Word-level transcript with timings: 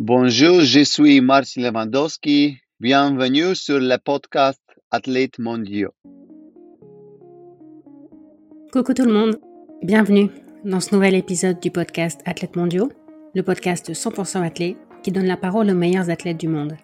Bonjour, 0.00 0.60
je 0.62 0.80
suis 0.80 1.20
Marcin 1.20 1.62
Lewandowski. 1.62 2.58
Bienvenue 2.80 3.54
sur 3.54 3.78
le 3.78 3.96
podcast 3.98 4.60
Athlètes 4.90 5.38
mondiaux. 5.38 5.92
Coucou 8.72 8.92
tout 8.92 9.04
le 9.04 9.12
monde, 9.12 9.38
bienvenue 9.84 10.30
dans 10.64 10.80
ce 10.80 10.92
nouvel 10.92 11.14
épisode 11.14 11.60
du 11.60 11.70
podcast 11.70 12.20
Athlètes 12.24 12.56
mondiaux, 12.56 12.90
le 13.36 13.44
podcast 13.44 13.92
100% 13.92 14.44
athlète 14.44 14.76
qui 15.04 15.12
donne 15.12 15.26
la 15.26 15.36
parole 15.36 15.70
aux 15.70 15.76
meilleurs 15.76 16.10
athlètes 16.10 16.38
du 16.38 16.48
monde. 16.48 16.76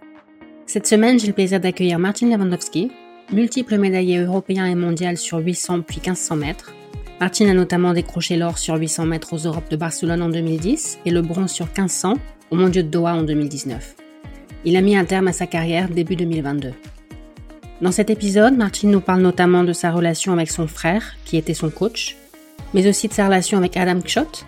Cette 0.67 0.87
semaine, 0.87 1.19
j'ai 1.19 1.27
le 1.27 1.33
plaisir 1.33 1.59
d'accueillir 1.59 1.99
Martin 1.99 2.29
Lewandowski, 2.29 2.93
multiple 3.33 3.77
médaillé 3.77 4.19
européen 4.19 4.67
et 4.67 4.77
mondial 4.77 5.17
sur 5.17 5.39
800 5.39 5.83
puis 5.83 5.97
1500 5.97 6.37
mètres. 6.37 6.73
Martin 7.21 7.51
a 7.51 7.53
notamment 7.53 7.93
décroché 7.93 8.37
l'or 8.37 8.57
sur 8.57 8.77
800 8.77 9.05
mètres 9.05 9.35
aux 9.35 9.47
Europes 9.47 9.71
de 9.71 9.77
Barcelone 9.77 10.23
en 10.23 10.31
2010 10.31 11.01
et 11.05 11.11
le 11.11 11.21
bronze 11.21 11.51
sur 11.51 11.67
1500 11.67 12.15
au 12.51 12.57
Mondiaux 12.57 12.81
de 12.81 12.89
Doha 12.89 13.15
en 13.15 13.23
2019. 13.23 13.95
Il 14.65 14.75
a 14.75 14.81
mis 14.81 14.97
un 14.97 15.05
terme 15.05 15.29
à 15.29 15.35
sa 15.35 15.47
carrière 15.47 15.91
début 15.91 16.17
2022. 16.17 16.73
Dans 17.83 17.93
cet 17.93 18.09
épisode, 18.09 18.57
Martin 18.57 18.89
nous 18.89 19.03
parle 19.03 19.21
notamment 19.21 19.65
de 19.65 19.75
sa 19.75 19.91
relation 19.91 20.33
avec 20.33 20.51
son 20.51 20.67
frère, 20.67 21.15
qui 21.27 21.37
était 21.37 21.53
son 21.53 21.69
coach, 21.69 22.17
mais 22.73 22.89
aussi 22.89 23.07
de 23.07 23.13
sa 23.13 23.27
relation 23.27 23.59
avec 23.59 23.77
Adam 23.77 24.01
Kshot, 24.01 24.47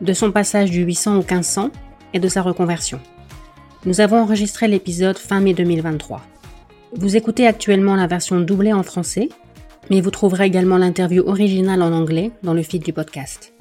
de 0.00 0.12
son 0.12 0.32
passage 0.32 0.72
du 0.72 0.82
800 0.82 1.18
au 1.18 1.18
1500 1.18 1.70
et 2.14 2.18
de 2.18 2.28
sa 2.28 2.42
reconversion. 2.42 2.98
Nous 3.84 4.00
avons 4.00 4.18
enregistré 4.18 4.66
l'épisode 4.66 5.18
fin 5.18 5.38
mai 5.38 5.54
2023. 5.54 6.20
Vous 6.94 7.16
écoutez 7.16 7.46
actuellement 7.46 7.94
la 7.94 8.08
version 8.08 8.40
doublée 8.40 8.72
en 8.72 8.82
français, 8.82 9.28
mais 9.90 10.00
vous 10.00 10.10
trouverez 10.10 10.46
également 10.46 10.78
l'interview 10.78 11.22
originale 11.26 11.82
en 11.82 11.92
anglais 11.92 12.30
dans 12.42 12.54
le 12.54 12.62
feed 12.62 12.82
du 12.82 12.92
podcast. 12.92 13.54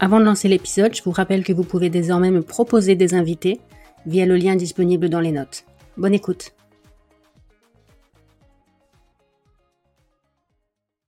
Avant 0.00 0.20
de 0.20 0.24
lancer 0.24 0.48
l'épisode, 0.48 0.94
je 0.94 1.02
vous 1.02 1.10
rappelle 1.10 1.44
que 1.44 1.52
vous 1.52 1.64
pouvez 1.64 1.90
désormais 1.90 2.30
me 2.30 2.42
proposer 2.42 2.94
des 2.94 3.14
invités 3.14 3.60
via 4.06 4.26
le 4.26 4.36
lien 4.36 4.56
disponible 4.56 5.08
dans 5.08 5.20
les 5.20 5.32
notes. 5.32 5.64
Bonne 5.96 6.14
écoute. 6.14 6.54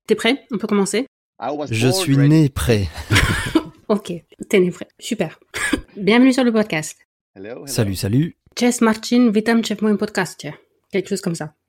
T'es 0.07 0.17
prêt? 0.17 0.45
On 0.51 0.59
peut 0.59 0.67
commencer? 0.67 1.07
Je 1.71 1.89
suis 1.89 2.17
né 2.17 2.49
prêt. 2.49 2.89
Ok, 3.89 4.13
t'es 4.49 4.61
né 4.61 4.71
prêt. 4.71 4.87
Super. 5.01 5.41
Bienvenue 5.97 6.33
sur 6.33 6.45
le 6.45 6.53
podcast. 6.53 6.97
Salut, 7.67 7.97
salut. 7.97 8.37
Cześć 8.55 8.81
Marcin, 8.83 9.33
witam 9.33 9.65
cię 9.65 9.77
w 9.77 9.83
moim 9.83 9.99
podcaście. 9.99 10.53
Quelque 10.93 11.09
chose 11.09 11.21
comme 11.21 11.35
ça. 11.35 11.60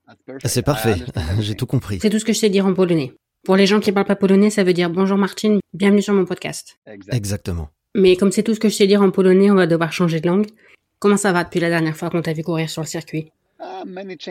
C'est 0.46 0.62
parfait, 0.62 0.96
j'ai 1.40 1.56
tout 1.56 1.66
compris. 1.66 2.00
C'est 2.02 2.10
tout 2.10 2.20
ce 2.20 2.26
que 2.26 2.34
je 2.34 2.40
sais 2.40 2.50
dire 2.50 2.66
en 2.66 2.74
polonais. 2.74 3.14
Pour 3.44 3.56
les 3.56 3.66
gens 3.66 3.80
qui 3.80 3.92
parlent 3.92 4.06
pas 4.06 4.16
polonais, 4.16 4.50
ça 4.50 4.64
veut 4.64 4.74
dire 4.74 4.90
bonjour 4.90 5.18
Marcin, 5.18 5.60
bienvenue 5.74 6.02
sur 6.02 6.14
mon 6.14 6.26
podcast. 6.26 6.78
Exactement. 7.12 7.70
Mais 7.96 8.16
comme 8.16 8.32
c'est 8.32 8.44
tout 8.44 8.54
ce 8.54 8.60
que 8.60 8.70
je 8.70 8.76
sais 8.76 8.88
dire 8.88 9.02
en 9.02 9.12
polonais, 9.12 9.52
on 9.52 9.56
va 9.56 9.68
devoir 9.68 9.92
changer 9.92 10.20
de 10.20 10.28
langue. 10.28 10.48
Comment 11.00 11.18
ça 11.18 11.32
va 11.34 11.44
depuis 11.44 11.60
la 11.60 11.70
dernière 11.70 11.98
fois 11.98 12.10
qu'on 12.10 12.22
t'a 12.22 12.34
vu 12.34 12.44
courir 12.44 12.70
sur 12.70 12.82
le 12.82 12.88
circuit? 12.88 13.32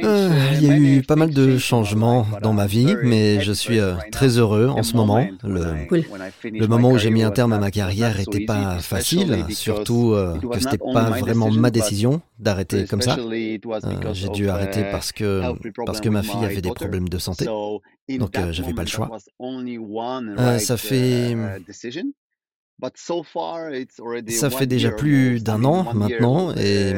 Euh, 0.05 0.31
il 0.55 0.63
y 0.67 0.71
a 0.71 0.77
eu 0.77 1.03
pas 1.03 1.17
mal 1.17 1.31
de 1.33 1.59
changements 1.59 2.27
dans 2.43 2.53
ma 2.53 2.67
vie, 2.67 2.95
mais 3.03 3.41
je 3.41 3.53
suis 3.53 3.79
euh, 3.79 3.95
très 4.13 4.39
heureux 4.39 4.69
en 4.69 4.83
ce 4.83 4.97
moment. 4.97 5.27
Le, 5.45 5.87
Cool. 5.89 6.05
le 6.45 6.67
moment 6.67 6.91
où 6.91 6.99
j'ai 6.99 7.11
mis 7.11 7.23
un 7.23 7.31
terme 7.31 7.53
à 7.53 7.59
ma 7.59 7.71
carrière 7.71 8.19
était 8.21 8.45
pas 8.47 8.79
facile, 8.79 9.45
surtout 9.51 10.13
euh, 10.13 10.35
que 10.39 10.59
c'était 10.61 10.79
pas 10.79 11.11
vraiment 11.21 11.51
ma 11.51 11.71
décision 11.71 12.21
d'arrêter 12.39 12.85
comme 12.87 13.01
ça. 13.03 13.17
Euh, 13.19 14.15
j'ai 14.15 14.29
dû 14.31 14.49
arrêter 14.49 14.85
parce 14.91 15.13
que 15.13 15.41
parce 15.87 16.01
que 16.01 16.09
ma 16.09 16.23
fille 16.23 16.45
avait 16.45 16.61
des 16.63 16.69
problèmes 16.75 17.09
de 17.09 17.19
santé. 17.19 17.45
donc 18.19 18.31
j'avais 18.53 18.75
pas 18.75 18.83
le 18.83 18.89
choix. 18.89 19.09
Ça 20.59 20.77
fait- 20.77 21.35
ça 24.33 24.49
fait 24.51 24.67
déjà 24.67 24.89
plus 24.97 25.43
d'un 25.45 25.65
an 25.65 25.83
maintenant 25.95 26.53
et, 26.57 26.93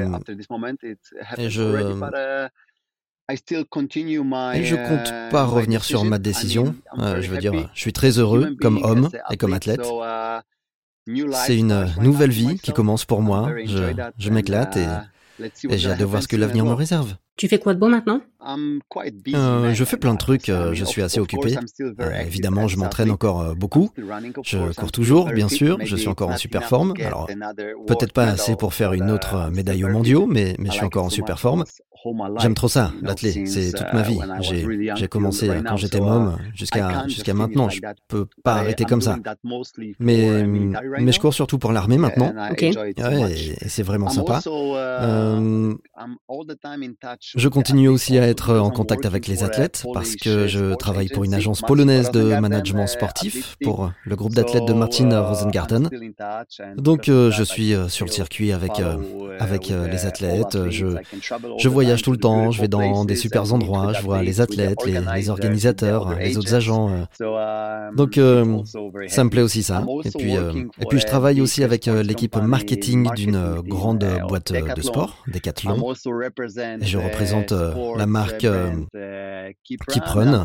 et 1.38 1.50
je- 1.50 1.62
uh, 1.92 1.94
Et 4.56 4.64
je 4.64 4.76
compte 4.76 5.30
pas 5.30 5.44
revenir 5.44 5.80
sur 5.84 6.04
ma 6.10 6.18
décision. 6.18 6.64
Je 7.22 7.28
veux 7.30 7.38
dire, 7.38 7.52
je 7.74 7.80
suis 7.80 7.92
très 7.92 8.18
heureux 8.18 8.40
comme 8.60 8.76
homme 8.90 9.08
et 9.30 9.36
comme 9.36 9.50
athlète. 9.56 9.80
C'est 11.46 11.56
une 11.58 11.72
nouvelle 12.04 12.30
vie 12.30 12.44
qui 12.62 12.70
commence 12.76 13.04
pour 13.04 13.22
moi. 13.22 13.46
Je, 13.66 13.78
je 14.18 14.30
m'éclate 14.30 14.76
et, 14.76 14.86
et 15.74 15.78
j'ai 15.78 15.88
hâte 15.90 15.98
de 15.98 16.04
voir 16.04 16.22
ce 16.22 16.28
que 16.28 16.36
l'avenir 16.36 16.64
me 16.64 16.68
réserve. 16.78 17.16
Tu 17.36 17.48
fais 17.48 17.58
quoi 17.58 17.74
de 17.74 17.78
beau 17.78 17.88
maintenant? 17.88 18.20
Euh, 19.34 19.74
je 19.74 19.84
fais 19.84 19.96
plein 19.96 20.12
de 20.12 20.18
trucs, 20.18 20.48
euh, 20.48 20.74
je 20.74 20.84
suis 20.84 21.02
assez 21.02 21.18
occupé. 21.18 21.56
Euh, 21.80 22.20
évidemment, 22.20 22.68
je 22.68 22.76
m'entraîne 22.76 23.10
encore 23.10 23.56
beaucoup. 23.56 23.90
Je 24.44 24.72
cours 24.74 24.92
toujours, 24.92 25.30
bien 25.30 25.48
sûr, 25.48 25.78
je 25.82 25.96
suis 25.96 26.08
encore 26.08 26.30
en 26.30 26.36
super 26.36 26.64
forme. 26.64 26.94
Alors, 27.04 27.26
peut-être 27.86 28.12
pas 28.12 28.24
assez 28.26 28.56
pour 28.56 28.74
faire 28.74 28.92
une 28.92 29.10
autre 29.10 29.50
médaille 29.50 29.84
aux 29.84 29.88
mondiaux, 29.88 30.26
mais, 30.26 30.54
mais 30.58 30.68
je 30.70 30.74
suis 30.74 30.84
encore 30.84 31.04
en 31.04 31.10
super 31.10 31.40
forme. 31.40 31.64
J'aime 32.38 32.54
trop 32.54 32.68
ça, 32.68 32.92
l'athlète, 33.02 33.46
c'est 33.46 33.72
toute 33.72 33.92
ma 33.92 34.02
vie. 34.02 34.18
J'ai, 34.96 35.08
commencé 35.08 35.48
euh, 35.48 35.62
quand 35.62 35.76
j'étais 35.76 36.00
môme 36.00 36.38
jusqu'à, 36.54 37.06
jusqu'à 37.08 37.34
maintenant. 37.34 37.68
Je 37.68 37.80
peux 38.08 38.26
pas 38.42 38.54
arrêter 38.54 38.84
comme 38.84 39.00
ça. 39.00 39.16
Mais, 39.98 40.44
mais 40.44 41.12
je 41.12 41.20
cours 41.20 41.34
surtout 41.34 41.58
pour 41.58 41.72
l'armée 41.72 41.98
maintenant. 41.98 42.32
Ok. 42.50 42.62
Ouais, 42.62 43.32
et, 43.32 43.68
c'est 43.68 43.82
vraiment 43.82 44.08
sympa. 44.08 44.40
Euh, 44.46 45.74
Je 47.36 47.48
continue 47.48 47.88
aussi 47.88 48.18
à 48.18 48.26
être 48.26 48.56
en 48.58 48.70
contact 48.70 49.06
avec 49.06 49.26
les 49.26 49.44
athlètes 49.44 49.84
parce 49.92 50.16
que 50.16 50.46
je 50.46 50.74
travaille 50.74 51.08
pour 51.08 51.24
une 51.24 51.34
agence 51.34 51.62
polonaise 51.62 52.10
de 52.10 52.38
management 52.38 52.86
sportif 52.86 53.56
pour 53.62 53.92
le 54.04 54.16
groupe 54.16 54.34
d'athlètes 54.34 54.64
de 54.64 54.72
Martin 54.72 55.20
Rosengarten. 55.20 55.88
Donc 56.76 57.08
euh, 57.08 57.30
je 57.30 57.42
suis 57.42 57.74
euh, 57.74 57.88
sur 57.88 58.06
le 58.06 58.10
circuit 58.10 58.52
avec, 58.52 58.80
euh, 58.80 59.36
avec 59.38 59.70
euh, 59.70 59.88
les 59.88 60.06
athlètes, 60.06 60.70
je, 60.70 60.86
je 61.58 61.68
voyage 61.68 61.91
tout 62.00 62.12
le 62.12 62.16
temps, 62.16 62.50
je 62.50 62.60
vais 62.62 62.68
dans 62.68 63.04
des 63.04 63.16
super 63.16 63.52
endroits, 63.52 63.92
je 63.92 64.00
vois 64.02 64.22
les 64.22 64.40
athlètes, 64.40 64.78
les, 64.86 64.98
les 65.14 65.28
organisateurs, 65.28 66.16
les 66.18 66.38
autres 66.38 66.54
agents. 66.54 66.90
euh. 67.20 67.90
Donc 67.94 68.16
euh, 68.16 68.62
ça 69.08 69.24
me 69.24 69.28
plaît 69.28 69.42
aussi 69.42 69.62
ça. 69.62 69.84
Et 70.04 70.10
puis, 70.10 70.36
euh, 70.36 70.52
et 70.80 70.86
puis 70.88 70.98
je 70.98 71.06
travaille 71.06 71.40
aussi 71.42 71.62
avec 71.62 71.84
l'équipe 71.86 72.36
marketing 72.36 73.10
d'une 73.14 73.36
euh, 73.36 73.60
grande 73.62 74.04
boîte 74.28 74.52
de 74.52 74.80
sport, 74.82 75.18
Decathlon. 75.26 75.92
Et 76.80 76.86
je 76.86 76.98
représente, 76.98 77.52
euh, 77.52 77.74
la 77.98 78.06
marque, 78.06 78.44
euh, 78.44 78.70
Kipron. 79.90 80.44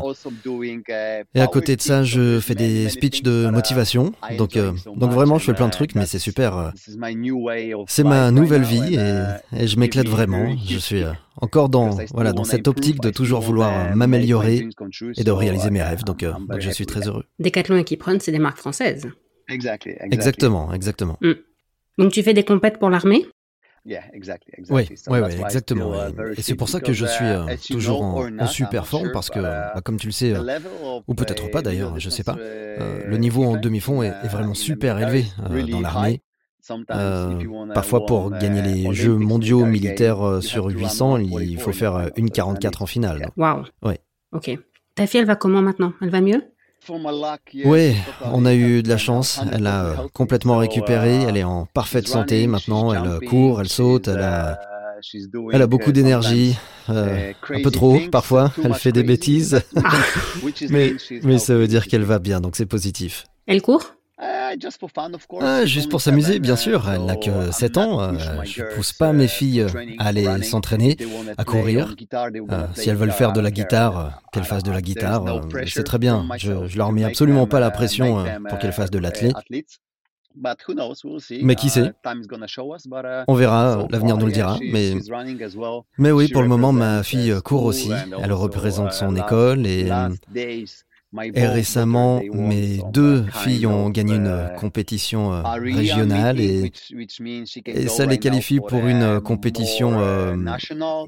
Et 1.35 1.41
à 1.41 1.47
côté 1.47 1.75
de 1.75 1.81
ça, 1.81 2.03
je 2.03 2.39
fais 2.39 2.55
des 2.55 2.89
speeches 2.89 3.23
de 3.23 3.49
motivation. 3.49 4.11
Donc, 4.37 4.57
donc 4.95 5.11
vraiment, 5.11 5.37
je 5.37 5.45
fais 5.45 5.53
plein 5.53 5.67
de 5.67 5.71
trucs, 5.71 5.95
mais 5.95 6.05
c'est 6.05 6.19
super. 6.19 6.71
C'est 7.87 8.03
ma 8.03 8.31
nouvelle 8.31 8.63
vie 8.63 8.95
et, 8.95 9.23
et 9.63 9.67
je 9.67 9.79
m'éclate 9.79 10.07
vraiment. 10.07 10.45
Je 10.67 10.77
suis 10.77 11.03
encore 11.37 11.69
dans, 11.69 11.97
voilà, 12.13 12.33
dans 12.33 12.43
cette 12.43 12.67
optique 12.67 12.99
de 13.01 13.09
toujours 13.09 13.41
vouloir 13.41 13.91
euh, 13.91 13.95
m'améliorer 13.95 14.67
et 15.17 15.23
de 15.23 15.31
réaliser 15.31 15.69
mes 15.69 15.81
rêves. 15.81 16.03
Donc, 16.03 16.23
euh, 16.23 16.33
donc 16.33 16.59
je 16.59 16.69
suis 16.69 16.85
très 16.85 17.07
heureux. 17.07 17.25
Decathlon 17.39 17.77
et 17.77 17.83
Kipron, 17.83 18.17
c'est 18.19 18.31
des 18.31 18.39
marques 18.39 18.57
françaises. 18.57 19.07
Exactement, 19.49 20.73
exactement. 20.73 21.17
Donc 21.97 22.11
tu 22.11 22.21
fais 22.23 22.33
des 22.33 22.43
compètes 22.43 22.79
pour 22.79 22.89
l'armée? 22.89 23.25
Oui, 23.89 23.95
oui, 24.69 24.83
oui, 25.07 25.19
exactement. 25.45 25.93
Et, 25.95 26.39
et 26.39 26.41
c'est 26.41 26.55
pour 26.55 26.67
ça 26.67 26.81
que 26.81 26.91
je 26.91 27.05
suis 27.05 27.23
euh, 27.23 27.55
toujours 27.69 28.01
en, 28.03 28.37
en 28.37 28.47
super 28.47 28.85
forme 28.85 29.11
parce 29.13 29.29
que, 29.29 29.39
bah, 29.39 29.79
comme 29.85 29.95
tu 29.95 30.07
le 30.07 30.11
sais, 30.11 30.33
euh, 30.33 30.59
ou 31.07 31.13
peut-être 31.13 31.49
pas 31.49 31.61
d'ailleurs, 31.61 31.97
je 31.97 32.09
sais 32.09 32.23
pas, 32.23 32.35
euh, 32.37 33.03
le 33.07 33.17
niveau 33.17 33.45
en 33.45 33.55
demi-fond 33.55 34.03
est, 34.03 34.13
est 34.25 34.27
vraiment 34.27 34.55
super 34.55 34.99
élevé 34.99 35.25
euh, 35.49 35.65
dans 35.67 35.79
l'armée. 35.79 36.21
Euh, 36.91 37.39
parfois, 37.73 38.05
pour 38.05 38.31
gagner 38.31 38.61
les 38.61 38.93
Jeux 38.93 39.15
mondiaux 39.15 39.65
militaires 39.65 40.25
euh, 40.25 40.41
sur 40.41 40.65
800, 40.67 41.17
il 41.17 41.59
faut 41.59 41.71
faire 41.71 41.95
euh, 41.95 42.07
une 42.15 42.29
44 42.29 42.81
en 42.81 42.85
finale. 42.85 43.29
Waouh. 43.37 43.63
Ouais. 43.83 43.99
Ok. 44.31 44.51
Ta 44.95 45.07
fille, 45.07 45.19
elle 45.19 45.27
va 45.27 45.35
comment 45.35 45.61
maintenant? 45.61 45.93
Elle 46.01 46.09
va 46.09 46.21
mieux? 46.21 46.41
Oui, 47.65 47.95
on 48.31 48.45
a 48.45 48.53
eu 48.53 48.81
de 48.81 48.87
la 48.89 48.97
chance. 48.97 49.41
Elle 49.51 49.67
a 49.67 50.05
complètement 50.13 50.57
récupéré. 50.57 51.23
Elle 51.23 51.37
est 51.37 51.43
en 51.43 51.65
parfaite 51.65 52.07
santé 52.07 52.47
maintenant. 52.47 52.93
Elle 52.93 53.27
court, 53.27 53.59
elle 53.61 53.67
saute, 53.67 54.07
elle 54.07 54.21
a, 54.21 54.59
elle 55.51 55.61
a 55.61 55.67
beaucoup 55.67 55.91
d'énergie. 55.91 56.57
euh, 56.89 57.33
un 57.49 57.61
peu 57.61 57.71
trop 57.71 57.99
parfois. 58.11 58.53
Elle 58.63 58.73
fait 58.73 58.91
des 58.93 59.03
bêtises. 59.03 59.61
mais, 60.69 60.93
mais 61.23 61.37
ça 61.39 61.55
veut 61.55 61.67
dire 61.67 61.87
qu'elle 61.87 62.03
va 62.03 62.19
bien, 62.19 62.39
donc 62.39 62.55
c'est 62.55 62.65
positif. 62.65 63.25
Elle 63.47 63.61
court? 63.61 63.96
Ah, 65.41 65.65
juste 65.65 65.89
pour 65.89 66.01
s'amuser, 66.01 66.39
bien 66.39 66.55
sûr. 66.55 66.89
Elle 66.89 67.05
n'a 67.05 67.15
que 67.15 67.51
7 67.51 67.77
ans. 67.77 68.01
euh, 68.01 68.13
je 68.43 68.63
pousse 68.75 68.93
pas 68.93 69.13
mes 69.13 69.27
filles 69.27 69.61
euh, 69.61 69.95
à 69.99 70.07
aller 70.07 70.43
s'entraîner, 70.43 70.97
à 71.37 71.43
courir. 71.43 71.95
Euh, 72.51 72.67
si 72.75 72.89
elles 72.89 72.95
veulent 72.95 73.11
faire 73.11 73.33
de 73.33 73.41
la 73.41 73.51
guitare, 73.51 74.21
qu'elles 74.31 74.43
fassent 74.43 74.63
de 74.63 74.71
la 74.71 74.81
guitare. 74.81 75.23
c'est 75.67 75.83
très 75.83 75.99
bien. 75.99 76.27
Je, 76.37 76.67
je 76.67 76.77
leur 76.77 76.91
mets 76.91 77.03
absolument 77.03 77.47
pas 77.47 77.59
la 77.59 77.71
pression 77.71 78.25
pour 78.49 78.57
qu'elles 78.59 78.73
fassent 78.73 78.91
de 78.91 78.99
l'athlète. 78.99 79.35
Mais 81.41 81.55
qui 81.55 81.69
sait? 81.69 81.91
On 83.27 83.33
verra, 83.33 83.87
l'avenir 83.89 84.17
nous 84.17 84.27
le 84.27 84.31
dira. 84.31 84.59
Mais, 84.61 84.93
mais 85.97 86.11
oui, 86.11 86.27
pour 86.27 86.41
le 86.43 86.47
moment, 86.47 86.71
ma 86.71 87.01
fille 87.03 87.33
court 87.43 87.63
aussi. 87.63 87.89
Elle 88.21 88.33
représente 88.33 88.93
son 88.93 89.15
école 89.15 89.65
et, 89.65 89.89
Et 91.33 91.47
récemment, 91.47 92.21
mes 92.33 92.81
deux 92.91 93.25
filles 93.31 93.65
ont 93.65 93.89
gagné 93.89 94.15
une 94.15 94.49
compétition 94.57 95.33
euh, 95.33 95.41
régionale 95.41 96.39
et, 96.41 96.73
et 97.65 97.87
ça 97.87 98.05
les 98.05 98.17
qualifie 98.17 98.59
pour 98.59 98.85
une 98.85 99.21
compétition 99.21 99.99
euh, 99.99 100.35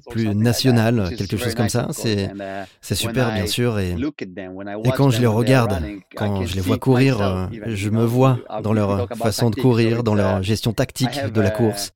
plus 0.09 0.33
nationale, 0.33 1.09
quelque 1.17 1.35
chose 1.35 1.53
comme 1.53 1.67
ça. 1.69 1.89
C'est 1.91 2.95
super, 2.95 3.33
bien 3.33 3.45
sûr. 3.45 3.77
Et, 3.79 3.91
et 3.91 4.91
quand 4.95 5.09
je 5.09 5.19
les 5.19 5.27
regarde, 5.27 5.81
quand 6.15 6.45
je 6.45 6.55
les 6.55 6.61
vois 6.61 6.77
courir, 6.77 7.21
euh, 7.21 7.47
je 7.65 7.89
me 7.89 8.05
vois 8.05 8.39
dans 8.63 8.73
leur 8.73 9.09
façon 9.17 9.49
de 9.49 9.55
courir, 9.55 10.03
dans 10.03 10.15
leur 10.15 10.43
gestion 10.43 10.71
tactique 10.71 11.25
de 11.33 11.41
la 11.41 11.51
course. 11.51 11.91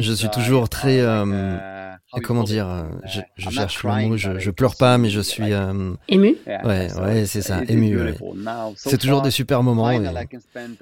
Je 0.00 0.12
suis 0.14 0.30
toujours 0.30 0.70
très, 0.70 0.98
euh, 1.00 1.26
comment 2.22 2.44
dire, 2.44 2.68
euh, 2.68 2.84
je, 3.04 3.20
je 3.36 3.50
cherche 3.50 3.82
le 3.84 4.08
mot, 4.08 4.16
je, 4.16 4.38
je, 4.38 4.50
pleure 4.50 4.76
pas, 4.76 4.98
mais 4.98 5.10
je 5.10 5.20
suis 5.20 5.52
euh, 5.52 5.92
ému. 6.08 6.36
Ouais, 6.46 6.88
ouais, 6.94 7.26
c'est 7.26 7.42
ça, 7.42 7.62
ému. 7.68 7.98
C'est 8.76 8.98
toujours 8.98 9.22
des 9.22 9.30
super 9.30 9.62
moments. 9.62 9.90
Et, 9.90 10.00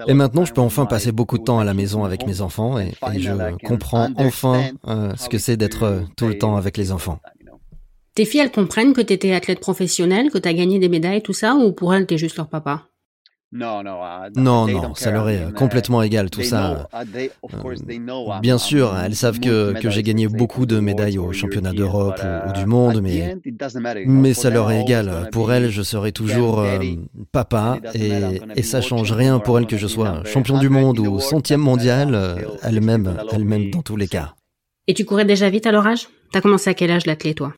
et, 0.06 0.14
maintenant, 0.14 0.44
je 0.44 0.52
peux 0.52 0.60
enfin 0.60 0.87
passer 0.87 1.12
beaucoup 1.12 1.38
de 1.38 1.44
temps 1.44 1.58
à 1.58 1.64
la 1.64 1.75
maison 1.75 2.05
avec 2.05 2.26
mes 2.26 2.40
enfants 2.40 2.78
et, 2.78 2.93
et 3.12 3.20
je 3.20 3.32
comprends 3.66 4.08
enfin 4.16 4.70
ce 5.16 5.28
que 5.28 5.38
c'est 5.38 5.56
d'être 5.56 6.05
tout 6.16 6.28
le 6.28 6.38
temps 6.38 6.56
avec 6.56 6.76
les 6.76 6.93
enfants. 6.93 7.20
Tes 8.19 8.25
filles, 8.25 8.40
elles 8.40 8.50
comprennent 8.50 8.94
que 8.94 9.00
tu 9.00 9.12
étais 9.12 9.32
athlète 9.32 9.61
professionnel, 9.61 10.31
que 10.32 10.38
tu 10.38 10.49
as 10.49 10.52
gagné 10.52 10.81
des 10.81 10.88
médailles, 10.88 11.22
tout 11.22 11.32
ça, 11.32 11.54
ou 11.54 11.70
pour 11.70 11.94
elles, 11.94 12.04
tu 12.04 12.14
es 12.14 12.19
juste 12.19 12.37
leur 12.37 12.49
papa? 12.49 12.88
Non, 13.50 13.82
non, 14.66 14.94
ça 14.94 15.10
leur 15.10 15.28
est 15.30 15.52
complètement 15.54 16.02
égal 16.02 16.28
tout 16.28 16.42
ça. 16.42 16.88
Euh, 16.94 18.38
bien 18.42 18.58
sûr, 18.58 18.94
elles 18.96 19.14
savent 19.14 19.40
que, 19.40 19.72
que 19.80 19.88
j'ai 19.88 20.02
gagné 20.02 20.28
beaucoup 20.28 20.66
de 20.66 20.80
médailles 20.80 21.18
aux 21.18 21.32
championnats 21.32 21.72
d'Europe 21.72 22.20
ou, 22.48 22.52
du 22.52 22.66
monde, 22.66 23.00
mais, 23.00 23.36
mais 24.06 24.34
ça 24.34 24.50
leur 24.50 24.70
est 24.70 24.82
égal. 24.82 25.28
Pour 25.32 25.52
elles, 25.52 25.70
je 25.70 25.82
serai 25.82 26.12
toujours 26.12 26.60
euh, 26.60 26.78
papa 27.32 27.78
et, 27.94 28.40
et 28.54 28.62
ça 28.62 28.80
change 28.80 29.12
rien 29.12 29.38
pour 29.38 29.58
elles 29.58 29.66
que 29.66 29.78
je 29.78 29.86
sois 29.86 30.22
champion 30.24 30.58
du 30.58 30.68
monde 30.68 30.98
ou 30.98 31.18
centième 31.18 31.60
mondial, 31.60 32.14
euh, 32.14 32.36
elles-mêmes, 32.62 33.16
elles-mêmes 33.32 33.70
dans 33.70 33.82
tous 33.82 33.96
les 33.96 34.08
cas. 34.08 34.34
Et 34.86 34.94
tu 34.94 35.04
courais 35.04 35.24
déjà 35.24 35.48
vite 35.50 35.66
à 35.66 35.72
leur 35.72 35.86
âge 35.86 36.08
T'as 36.32 36.42
commencé 36.42 36.68
à 36.68 36.74
quel 36.74 36.90
âge 36.90 37.06
l'athlète, 37.06 37.38
toi? 37.38 37.54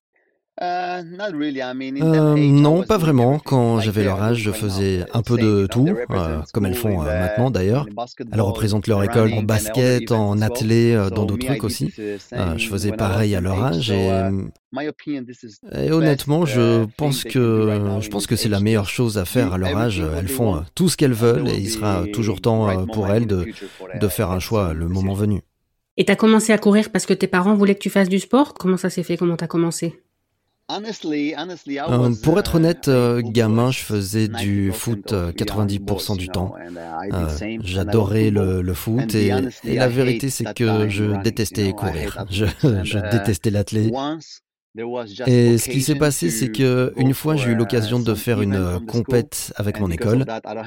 Euh, 0.63 2.35
non, 2.37 2.83
pas 2.83 2.99
vraiment. 2.99 3.39
Quand 3.39 3.81
j'avais 3.81 4.05
leur 4.05 4.23
âge, 4.23 4.39
je 4.39 4.51
faisais 4.51 5.07
un 5.15 5.23
peu 5.23 5.39
de 5.39 5.67
tout, 5.67 5.89
euh, 6.11 6.41
comme 6.53 6.67
elles 6.67 6.75
font 6.75 7.03
euh, 7.03 7.07
maintenant 7.07 7.51
d'ailleurs. 7.51 7.87
Elles 8.31 8.41
représentent 8.41 8.87
leur 8.87 9.03
école 9.03 9.33
en 9.33 9.43
basket, 9.43 10.13
en 10.13 10.41
athlé, 10.43 10.95
dans 11.15 11.25
d'autres 11.25 11.47
trucs 11.47 11.65
aussi. 11.65 11.93
je 11.97 12.69
faisais 12.69 12.93
pareil 12.93 13.35
à 13.35 13.41
leur 13.41 13.63
âge 13.63 13.91
et, 13.91 14.11
et 15.75 15.93
honnêtement, 15.93 16.45
je 16.45 16.85
pense 16.97 17.25
que 17.25 17.99
je 18.01 18.09
pense 18.09 18.27
que 18.27 18.37
c'est 18.37 18.49
la 18.49 18.61
meilleure 18.61 18.89
chose 18.89 19.17
à 19.17 19.25
faire 19.25 19.55
à 19.55 19.59
leur 19.59 19.77
âge. 19.77 20.03
Elles 20.19 20.29
font 20.29 20.63
tout 20.75 20.89
ce 20.89 20.97
qu'elles 20.97 21.13
veulent 21.13 21.49
et 21.49 21.57
il 21.57 21.71
sera 21.71 22.05
toujours 22.13 22.41
temps 22.41 22.87
pour 22.87 23.09
elles 23.09 23.27
de, 23.27 23.47
de 23.99 24.09
faire 24.09 24.31
un 24.31 24.41
choix 24.41 24.75
le 24.75 24.89
moment 24.89 25.15
venu. 25.15 25.41
Et 25.97 26.05
t'as 26.05 26.17
commencé 26.17 26.53
à 26.53 26.59
courir 26.59 26.91
parce 26.91 27.05
que 27.05 27.15
tes 27.15 27.27
parents 27.27 27.55
voulaient 27.55 27.75
que 27.75 27.81
tu 27.81 27.91
fasses 27.91 28.09
du 28.09 28.19
sport 28.19 28.55
Comment 28.55 28.77
ça 28.77 28.89
s'est 28.89 29.03
fait 29.03 29.17
Comment 29.17 29.37
t'as 29.37 29.49
commencé 29.49 30.01
euh, 30.71 32.15
pour 32.23 32.39
être 32.39 32.55
honnête, 32.57 32.89
euh, 32.89 33.23
gamin, 33.25 33.71
je 33.71 33.81
faisais 33.81 34.29
du 34.29 34.73
foot 34.73 35.13
90% 35.13 36.13
euh, 36.13 36.17
du 36.17 36.29
temps. 36.29 36.55
J'adorais 37.63 38.31
le, 38.31 38.75
foot 38.75 39.15
et, 39.15 39.33
la 39.65 39.89
vérité, 39.89 40.31
c'est 40.31 40.53
que 40.55 40.89
je 40.89 41.21
détestais 41.23 41.73
courir. 41.73 42.25
Je, 42.31 42.47
je 42.85 42.99
détestais 43.11 43.51
l'athlète. 43.51 43.93
Et 45.27 45.59
ce 45.59 45.69
qui 45.69 45.81
s'est 45.81 45.97
passé, 45.97 46.31
c'est 46.31 46.53
que 46.53 46.93
une 46.97 47.13
fois, 47.13 47.35
j'ai 47.35 47.51
eu 47.51 47.55
l'occasion 47.57 47.99
de 47.99 48.15
faire 48.15 48.41
une 48.41 48.79
compète 48.87 49.53
avec 49.57 49.81
mon 49.81 49.91
école, 49.91 50.25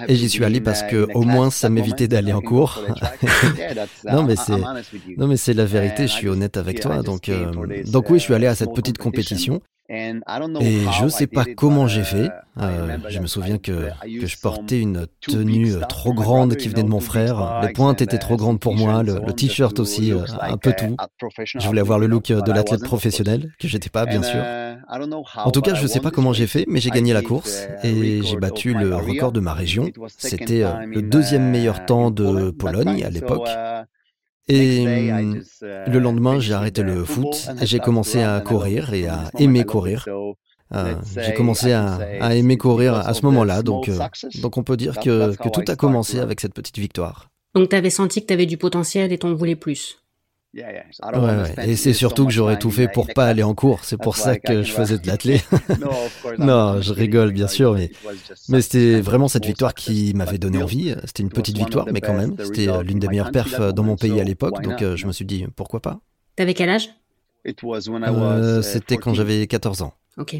et 0.09 0.15
j'y 0.15 0.27
suis 0.27 0.43
allé 0.43 0.59
parce 0.59 0.83
que 0.83 1.07
au 1.13 1.21
moins 1.21 1.49
ça 1.49 1.69
m'évitait 1.69 2.09
d'aller 2.09 2.33
en 2.33 2.41
cours. 2.41 2.83
non, 4.11 4.23
mais 4.23 4.35
c'est 4.35 4.57
non, 5.17 5.27
mais 5.27 5.37
c'est 5.37 5.53
la 5.53 5.65
vérité. 5.65 6.07
Je 6.07 6.13
suis 6.13 6.27
honnête 6.27 6.57
avec 6.57 6.81
toi. 6.81 7.01
Donc, 7.01 7.31
donc 7.85 8.09
oui, 8.09 8.19
je 8.19 8.23
suis 8.23 8.33
allé 8.33 8.47
à 8.47 8.55
cette 8.55 8.73
petite 8.73 8.97
compétition. 8.97 9.61
Et 9.89 10.85
je 10.97 11.03
ne 11.03 11.09
sais 11.09 11.27
pas 11.27 11.45
comment 11.55 11.87
j'ai 11.87 12.03
fait. 12.03 12.27
Uh, 12.55 12.61
euh, 12.61 12.97
je 13.09 13.19
me 13.19 13.27
souviens 13.27 13.57
que, 13.57 13.89
que 14.19 14.27
je 14.27 14.37
portais 14.39 14.79
une 14.79 15.07
tenue 15.19 15.73
trop 15.89 16.13
grande 16.13 16.55
qui 16.55 16.69
venait 16.69 16.83
de 16.83 16.89
mon 16.89 16.99
frère. 16.99 17.61
Les 17.63 17.73
pointes 17.73 18.01
étaient 18.01 18.17
trop 18.17 18.37
grandes 18.37 18.59
pour 18.59 18.75
moi, 18.75 19.03
le, 19.03 19.19
t-shirt 19.33 19.79
aussi, 19.79 20.13
euh, 20.13 20.21
un 20.39 20.57
peu 20.57 20.73
tout. 20.73 20.95
Je 21.43 21.67
voulais 21.67 21.81
avoir 21.81 21.99
le 21.99 22.07
look 22.07 22.27
de 22.27 22.51
l'athlète 22.51 22.83
professionnel, 22.83 23.51
que 23.59 23.67
j'étais 23.67 23.89
pas, 23.89 24.05
bien 24.05 24.23
sûr. 24.23 24.39
Uh, 24.39 24.63
en 25.37 25.51
tout 25.51 25.61
cas, 25.61 25.73
je 25.73 25.83
ne 25.83 25.87
sais 25.87 25.99
pas 25.99 26.11
comment 26.11 26.33
j'ai 26.33 26.47
fait, 26.47 26.65
mais 26.67 26.79
j'ai 26.79 26.89
gagné 26.89 27.13
la 27.13 27.21
course 27.21 27.67
uh, 27.83 27.87
et 27.87 28.21
j'ai 28.23 28.37
battu 28.37 28.73
le 28.73 28.95
record 28.95 29.31
de 29.31 29.39
ma 29.39 29.53
région. 29.53 29.89
C'était 30.17 30.63
euh, 30.63 30.85
le 30.85 31.01
deuxième 31.01 31.49
meilleur 31.49 31.85
temps 31.85 32.11
de 32.11 32.51
Pologne 32.51 33.03
à 33.03 33.09
l'époque. 33.09 33.49
Et 34.47 35.11
hum, 35.11 35.41
le 35.61 35.99
lendemain, 35.99 36.39
j'ai 36.39 36.53
arrêté 36.53 36.83
le 36.83 37.03
foot 37.05 37.49
et 37.61 37.65
j'ai 37.65 37.79
commencé 37.79 38.21
à 38.21 38.41
courir 38.41 38.93
et 38.93 39.07
à 39.07 39.29
aimer 39.39 39.63
courir. 39.63 40.05
Euh, 40.73 40.95
j'ai 41.17 41.33
commencé 41.33 41.71
à, 41.71 42.35
aimer 42.35 42.57
courir 42.57 42.95
à 42.95 43.13
ce 43.13 43.21
moment-là, 43.25 43.61
donc, 43.61 43.89
euh, 43.89 43.99
donc 44.41 44.57
on 44.57 44.63
peut 44.63 44.77
dire 44.77 44.99
que, 44.99 45.35
que 45.35 45.49
tout 45.49 45.63
a 45.67 45.75
commencé 45.75 46.19
avec 46.19 46.41
cette 46.41 46.53
petite 46.53 46.79
victoire. 46.79 47.29
Donc 47.53 47.69
tu 47.69 47.75
avais 47.75 47.91
senti 47.91 48.21
que 48.21 48.27
tu 48.27 48.33
avais 48.33 48.47
du 48.47 48.57
potentiel 48.57 49.13
et 49.13 49.17
t'en 49.19 49.33
voulais 49.35 49.55
plus 49.55 50.02
Ouais, 50.55 51.67
Et 51.67 51.75
c'est 51.75 51.93
surtout 51.93 52.27
que 52.27 52.31
j'aurais 52.31 52.59
tout 52.59 52.69
fait 52.69 52.87
pour 52.87 53.11
pas 53.11 53.25
aller 53.25 53.41
en 53.41 53.55
cours. 53.55 53.83
C'est 53.83 53.97
pour 53.97 54.15
ça 54.15 54.37
que 54.37 54.61
je 54.61 54.71
faisais 54.71 54.99
de 54.99 55.07
l'athlé. 55.07 55.41
non, 56.37 56.79
je 56.81 56.93
rigole 56.93 57.31
bien 57.31 57.47
sûr, 57.47 57.73
mais, 57.73 57.89
mais 58.49 58.61
c'était 58.61 59.01
vraiment 59.01 59.27
cette 59.27 59.45
victoire 59.45 59.73
qui 59.73 60.13
m'avait 60.13 60.37
donné 60.37 60.61
envie. 60.61 60.95
C'était 61.05 61.23
une 61.23 61.29
petite 61.29 61.57
victoire, 61.57 61.87
mais 61.91 62.01
quand 62.01 62.13
même, 62.13 62.35
c'était 62.37 62.67
euh, 62.67 62.83
l'une 62.83 62.99
des 62.99 63.07
meilleures 63.07 63.31
perfs 63.31 63.59
euh, 63.59 63.71
dans 63.71 63.83
mon 63.83 63.95
pays 63.95 64.19
à 64.19 64.23
l'époque, 64.23 64.61
donc 64.61 64.81
euh, 64.81 64.95
je 64.95 65.07
me 65.07 65.11
suis 65.11 65.25
dit 65.25 65.45
pourquoi 65.55 65.81
pas? 65.81 65.99
T'avais 66.35 66.53
quel 66.53 66.69
âge? 66.69 66.89
C'était 68.61 68.97
quand 68.97 69.13
j'avais 69.13 69.47
14 69.47 69.81
ans. 69.81 69.93
Ok. 70.17 70.35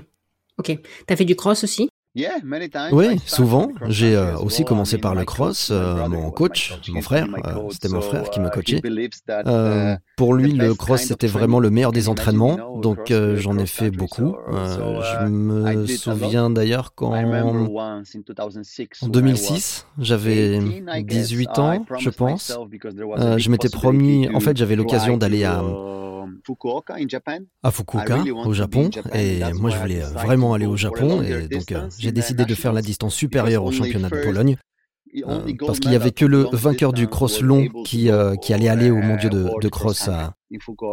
Ok. 0.57 0.77
T'as 1.07 1.15
fait 1.15 1.25
du 1.25 1.35
cross 1.35 1.63
aussi? 1.63 1.89
Oui, 2.91 3.19
souvent. 3.25 3.69
J'ai 3.87 4.15
euh, 4.15 4.37
aussi 4.37 4.63
commencé 4.65 4.99
par 4.99 5.15
le 5.15 5.25
cross. 5.25 5.69
Euh, 5.71 6.07
mon 6.07 6.29
coach, 6.29 6.77
mon 6.89 7.01
frère, 7.01 7.25
euh, 7.45 7.69
c'était 7.71 7.89
mon 7.89 8.01
frère 8.01 8.29
qui 8.29 8.39
me 8.39 8.49
coachait. 8.49 8.81
pour 10.15 10.33
lui, 10.35 10.51
le 10.53 10.75
cross, 10.75 11.01
c'était 11.01 11.27
vraiment 11.27 11.59
le 11.59 11.71
meilleur 11.71 11.91
des 11.91 12.09
entraînements. 12.09 12.79
Donc, 12.79 13.11
j'en 13.35 13.57
ai 13.57 13.65
fait 13.65 13.89
beaucoup. 13.91 14.35
je 14.47 15.25
me 15.25 15.87
souviens 15.87 16.49
d'ailleurs 16.49 16.93
qu'en 16.93 17.13
2006, 19.03 19.87
j'avais 19.99 20.59
18 21.03 21.59
ans, 21.59 21.85
je 21.99 22.09
pense. 22.09 22.57
je 23.37 23.49
m'étais 23.49 23.69
promis, 23.69 24.29
en 24.33 24.39
fait, 24.39 24.55
j'avais 24.55 24.75
l'occasion 24.75 25.17
d'aller 25.17 25.45
à 25.45 25.63
à 27.63 27.71
Fukuoka, 27.71 28.23
au 28.45 28.53
Japon. 28.53 28.89
Et 29.13 29.39
moi, 29.53 29.69
je 29.69 29.77
voulais 29.77 30.01
vraiment 30.01 30.53
aller 30.53 30.65
au 30.65 30.77
Japon. 30.77 31.21
Et 31.21 31.47
donc, 31.47 31.71
euh, 31.71 31.87
j'ai 31.97 32.11
décidé 32.11 32.45
de 32.45 32.55
faire 32.55 32.73
la 32.73 32.81
distance 32.81 33.15
supérieure 33.15 33.63
au 33.63 33.71
championnat 33.71 34.09
de 34.09 34.21
Pologne. 34.21 34.57
Euh, 35.15 35.53
parce 35.59 35.79
qu'il 35.79 35.91
n'y 35.91 35.95
avait 35.95 36.11
que 36.11 36.25
le 36.25 36.47
vainqueur 36.51 36.91
du 36.91 37.07
cross 37.07 37.41
long 37.41 37.67
qui, 37.85 38.09
euh, 38.09 38.35
qui 38.35 38.51
allait 38.51 38.67
aller 38.67 38.89
au 38.89 38.97
mondiaux 38.97 39.29
de, 39.29 39.47
de 39.61 39.69
cross 39.69 40.07
à, 40.07 40.33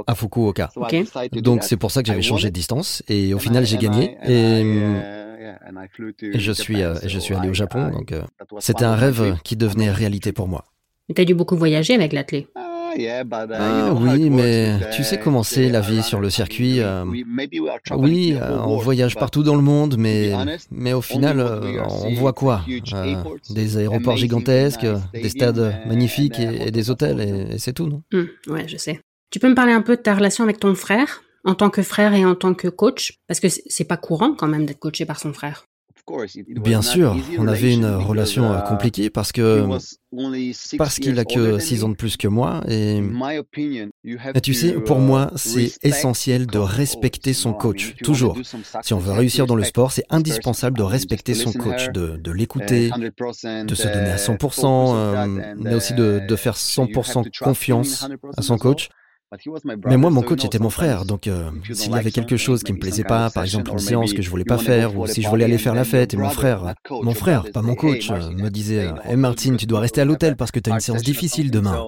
à 0.07 0.15
Fukuoka. 0.15 0.69
Donc 1.33 1.65
c'est 1.65 1.79
pour 1.79 1.91
ça 1.91 2.03
que 2.03 2.09
j'avais 2.09 2.21
changé 2.21 2.49
de 2.49 2.53
distance 2.53 3.03
et 3.09 3.33
au 3.33 3.39
final 3.39 3.65
j'ai 3.65 3.79
gagné 3.79 4.19
et, 4.27 4.61
et, 4.61 6.39
je 6.39 6.53
suis, 6.53 6.83
je 7.03 7.19
suis 7.19 7.35
allé 7.35 7.49
au 7.49 7.55
Japon. 7.55 7.89
Donc 7.89 8.13
c'était 8.59 8.85
un 8.85 8.95
rêve 8.95 9.39
qui 9.43 9.57
devenait 9.57 9.91
réalité 9.91 10.33
pour 10.33 10.49
moi. 10.49 10.67
Tu 11.15 11.23
as 11.23 11.25
dû 11.25 11.35
beaucoup 11.35 11.57
voyager 11.57 11.95
avec 11.95 12.13
l'athlète 12.13 12.47
ah, 13.53 13.93
oui, 13.95 14.31
mais 14.31 14.79
tu 14.93 15.05
sais 15.05 15.19
comment 15.19 15.43
c'est 15.43 15.69
la 15.69 15.81
vie 15.81 16.03
sur 16.03 16.21
le 16.21 16.31
circuit. 16.31 16.81
Euh, 16.81 17.05
oui, 17.93 18.37
euh, 18.41 18.59
on 18.61 18.77
voyage 18.77 19.17
partout 19.17 19.43
dans 19.43 19.57
le 19.57 19.63
monde, 19.63 19.97
mais, 19.99 20.33
mais 20.71 20.93
au 20.93 21.03
final, 21.03 21.41
euh, 21.41 21.83
on 21.89 22.15
voit 22.15 22.33
quoi? 22.33 22.63
Des 23.51 23.77
aéroports 23.77 24.17
gigantesques, 24.17 24.87
des 25.13 25.29
stades 25.29 25.75
magnifiques 25.87 26.39
et, 26.39 26.71
des 26.71 26.91
hôtels, 26.91 27.21
et, 27.21 27.59
c'est 27.59 27.73
tout, 27.73 27.87
non? 27.87 28.03
Hum, 28.13 28.29
Ouais, 28.49 28.67
je 28.67 28.77
sais. 28.77 29.01
Tu 29.31 29.39
peux 29.39 29.49
me 29.49 29.55
parler 29.55 29.73
un 29.73 29.83
peu 29.83 29.97
de 29.97 30.03
ta 30.03 30.15
relation 30.15 30.45
avec 30.45 30.59
ton 30.59 30.75
frère, 30.75 31.23
en 31.45 31.55
tant 31.55 31.71
que 31.71 31.83
frère 31.83 32.15
et 32.15 32.25
en 32.25 32.35
tant 32.35 32.55
que 32.55 32.69
coach? 32.69 33.15
Parce 33.29 33.41
que 33.41 33.49
c'est 33.49 33.85
pas 33.85 33.97
courant 33.97 34.35
quand 34.35 34.49
même 34.49 34.67
d'être 34.67 34.81
coaché 34.81 35.05
par 35.05 35.21
son 35.21 35.33
frère. 35.33 35.67
Bien 36.49 36.83
sûr, 36.83 37.16
on 37.38 37.47
avait 37.47 37.75
une 37.75 37.87
relation 37.87 38.52
uh, 38.52 38.62
compliquée 38.69 39.11
parce 39.11 39.33
que 39.33 39.66
parce 40.76 40.99
qu'il 40.99 41.19
a 41.19 41.25
que 41.25 41.59
6 41.59 41.85
ans 41.85 41.88
de 41.88 41.95
plus 41.95 42.16
que 42.16 42.26
moi 42.26 42.62
et, 42.69 43.00
et 44.35 44.40
tu 44.40 44.54
sais, 44.54 44.73
pour 44.73 44.99
moi, 44.99 45.30
uh, 45.33 45.38
c'est 45.38 45.73
essentiel 45.83 46.47
de 46.47 46.59
respecter 46.59 47.33
son 47.33 47.52
coach, 47.52 47.95
toujours. 48.02 48.37
Si 48.83 48.95
on 48.95 48.99
veut 48.99 49.12
réussir 49.12 49.47
dans 49.47 49.54
le 49.54 49.64
sport, 49.64 49.92
c'est 49.92 50.04
indispensable 50.11 50.76
de 50.76 50.83
respecter 50.83 51.35
son 51.35 51.52
coach, 51.52 51.90
de, 51.92 52.16
de 52.16 52.33
l'écouter, 52.33 52.90
de 52.90 53.75
se 53.75 53.87
donner 53.87 54.11
à 54.11 54.16
100%, 54.16 54.62
uh, 54.62 54.95
euh, 54.95 55.54
mais 55.59 55.75
aussi 55.75 55.95
de, 55.95 56.21
de 56.26 56.37
faire 56.37 56.54
100% 56.54 57.30
confiance 57.38 58.09
à 58.37 58.42
son 58.42 58.59
coach. 58.59 58.88
Mais 59.87 59.97
moi, 59.97 60.11
mon 60.11 60.23
coach 60.23 60.45
était 60.45 60.59
mon 60.59 60.71
frère, 60.71 61.05
donc 61.05 61.29
euh, 61.29 61.51
s'il 61.73 61.93
y 61.93 61.95
avait 61.95 62.11
quelque 62.11 62.37
chose 62.37 62.65
qui 62.65 62.73
me 62.73 62.79
plaisait 62.79 63.05
pas, 63.05 63.31
par 63.31 63.45
exemple 63.45 63.71
une 63.71 63.79
séance 63.79 64.13
que 64.13 64.23
je 64.23 64.31
voulais 64.31 64.45
pas 64.45 64.59
faire, 64.59 64.99
ou 64.99 65.07
si 65.07 65.23
je 65.23 65.29
voulais 65.29 65.45
aller 65.45 65.59
faire 65.59 65.75
la 65.75 65.85
fête, 65.85 66.15
et 66.15 66.17
mon 66.17 66.31
frère, 66.31 66.75
mon 66.91 67.15
frère, 67.15 67.45
pas 67.53 67.63
mon 67.63 67.77
coach, 67.77 68.11
me 68.11 68.49
disait 68.49 68.91
Hé 69.05 69.11
hey 69.11 69.17
Martine, 69.17 69.57
tu 69.57 69.67
dois 69.67 69.81
rester 69.81 70.01
à 70.01 70.05
l'hôtel 70.05 70.37
parce 70.37 70.51
que 70.51 70.59
tu 70.59 70.71
as 70.71 70.75
une 70.75 70.81
séance 70.81 71.03
difficile 71.03 71.51
demain. 71.51 71.79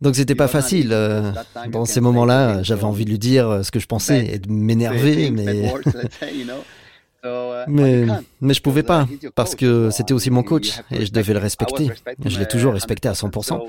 Donc 0.00 0.16
c'était 0.16 0.34
pas 0.34 0.48
facile. 0.48 0.88
Euh, 0.92 1.32
dans 1.70 1.84
ces 1.84 2.00
moments-là, 2.00 2.62
j'avais 2.62 2.84
envie 2.84 3.04
de 3.04 3.10
lui 3.10 3.18
dire 3.18 3.64
ce 3.64 3.70
que 3.70 3.78
je 3.78 3.86
pensais 3.86 4.26
et 4.26 4.38
de 4.38 4.50
m'énerver, 4.50 5.30
mais. 5.30 5.72
Mais, 7.68 8.06
mais 8.40 8.54
je 8.54 8.62
pouvais 8.62 8.82
pas, 8.82 9.06
parce 9.34 9.54
que 9.54 9.90
c'était 9.90 10.14
aussi 10.14 10.30
mon 10.30 10.42
coach 10.42 10.80
et 10.90 11.06
je 11.06 11.12
devais 11.12 11.34
le 11.34 11.38
respecter. 11.38 11.90
Je 12.24 12.38
l'ai 12.38 12.48
toujours 12.48 12.72
respecté 12.72 13.08
à 13.08 13.12
100%. 13.12 13.60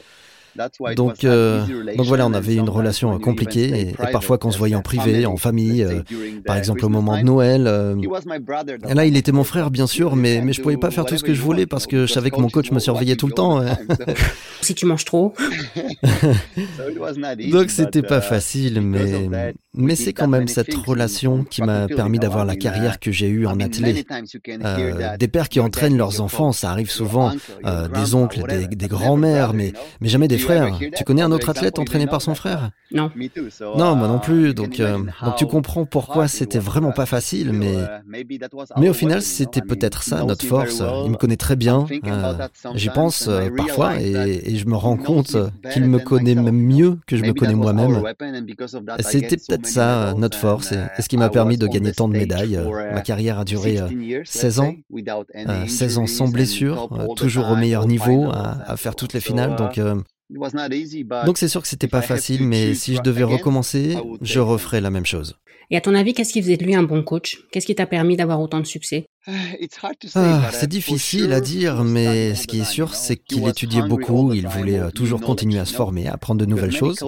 Donc, 0.96 1.24
euh, 1.24 1.65
donc 1.96 2.05
voilà, 2.05 2.27
on 2.27 2.34
avait 2.34 2.55
une 2.55 2.70
relation 2.70 3.17
compliquée 3.20 3.79
et, 3.79 3.93
parfois 4.12 4.38
quand 4.38 4.50
on 4.50 4.51
se 4.51 4.58
voyait 4.58 4.75
en 4.75 4.81
privé, 4.81 5.25
en 5.25 5.38
famille, 5.38 5.84
euh, 5.84 6.01
par 6.46 6.58
exemple 6.58 6.86
au 6.86 6.89
moment 6.89 7.17
de 7.17 7.24
Noël. 7.24 7.67
Euh, 7.67 7.96
là, 8.93 9.05
il 9.05 9.15
était 9.15 9.31
mon 9.31 9.43
frère, 9.43 9.72
bien 9.72 9.88
sûr, 9.88 10.15
mais, 10.15 10.41
mais 10.41 10.53
je 10.53 10.62
pouvais 10.62 10.77
pas 10.77 10.91
faire 10.91 11.05
tout 11.05 11.17
ce 11.17 11.24
que 11.24 11.34
je 11.34 11.41
voulais 11.41 11.65
parce 11.65 11.88
que 11.88 12.05
je 12.05 12.13
savais 12.13 12.31
que 12.31 12.39
mon 12.39 12.50
coach 12.50 12.72
me 12.72 12.79
surveillait 12.79 13.15
tout 13.15 13.27
le 13.27 13.34
temps. 13.34 13.63
si 14.62 14.75
tu 14.75 14.86
manges 14.86 15.05
trop. 15.05 15.34
donc 17.51 17.70
c'était 17.70 18.01
pas 18.01 18.22
facile, 18.22 18.81
mais, 18.81 19.29
mais 19.74 19.96
c'est 19.96 20.13
quand 20.13 20.27
même 20.27 20.48
cette 20.48 20.74
relation 20.74 21.43
qui 21.43 21.62
m'a 21.62 21.88
permis 21.88 22.20
d'avoir 22.20 22.46
la 22.46 22.55
carrière 22.55 23.00
que 23.00 23.12
j'ai 23.12 23.27
eue 23.27 23.46
en 23.46 23.60
athlète. 23.60 24.05
des 25.20 25.27
pères 25.27 25.50
qui 25.50 25.60
entraînent 25.62 25.98
leurs 25.98 26.20
enfants, 26.20 26.51
ça 26.51 26.72
arrive 26.72 26.91
souvent, 26.91 27.31
des 27.93 28.15
oncles, 28.15 28.43
des, 28.48 28.67
des 28.67 28.88
grands-mères, 28.88 29.53
mais, 29.53 29.72
mais 30.01 30.10
jamais 30.10 30.27
des 30.27 30.40
frère. 30.41 30.79
Tu 30.95 31.03
connais 31.03 31.21
un 31.21 31.31
autre 31.31 31.50
athlète 31.50 31.79
entraîné 31.79 32.07
par 32.07 32.21
son 32.21 32.36
frère 32.36 32.71
Non. 32.91 33.10
Non, 33.77 33.95
moi 33.95 34.07
non 34.07 34.19
plus. 34.19 34.53
Donc, 34.53 34.79
euh, 34.79 34.98
donc 35.24 35.36
tu 35.38 35.45
comprends 35.45 35.86
pourquoi 35.86 36.27
c'était 36.27 36.60
vraiment 36.60 36.91
pas 36.91 37.05
facile, 37.05 37.53
mais, 37.53 37.75
mais 38.77 38.89
au 38.89 38.93
final, 38.93 39.21
c'était 39.21 39.62
peut-être 39.62 40.03
ça 40.03 40.24
notre 40.24 40.45
force. 40.45 40.81
Il 41.05 41.12
me 41.12 41.17
connaît 41.17 41.38
très 41.38 41.55
bien. 41.55 41.86
Euh, 42.05 42.33
j'y 42.75 42.89
pense 42.89 43.27
euh, 43.27 43.50
parfois 43.55 44.00
et, 44.00 44.55
je 44.55 44.65
me 44.65 44.75
rends 44.75 44.98
compte 44.98 45.36
qu'il 45.71 45.86
me 45.86 46.00
connaît 46.00 46.36
même 46.36 46.60
mieux 46.60 46.98
que 47.07 47.17
je 47.17 47.24
me 47.24 47.33
connais 47.33 47.55
moi-même. 47.55 48.01
C'était 49.00 49.38
peut-être 49.38 49.65
ça 49.65 50.13
notre 50.17 50.38
force 50.38 50.71
et, 50.71 51.01
ce 51.01 51.07
qui 51.07 51.17
m'a 51.17 51.29
permis 51.29 51.57
de 51.57 51.67
gagner 51.67 51.93
tant 51.93 52.07
de 52.07 52.13
médailles. 52.13 52.60
Ma 52.93 53.01
carrière 53.01 53.39
a 53.39 53.45
duré 53.45 53.79
16 54.24 54.60
ans, 54.60 54.74
16 55.67 55.98
ans 55.98 56.07
sans 56.07 56.27
blessure, 56.27 56.89
toujours 57.15 57.50
au 57.50 57.55
meilleur 57.55 57.88
niveau, 57.88 58.29
à, 58.31 58.57
à 58.65 58.77
faire 58.77 58.95
toutes 58.95 59.13
les 59.13 59.21
finales. 59.21 59.55
Donc 59.55 59.79
donc 61.26 61.38
c'est 61.38 61.48
sûr 61.48 61.62
que 61.62 61.68
c'était 61.68 61.88
pas 61.88 62.02
facile, 62.02 62.44
mais 62.44 62.74
si 62.74 62.96
je 62.96 63.02
devais 63.02 63.24
recommencer, 63.24 63.98
je 64.22 64.40
referais 64.40 64.82
la 64.82 64.90
même 64.90 65.06
chose. 65.06 65.36
Et 65.72 65.78
à 65.78 65.82
ton 65.82 65.96
avis, 65.96 66.14
qu'est-ce 66.14 66.34
qui 66.34 66.42
faisait 66.42 66.58
de 66.58 66.66
lui 66.66 66.76
un 66.76 66.84
bon 66.84 67.02
coach? 67.02 67.46
Qu'est-ce 67.50 67.66
qui 67.66 67.76
t'a 67.76 67.86
permis 67.86 68.18
d'avoir 68.18 68.42
autant 68.42 68.60
de 68.60 68.66
succès? 68.66 69.08
Ah, 70.16 70.50
C'est 70.52 70.68
difficile 70.68 71.32
à 71.32 71.40
dire, 71.40 71.84
mais 71.84 72.36
ce 72.36 72.48
qui 72.48 72.60
est 72.60 72.66
sûr, 72.66 72.96
c'est 72.96 73.16
qu'il 73.16 73.48
étudiait 73.48 73.84
beaucoup, 73.84 74.34
il 74.34 74.48
voulait 74.48 74.80
euh, 74.80 74.90
toujours 74.90 75.22
continuer 75.22 75.60
à 75.60 75.66
se 75.66 75.74
former, 75.74 76.08
à 76.08 76.14
apprendre 76.14 76.42
de 76.42 76.46
nouvelles 76.46 76.72
choses. 76.72 77.00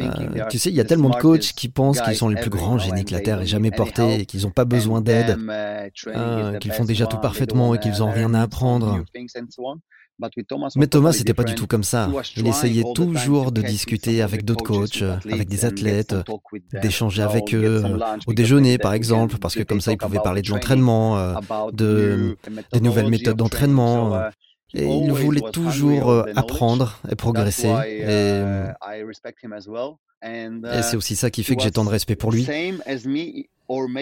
Euh, 0.00 0.46
tu 0.50 0.58
sais, 0.58 0.70
il 0.70 0.74
y 0.74 0.80
a 0.80 0.84
tellement 0.84 1.10
de 1.10 1.16
coachs 1.16 1.52
qui 1.52 1.68
pensent 1.68 2.00
qu'ils 2.00 2.16
sont 2.16 2.28
les 2.28 2.40
plus 2.40 2.50
grands 2.50 2.78
génies 2.78 3.04
que 3.04 3.12
la 3.12 3.20
Terre 3.20 3.42
ait 3.42 3.46
jamais 3.46 3.70
porté 3.70 4.20
et 4.20 4.26
qu'ils 4.26 4.42
n'ont 4.42 4.50
pas 4.50 4.64
besoin 4.64 5.02
d'aide, 5.02 5.38
uh, 5.38 6.58
qu'ils 6.58 6.72
font 6.72 6.84
déjà 6.84 7.06
tout 7.06 7.18
parfaitement 7.18 7.74
et 7.74 7.78
qu'ils 7.78 7.98
n'ont 7.98 8.10
rien 8.10 8.32
à 8.34 8.42
apprendre. 8.42 9.04
Mais 10.76 10.86
Thomas, 10.86 11.12
c'était 11.12 11.34
pas 11.34 11.44
du 11.44 11.54
tout 11.54 11.66
comme 11.66 11.82
ça. 11.84 12.08
Il 12.36 12.46
essayait 12.46 12.84
toujours 12.94 13.52
de 13.52 13.62
discuter 13.62 14.22
avec 14.22 14.44
d'autres 14.44 14.64
coachs, 14.64 15.02
avec 15.30 15.48
des 15.48 15.64
athlètes, 15.64 16.14
d'échanger 16.80 17.22
avec 17.22 17.54
eux 17.54 17.82
au 18.26 18.32
déjeuner, 18.32 18.78
par 18.78 18.92
exemple, 18.94 19.38
parce 19.38 19.54
que 19.54 19.62
comme 19.62 19.80
ça, 19.80 19.92
il 19.92 19.98
pouvait 19.98 20.20
parler 20.20 20.42
de 20.42 20.50
l'entraînement, 20.50 21.18
euh, 21.18 21.34
de, 21.72 22.36
des 22.72 22.80
nouvelles 22.80 23.08
méthodes 23.08 23.36
d'entraînement. 23.36 24.22
Et 24.74 24.86
il 24.86 25.12
voulait 25.12 25.42
toujours 25.52 26.10
euh, 26.10 26.24
apprendre 26.34 26.98
et 27.10 27.14
progresser. 27.14 27.68
Et, 27.86 28.00
et 30.22 30.82
c'est 30.82 30.96
aussi 30.96 31.14
ça 31.16 31.30
qui 31.30 31.42
fait 31.44 31.56
que 31.56 31.62
j'ai 31.62 31.70
tant 31.72 31.84
de 31.84 31.90
respect 31.90 32.16
pour 32.16 32.32
lui. 32.32 32.46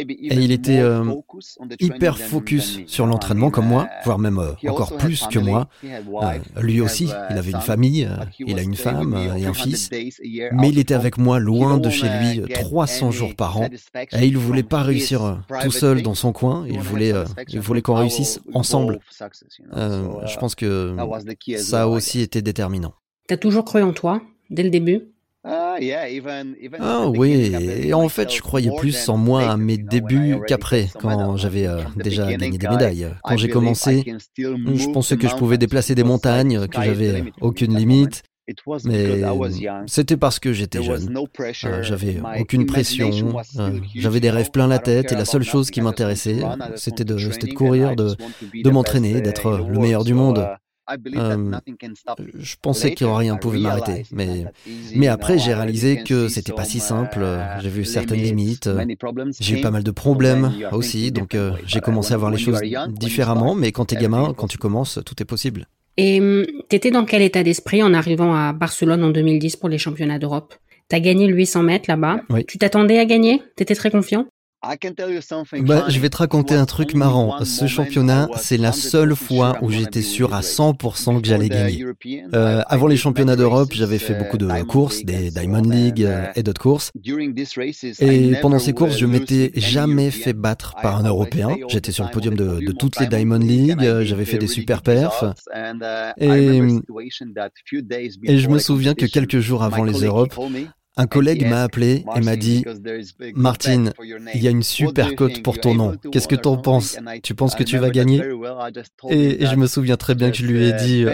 Et 0.08 0.34
il 0.34 0.52
était 0.52 0.80
euh, 0.80 1.04
hyper 1.78 2.18
focus 2.18 2.80
sur 2.86 3.06
l'entraînement 3.06 3.50
comme 3.50 3.66
moi, 3.66 3.88
voire 4.04 4.18
même 4.18 4.38
euh, 4.38 4.52
encore 4.68 4.96
plus 4.96 5.26
que 5.30 5.38
moi. 5.38 5.68
Euh, 5.84 6.38
lui 6.60 6.80
aussi, 6.80 7.08
il 7.30 7.38
avait 7.38 7.50
une 7.50 7.60
famille, 7.60 8.08
il 8.38 8.58
a 8.58 8.62
une 8.62 8.74
femme 8.74 9.16
et 9.36 9.46
un 9.46 9.54
fils, 9.54 9.90
mais 9.92 10.68
il 10.68 10.78
était 10.78 10.94
avec 10.94 11.18
moi 11.18 11.38
loin 11.38 11.78
de 11.78 11.90
chez 11.90 12.08
lui 12.08 12.42
300 12.52 13.10
jours 13.10 13.34
par 13.34 13.58
an. 13.58 13.68
Et 14.12 14.26
il 14.26 14.36
voulait 14.36 14.62
pas 14.62 14.82
réussir 14.82 15.42
tout 15.62 15.70
seul 15.70 16.02
dans 16.02 16.14
son 16.14 16.32
coin, 16.32 16.64
il 16.68 16.80
voulait, 16.80 17.12
il 17.48 17.60
voulait 17.60 17.82
qu'on 17.82 17.94
réussisse 17.94 18.40
ensemble. 18.54 18.98
je 19.72 20.38
pense 20.38 20.54
que 20.54 20.96
ça 21.58 21.82
a 21.82 21.86
aussi 21.86 22.20
été 22.20 22.42
déterminant. 22.42 22.94
Tu 23.28 23.34
as 23.34 23.38
toujours 23.38 23.64
cru 23.64 23.82
en 23.82 23.92
toi, 23.92 24.20
dès 24.50 24.64
le 24.64 24.70
début? 24.70 25.02
Ah 26.80 27.08
oui, 27.08 27.52
et 27.82 27.94
en 27.94 28.08
fait, 28.10 28.30
je 28.30 28.42
croyais 28.42 28.70
plus 28.76 29.08
en 29.08 29.16
moi 29.16 29.50
à 29.50 29.56
mes 29.56 29.78
débuts 29.78 30.36
qu'après, 30.46 30.88
quand 31.00 31.36
j'avais 31.36 31.66
euh, 31.66 31.80
déjà 31.96 32.30
gagné 32.30 32.58
des 32.58 32.68
médailles. 32.68 33.08
Quand 33.22 33.36
j'ai 33.36 33.48
commencé, 33.48 34.04
je 34.36 34.92
pensais 34.92 35.16
que 35.16 35.28
je 35.28 35.34
pouvais 35.36 35.56
déplacer 35.58 35.94
des 35.94 36.04
montagnes, 36.04 36.66
que 36.68 36.82
j'avais 36.82 37.24
aucune 37.40 37.76
limite. 37.76 38.22
Mais 38.84 39.22
c'était 39.86 40.16
parce 40.16 40.40
que 40.40 40.52
j'étais 40.52 40.82
jeune. 40.82 41.16
Euh, 41.64 41.82
j'avais 41.82 42.20
aucune 42.38 42.66
pression. 42.66 43.10
Euh, 43.58 43.78
j'avais 43.94 44.20
des 44.20 44.30
rêves 44.30 44.50
plein 44.50 44.66
la 44.66 44.80
tête 44.80 45.12
et 45.12 45.14
la 45.14 45.24
seule 45.24 45.44
chose 45.44 45.70
qui 45.70 45.80
m'intéressait, 45.80 46.40
c'était 46.74 47.04
de, 47.04 47.14
de 47.14 47.54
courir, 47.54 47.94
de, 47.94 48.16
de 48.52 48.70
m'entraîner, 48.70 49.20
d'être 49.20 49.66
le 49.70 49.78
meilleur 49.78 50.04
du 50.04 50.14
monde. 50.14 50.48
Euh, 51.16 51.52
je 52.38 52.56
pensais 52.60 52.94
que 52.94 53.04
rien 53.04 53.36
pouvait 53.36 53.58
m'arrêter, 53.58 54.06
mais, 54.10 54.44
mais 54.94 55.08
après 55.08 55.38
j'ai 55.38 55.54
réalisé 55.54 56.02
que 56.02 56.28
c'était 56.28 56.52
pas 56.52 56.64
si 56.64 56.80
simple. 56.80 57.24
J'ai 57.62 57.68
vu 57.68 57.84
certaines 57.84 58.22
limites. 58.22 58.68
J'ai 59.38 59.58
eu 59.58 59.60
pas 59.60 59.70
mal 59.70 59.82
de 59.84 59.90
problèmes 59.90 60.52
aussi, 60.72 61.12
donc 61.12 61.34
euh, 61.34 61.52
j'ai 61.66 61.80
commencé 61.80 62.14
à 62.14 62.16
voir 62.16 62.30
les 62.30 62.38
choses 62.38 62.60
différemment. 62.88 63.54
Mais 63.54 63.72
quand 63.72 63.86
t'es 63.86 63.96
gamin, 63.96 64.34
quand 64.36 64.48
tu 64.48 64.58
commences, 64.58 64.98
tout 65.04 65.14
est 65.20 65.26
possible. 65.26 65.66
Et 65.96 66.20
hum, 66.20 66.46
t'étais 66.68 66.90
dans 66.90 67.04
quel 67.04 67.20
état 67.22 67.42
d'esprit 67.42 67.82
en 67.82 67.92
arrivant 67.92 68.34
à 68.34 68.52
Barcelone 68.52 69.02
en 69.04 69.10
2010 69.10 69.56
pour 69.56 69.68
les 69.68 69.78
championnats 69.78 70.18
d'Europe? 70.18 70.54
T'as 70.88 71.00
gagné 71.00 71.26
le 71.26 71.34
800 71.36 71.62
mètres 71.62 71.84
là-bas. 71.88 72.20
Tu 72.48 72.58
t'attendais 72.58 72.98
à 72.98 73.04
gagner? 73.04 73.42
T'étais 73.56 73.74
très 73.74 73.90
confiant? 73.90 74.26
Bah, 75.62 75.86
je 75.88 75.98
vais 76.00 76.10
te 76.10 76.18
raconter 76.18 76.54
un 76.54 76.66
truc 76.66 76.94
marrant. 76.94 77.42
Ce 77.44 77.66
championnat, 77.66 78.28
c'est 78.36 78.58
la 78.58 78.72
seule 78.72 79.16
fois 79.16 79.56
où 79.62 79.70
j'étais 79.70 80.02
sûr 80.02 80.34
à 80.34 80.40
100% 80.40 81.20
que 81.22 81.26
j'allais 81.26 81.48
gagner. 81.48 81.86
Euh, 82.34 82.62
avant 82.66 82.86
les 82.86 82.98
championnats 82.98 83.36
d'Europe, 83.36 83.70
j'avais 83.72 83.98
fait 83.98 84.14
beaucoup 84.14 84.36
de 84.36 84.46
courses, 84.64 85.02
des 85.04 85.30
Diamond 85.30 85.62
League 85.62 86.04
euh, 86.04 86.26
et 86.36 86.42
d'autres 86.42 86.60
courses. 86.60 86.90
Et 88.00 88.32
pendant 88.42 88.58
ces 88.58 88.72
courses, 88.74 88.98
je 88.98 89.06
m'étais 89.06 89.52
jamais 89.56 90.10
fait 90.10 90.34
battre 90.34 90.74
par 90.82 90.96
un 90.96 91.04
Européen. 91.04 91.56
J'étais 91.68 91.92
sur 91.92 92.04
le 92.04 92.10
podium 92.10 92.34
de, 92.34 92.60
de 92.60 92.72
toutes 92.72 93.00
les 93.00 93.06
Diamond 93.06 93.38
League, 93.38 93.80
j'avais 94.02 94.24
fait 94.26 94.38
des 94.38 94.46
super 94.46 94.82
perfs. 94.82 95.24
Et, 96.18 96.60
et 98.24 98.38
je 98.38 98.48
me 98.48 98.58
souviens 98.58 98.94
que 98.94 99.06
quelques 99.06 99.40
jours 99.40 99.62
avant 99.62 99.84
les 99.84 100.04
Europes, 100.04 100.34
un 101.00 101.06
collègue 101.06 101.48
m'a 101.48 101.62
appelé 101.62 102.04
et 102.14 102.20
m'a 102.20 102.36
dit 102.36 102.62
Martin, 103.34 103.90
il 104.34 104.42
y 104.42 104.46
a 104.46 104.50
une 104.50 104.62
super 104.62 105.14
cote 105.14 105.42
pour 105.42 105.58
ton 105.58 105.74
nom. 105.74 105.96
Qu'est-ce 106.12 106.28
que 106.28 106.36
tu 106.36 106.48
en 106.48 106.58
penses? 106.58 106.98
Tu 107.22 107.34
penses 107.34 107.54
que 107.54 107.64
tu 107.64 107.78
vas 107.78 107.90
gagner? 107.90 108.22
et, 109.08 109.46
je 109.46 109.56
me 109.56 109.66
souviens 109.66 109.96
très 109.96 110.14
bien 110.14 110.30
que 110.30 110.36
je 110.36 110.44
lui 110.44 110.64
ai 110.64 110.72
dit 110.74 111.06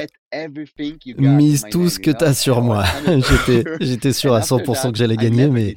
mise 1.19 1.65
tout 1.71 1.89
ce 1.89 1.99
que 1.99 2.11
tu 2.11 2.25
as 2.25 2.35
sur 2.35 2.63
moi. 2.63 2.85
j'étais, 3.07 3.65
j'étais 3.81 4.13
sûr 4.13 4.35
à 4.35 4.41
100% 4.41 4.93
que 4.93 4.99
j'allais 4.99 5.17
gagner, 5.17 5.49
mais, 5.49 5.77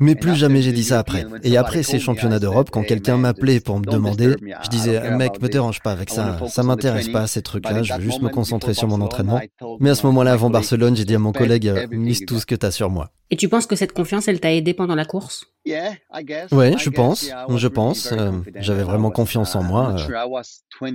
mais 0.00 0.14
plus 0.14 0.34
jamais 0.34 0.62
j'ai 0.62 0.72
dit 0.72 0.84
ça 0.84 0.98
après. 0.98 1.26
Et 1.42 1.56
après 1.56 1.82
ces 1.82 1.98
championnats 1.98 2.38
d'Europe, 2.38 2.70
quand 2.70 2.82
quelqu'un 2.82 3.16
m'appelait 3.16 3.60
pour 3.60 3.78
me 3.78 3.84
demander, 3.84 4.34
je 4.62 4.68
disais, 4.68 5.10
mec, 5.16 5.40
me 5.42 5.48
dérange 5.48 5.80
pas 5.80 5.92
avec 5.92 6.10
ça, 6.10 6.38
ça 6.48 6.62
m'intéresse 6.62 7.08
pas 7.08 7.26
ces 7.26 7.42
trucs-là, 7.42 7.82
je 7.82 7.94
veux 7.94 8.00
juste 8.00 8.22
me 8.22 8.28
concentrer 8.28 8.74
sur 8.74 8.88
mon 8.88 9.00
entraînement. 9.00 9.40
Mais 9.80 9.90
à 9.90 9.94
ce 9.94 10.06
moment-là, 10.06 10.32
avant 10.32 10.50
Barcelone, 10.50 10.96
j'ai 10.96 11.04
dit 11.04 11.14
à 11.14 11.18
mon 11.18 11.32
collègue, 11.32 11.88
mise 11.90 12.24
tout 12.26 12.38
ce 12.38 12.46
que 12.46 12.54
tu 12.54 12.66
as 12.66 12.70
sur 12.70 12.90
moi. 12.90 13.10
Et 13.30 13.36
tu 13.36 13.48
penses 13.48 13.66
que 13.66 13.76
cette 13.76 13.92
confiance, 13.92 14.28
elle 14.28 14.40
t'a 14.40 14.52
aidé 14.52 14.74
pendant 14.74 14.94
la 14.94 15.04
course? 15.04 15.46
Ouais, 15.66 16.74
je 16.78 16.90
pense, 16.90 17.30
je 17.56 17.68
pense. 17.68 18.12
Euh, 18.12 18.32
j'avais 18.56 18.82
vraiment 18.82 19.10
confiance 19.10 19.56
en 19.56 19.62
moi. 19.62 19.96
Euh. 19.98 20.42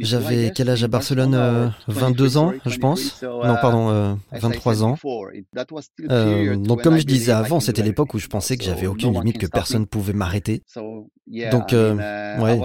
J'avais 0.01 0.51
quel 0.53 0.69
âge 0.69 0.83
à 0.83 0.87
Barcelone 0.87 1.73
22 1.87 2.37
euh, 2.37 2.39
ans, 2.39 2.53
je 2.65 2.77
pense. 2.77 3.23
Non, 3.23 3.55
pardon, 3.61 4.19
23 4.31 4.83
ans. 4.83 4.95
donc 6.57 6.83
comme 6.83 6.97
je 6.97 7.05
disais 7.05 7.31
avant, 7.31 7.59
c'était 7.59 7.81
l'époque 7.81 8.13
où 8.13 8.19
je 8.19 8.27
pensais 8.27 8.57
que 8.57 8.63
j'avais 8.63 8.87
aucune 8.87 9.13
limite, 9.13 9.39
que 9.39 9.47
personne 9.47 9.87
pouvait 9.87 10.13
m'arrêter. 10.13 10.61
Donc, 11.51 11.71
ouais, 11.71 12.59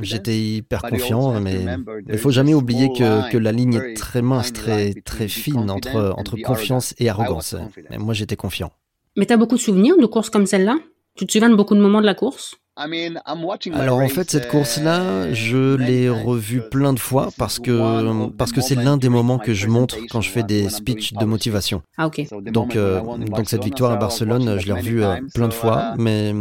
j'étais 0.00 0.38
hyper 0.38 0.82
confiant, 0.82 1.40
mais 1.40 1.64
il 2.08 2.18
faut 2.18 2.30
jamais 2.30 2.54
oublier 2.54 2.88
que, 2.92 3.28
que 3.30 3.38
la 3.38 3.50
ligne 3.50 3.74
est 3.74 3.94
très 3.94 4.22
mince, 4.22 4.52
très, 4.52 4.94
très 4.94 5.26
fine 5.26 5.68
entre, 5.68 6.14
entre 6.16 6.36
confiance 6.36 6.94
et 6.98 7.08
arrogance. 7.08 7.56
moi, 7.98 8.14
j'étais 8.14 8.36
confiant. 8.36 8.70
Mais 9.16 9.26
tu 9.26 9.32
as 9.32 9.36
beaucoup 9.36 9.56
de 9.56 9.60
souvenirs 9.60 9.96
de 9.96 10.06
courses 10.06 10.30
comme 10.30 10.46
celle-là? 10.46 10.76
Tu 11.16 11.26
te 11.26 11.32
souviens 11.32 11.50
de 11.50 11.56
beaucoup 11.56 11.74
de 11.74 11.80
moments 11.80 12.00
de 12.00 12.06
la 12.06 12.14
course? 12.14 12.56
Alors 12.76 13.98
en 13.98 14.08
fait, 14.08 14.30
cette 14.30 14.48
course-là, 14.48 15.28
uh, 15.28 15.34
je 15.34 15.74
l'ai 15.74 16.08
revue 16.08 16.62
plein 16.70 16.94
de 16.94 16.98
fois 16.98 17.28
parce 17.36 17.58
que 17.58 18.30
parce 18.30 18.52
que 18.52 18.60
c'est 18.62 18.74
l'un 18.74 18.96
des 18.96 19.10
moments 19.10 19.38
que 19.38 19.52
je 19.52 19.66
montre 19.66 19.98
quand 20.08 20.22
je 20.22 20.30
fais 20.30 20.44
des 20.44 20.70
speeches 20.70 21.12
de 21.12 21.24
motivation. 21.26 21.82
Ah 21.98 22.06
ok. 22.06 22.26
Donc 22.44 22.76
euh, 22.76 23.02
donc 23.18 23.48
cette 23.48 23.64
victoire 23.64 23.92
à 23.92 23.96
Barcelone, 23.96 24.58
je 24.58 24.66
l'ai 24.66 24.72
revue 24.72 25.04
euh, 25.04 25.16
plein 25.34 25.48
de 25.48 25.52
fois, 25.52 25.94
uh, 25.94 26.00
mais 26.00 26.32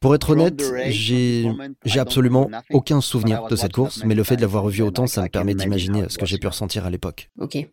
pour 0.00 0.14
être 0.14 0.30
honnête, 0.30 0.62
j'ai 0.88 1.50
j'ai 1.86 2.00
absolument 2.00 2.50
aucun 2.70 3.00
souvenir 3.00 3.46
de 3.46 3.56
cette 3.56 3.72
course, 3.72 4.02
mais 4.04 4.14
le 4.14 4.24
fait 4.24 4.36
de 4.36 4.42
l'avoir 4.42 4.64
revue 4.64 4.82
autant, 4.82 5.06
ça 5.06 5.22
me 5.22 5.28
permet 5.28 5.54
d'imaginer 5.54 6.04
ce 6.08 6.18
que 6.18 6.26
j'ai 6.26 6.38
pu 6.38 6.48
ressentir 6.48 6.84
à 6.84 6.90
l'époque. 6.90 7.30
Ok. 7.40 7.66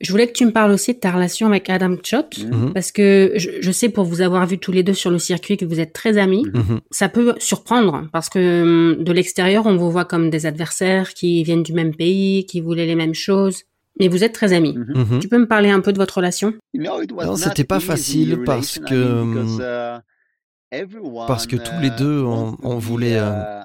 Je 0.00 0.10
voulais 0.12 0.26
que 0.26 0.32
tu 0.32 0.46
me 0.46 0.50
parles 0.50 0.72
aussi 0.72 0.94
de 0.94 0.98
ta 0.98 1.10
relation 1.10 1.46
avec 1.46 1.68
Adam 1.68 1.96
Chott, 2.02 2.38
mhm. 2.38 2.72
parce 2.72 2.90
que 2.90 3.34
je, 3.36 3.70
sais 3.70 3.90
pour 3.90 4.04
vous 4.04 4.22
avoir 4.22 4.46
vu 4.46 4.58
tous 4.58 4.72
les 4.72 4.82
deux 4.82 4.94
sur 4.94 5.10
le 5.10 5.18
circuit 5.18 5.58
que 5.58 5.66
vous 5.66 5.78
êtes 5.78 5.92
très 5.92 6.16
amis. 6.16 6.46
Mhm. 6.54 6.80
Ça 6.90 7.10
peut 7.10 7.34
surprendre 7.38 8.08
parce 8.12 8.30
que 8.30 8.62
hum, 8.62 9.04
de 9.04 9.12
l'extérieur, 9.12 9.66
on 9.66 9.76
vous 9.76 9.90
voit 9.90 10.06
comme 10.06 10.30
des 10.30 10.46
adversaires 10.46 11.12
qui 11.12 11.44
viennent 11.44 11.62
du 11.62 11.74
même 11.74 11.94
pays, 11.94 12.46
qui 12.46 12.60
voulaient 12.60 12.86
les 12.86 12.94
mêmes 12.94 13.14
choses. 13.14 13.64
Mais 13.98 14.08
vous 14.08 14.24
êtes 14.24 14.32
très 14.32 14.54
amis. 14.54 14.74
Mhm. 14.74 15.18
Tu 15.20 15.28
peux 15.28 15.38
me 15.38 15.46
parler 15.46 15.68
un 15.68 15.80
peu 15.80 15.92
de 15.92 15.98
votre 15.98 16.16
relation? 16.16 16.54
Non, 16.72 17.00
c'était 17.36 17.64
pas 17.64 17.80
facile 17.80 18.40
parce 18.46 18.78
que 18.78 18.94
hum, 18.94 19.60
parce 21.26 21.46
que 21.46 21.56
tous 21.56 21.78
les 21.80 21.90
deux, 21.90 22.22
on, 22.22 22.78
voulait, 22.78 23.18
euh, 23.18 23.60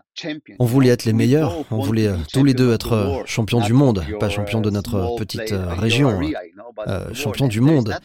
on 0.60 0.66
voulait 0.66 0.90
être 0.90 1.06
les 1.06 1.14
meilleurs, 1.14 1.64
on 1.72 1.80
voulait 1.80 2.08
euh, 2.08 2.18
tous 2.34 2.44
les 2.44 2.54
deux 2.54 2.74
être 2.74 2.94
euh, 2.94 3.24
champions 3.26 3.62
du 3.62 3.74
monde, 3.74 4.04
pas 4.20 4.30
champions 4.30 4.62
de 4.62 4.70
notre 4.72 5.16
petite 5.16 5.54
région, 5.54 6.20
champions 7.14 7.48
du 7.48 7.62
monde. 7.62 7.96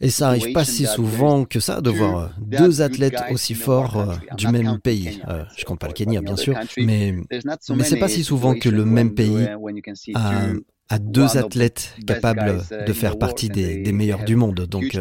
Et 0.00 0.10
ça 0.10 0.28
arrive 0.28 0.52
pas 0.52 0.64
si 0.64 0.86
souvent 0.86 1.44
que 1.44 1.58
ça 1.60 1.80
de 1.80 1.90
voir 1.90 2.30
deux 2.38 2.80
athlètes 2.80 3.22
aussi 3.30 3.54
forts 3.54 4.14
du 4.36 4.48
même 4.48 4.78
pays. 4.78 5.20
je 5.56 5.64
compte 5.64 5.80
pas 5.80 5.88
le 5.88 5.94
Kenya, 5.94 6.20
bien 6.20 6.36
sûr, 6.36 6.56
mais, 6.78 7.14
mais 7.30 7.84
c'est 7.84 7.98
pas 7.98 8.08
si 8.08 8.22
souvent 8.22 8.54
que 8.54 8.68
le 8.68 8.84
même 8.84 9.14
pays 9.14 9.48
a, 10.14 10.98
deux 10.98 11.38
athlètes 11.38 11.96
capables 12.06 12.62
de 12.86 12.92
faire 12.92 13.18
partie 13.18 13.48
des, 13.48 13.78
des 13.78 13.92
meilleurs 13.92 14.24
du 14.24 14.36
monde. 14.36 14.66
Donc, 14.66 14.96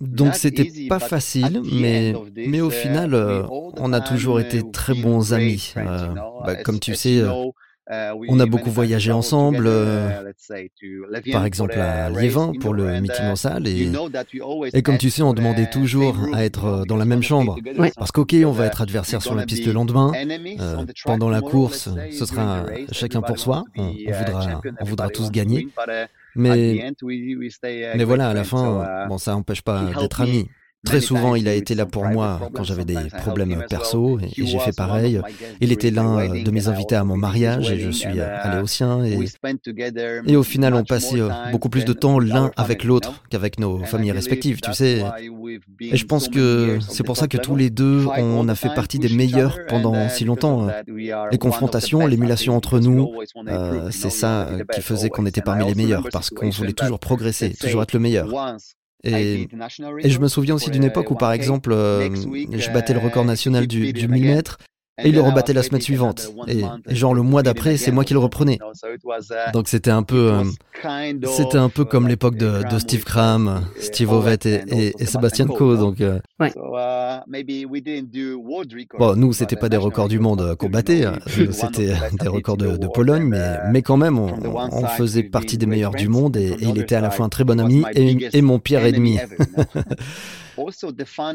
donc 0.00 0.34
c'était 0.34 0.70
pas 0.88 0.98
facile, 0.98 1.62
mais, 1.72 2.14
mais 2.36 2.60
au 2.60 2.70
final, 2.70 3.14
euh, 3.14 3.44
on 3.48 3.92
a 3.92 4.00
toujours 4.00 4.40
été 4.40 4.62
très 4.72 4.94
bons 4.94 5.32
amis. 5.32 5.72
Euh, 5.76 6.08
bah, 6.44 6.56
comme 6.56 6.80
tu 6.80 6.94
sais, 6.94 7.20
euh, 7.20 8.12
on 8.28 8.40
a 8.40 8.46
beaucoup 8.46 8.70
voyagé 8.70 9.12
ensemble, 9.12 9.70
par 11.30 11.44
exemple 11.44 11.78
à 11.78 12.10
Liévin 12.10 12.52
pour 12.60 12.74
le 12.74 13.00
meeting 13.00 13.26
en 13.26 13.36
salle. 13.36 13.68
Et, 13.68 13.90
et 14.72 14.82
comme 14.82 14.98
tu 14.98 15.10
sais, 15.10 15.22
on 15.22 15.32
demandait 15.32 15.70
toujours 15.70 16.16
à 16.32 16.44
être 16.44 16.84
dans 16.86 16.96
la 16.96 17.04
même 17.04 17.22
chambre. 17.22 17.56
Parce 17.96 18.10
qu'ok, 18.10 18.34
on 18.44 18.52
va 18.52 18.66
être 18.66 18.82
adversaire 18.82 19.22
sur 19.22 19.34
la 19.34 19.46
piste 19.46 19.64
le 19.64 19.72
lendemain. 19.72 20.12
pendant 21.04 21.28
la 21.28 21.40
course, 21.40 21.88
ce 22.10 22.26
sera 22.26 22.64
chacun 22.90 23.22
pour 23.22 23.38
soi. 23.38 23.64
On, 23.76 23.92
voudra, 23.92 24.60
on 24.80 24.84
voudra 24.84 25.08
tous 25.08 25.30
gagner. 25.30 25.68
Mais, 26.36 26.74
mais 27.96 28.04
voilà, 28.04 28.28
à 28.30 28.34
la 28.34 28.44
fin, 28.44 29.06
bon, 29.08 29.18
ça 29.18 29.32
n'empêche 29.32 29.62
pas 29.62 29.84
d'être 30.00 30.20
amis. 30.20 30.48
Très 30.84 31.00
souvent, 31.00 31.34
il 31.34 31.48
a 31.48 31.54
été 31.54 31.74
là 31.74 31.86
pour 31.86 32.04
moi 32.04 32.50
quand 32.54 32.64
j'avais 32.64 32.84
des 32.84 32.96
problèmes 33.18 33.64
perso 33.68 34.18
et 34.20 34.46
j'ai 34.46 34.58
fait 34.58 34.76
pareil. 34.76 35.20
Il 35.60 35.72
était 35.72 35.90
l'un 35.90 36.28
de 36.28 36.50
mes 36.50 36.68
invités 36.68 36.96
à 36.96 37.04
mon 37.04 37.16
mariage 37.16 37.70
et 37.70 37.78
je 37.78 37.90
suis 37.90 38.20
allé 38.20 38.62
au 38.62 38.66
sien. 38.66 39.04
Et, 39.04 39.18
et 40.26 40.36
au 40.36 40.42
final, 40.42 40.74
on 40.74 40.84
passait 40.84 41.20
euh, 41.20 41.28
beaucoup 41.52 41.68
plus 41.68 41.84
de 41.84 41.92
temps 41.92 42.18
l'un 42.18 42.50
avec 42.56 42.84
l'autre 42.84 43.22
qu'avec 43.30 43.58
nos 43.58 43.78
familles 43.84 44.12
respectives, 44.12 44.60
tu 44.60 44.72
sais. 44.72 45.02
Et 45.80 45.96
je 45.96 46.04
pense 46.04 46.28
que 46.28 46.78
c'est 46.88 47.04
pour 47.04 47.16
ça 47.16 47.28
que 47.28 47.36
tous 47.36 47.56
les 47.56 47.70
deux, 47.70 48.06
on 48.16 48.48
a 48.48 48.54
fait 48.54 48.72
partie 48.74 48.98
des 48.98 49.08
meilleurs 49.08 49.58
pendant 49.68 50.08
si 50.08 50.24
longtemps. 50.24 50.68
Les 50.86 51.38
confrontations, 51.38 52.06
l'émulation 52.06 52.56
entre 52.56 52.78
nous, 52.78 53.12
euh, 53.48 53.90
c'est 53.90 54.10
ça 54.10 54.48
qui 54.72 54.80
faisait 54.82 55.10
qu'on 55.10 55.26
était 55.26 55.42
parmi 55.42 55.64
les 55.64 55.74
meilleurs 55.74 56.06
parce 56.12 56.30
qu'on 56.30 56.50
voulait 56.50 56.72
toujours 56.72 56.98
progresser, 56.98 57.54
toujours 57.54 57.82
être 57.82 57.92
le 57.92 58.00
meilleur. 58.00 58.28
Et, 59.04 59.48
je 60.04 60.18
me 60.18 60.28
souviens 60.28 60.54
aussi 60.54 60.70
d'une 60.70 60.84
époque 60.84 61.10
où, 61.10 61.14
par 61.14 61.32
exemple, 61.32 61.72
euh, 61.72 62.08
je 62.12 62.70
battais 62.70 62.94
le 62.94 63.00
record 63.00 63.24
national 63.24 63.66
du, 63.66 63.92
du 63.92 64.08
1000 64.08 64.24
mètres 64.24 64.58
et 65.02 65.08
il 65.08 65.14
le 65.14 65.20
rebattait 65.20 65.52
la 65.52 65.62
semaine 65.62 65.80
suivante. 65.80 66.30
Et, 66.46 66.62
genre 66.94 67.14
le 67.14 67.22
mois 67.22 67.42
d'après, 67.42 67.76
c'est 67.76 67.90
moi 67.90 68.04
qui 68.04 68.12
le 68.12 68.20
reprenais. 68.20 68.58
Donc 69.52 69.68
c'était 69.68 69.90
un 69.90 70.04
peu, 70.04 70.32
euh, 70.32 70.44
c'était 71.26 71.58
un 71.58 71.68
peu 71.68 71.84
comme 71.84 72.06
l'époque 72.06 72.36
de, 72.36 72.62
de, 72.70 72.78
Steve 72.78 73.04
Cram, 73.04 73.66
Steve 73.80 74.12
Ovett 74.12 74.46
et, 74.46 74.62
et, 74.68 74.94
et 74.98 75.06
Sébastien 75.06 75.46
Coe. 75.46 75.76
Donc 75.76 76.00
euh, 76.00 76.20
ouais. 76.38 76.52
bon, 78.98 79.16
nous 79.16 79.32
c'était 79.32 79.56
pas 79.56 79.68
des 79.68 79.76
records 79.76 80.08
du 80.08 80.20
monde 80.20 80.54
qu'on 80.56 80.68
battait, 80.68 81.04
hein. 81.04 81.18
c'était 81.50 81.94
des 82.20 82.28
records 82.28 82.56
de, 82.56 82.76
de, 82.76 82.86
Pologne, 82.86 83.24
mais 83.24 83.58
mais 83.72 83.82
quand 83.82 83.96
même 83.96 84.18
on, 84.18 84.32
on 84.72 84.86
faisait 84.86 85.24
partie 85.24 85.58
des 85.58 85.66
meilleurs 85.66 85.92
du 85.92 86.08
monde 86.08 86.36
et, 86.36 86.54
il 86.60 86.78
était 86.78 86.94
à 86.94 87.00
la 87.00 87.10
fois 87.10 87.26
un 87.26 87.28
très 87.28 87.44
bon 87.44 87.58
ami 87.60 87.82
et, 87.94 88.28
et 88.32 88.42
mon 88.42 88.58
pire 88.58 88.84
ennemi. 88.84 89.18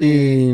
Et, 0.01 0.53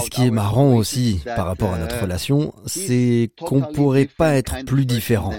ce 0.00 0.10
qui 0.10 0.26
est 0.26 0.30
marrant 0.30 0.74
aussi 0.74 1.20
par 1.24 1.46
rapport 1.46 1.74
à 1.74 1.78
notre 1.78 1.96
uh, 1.96 2.02
relation, 2.02 2.54
c'est 2.66 3.30
qu'on 3.40 3.60
pourrait 3.60 4.08
pas 4.16 4.34
être 4.34 4.64
plus 4.64 4.86
différent. 4.86 5.32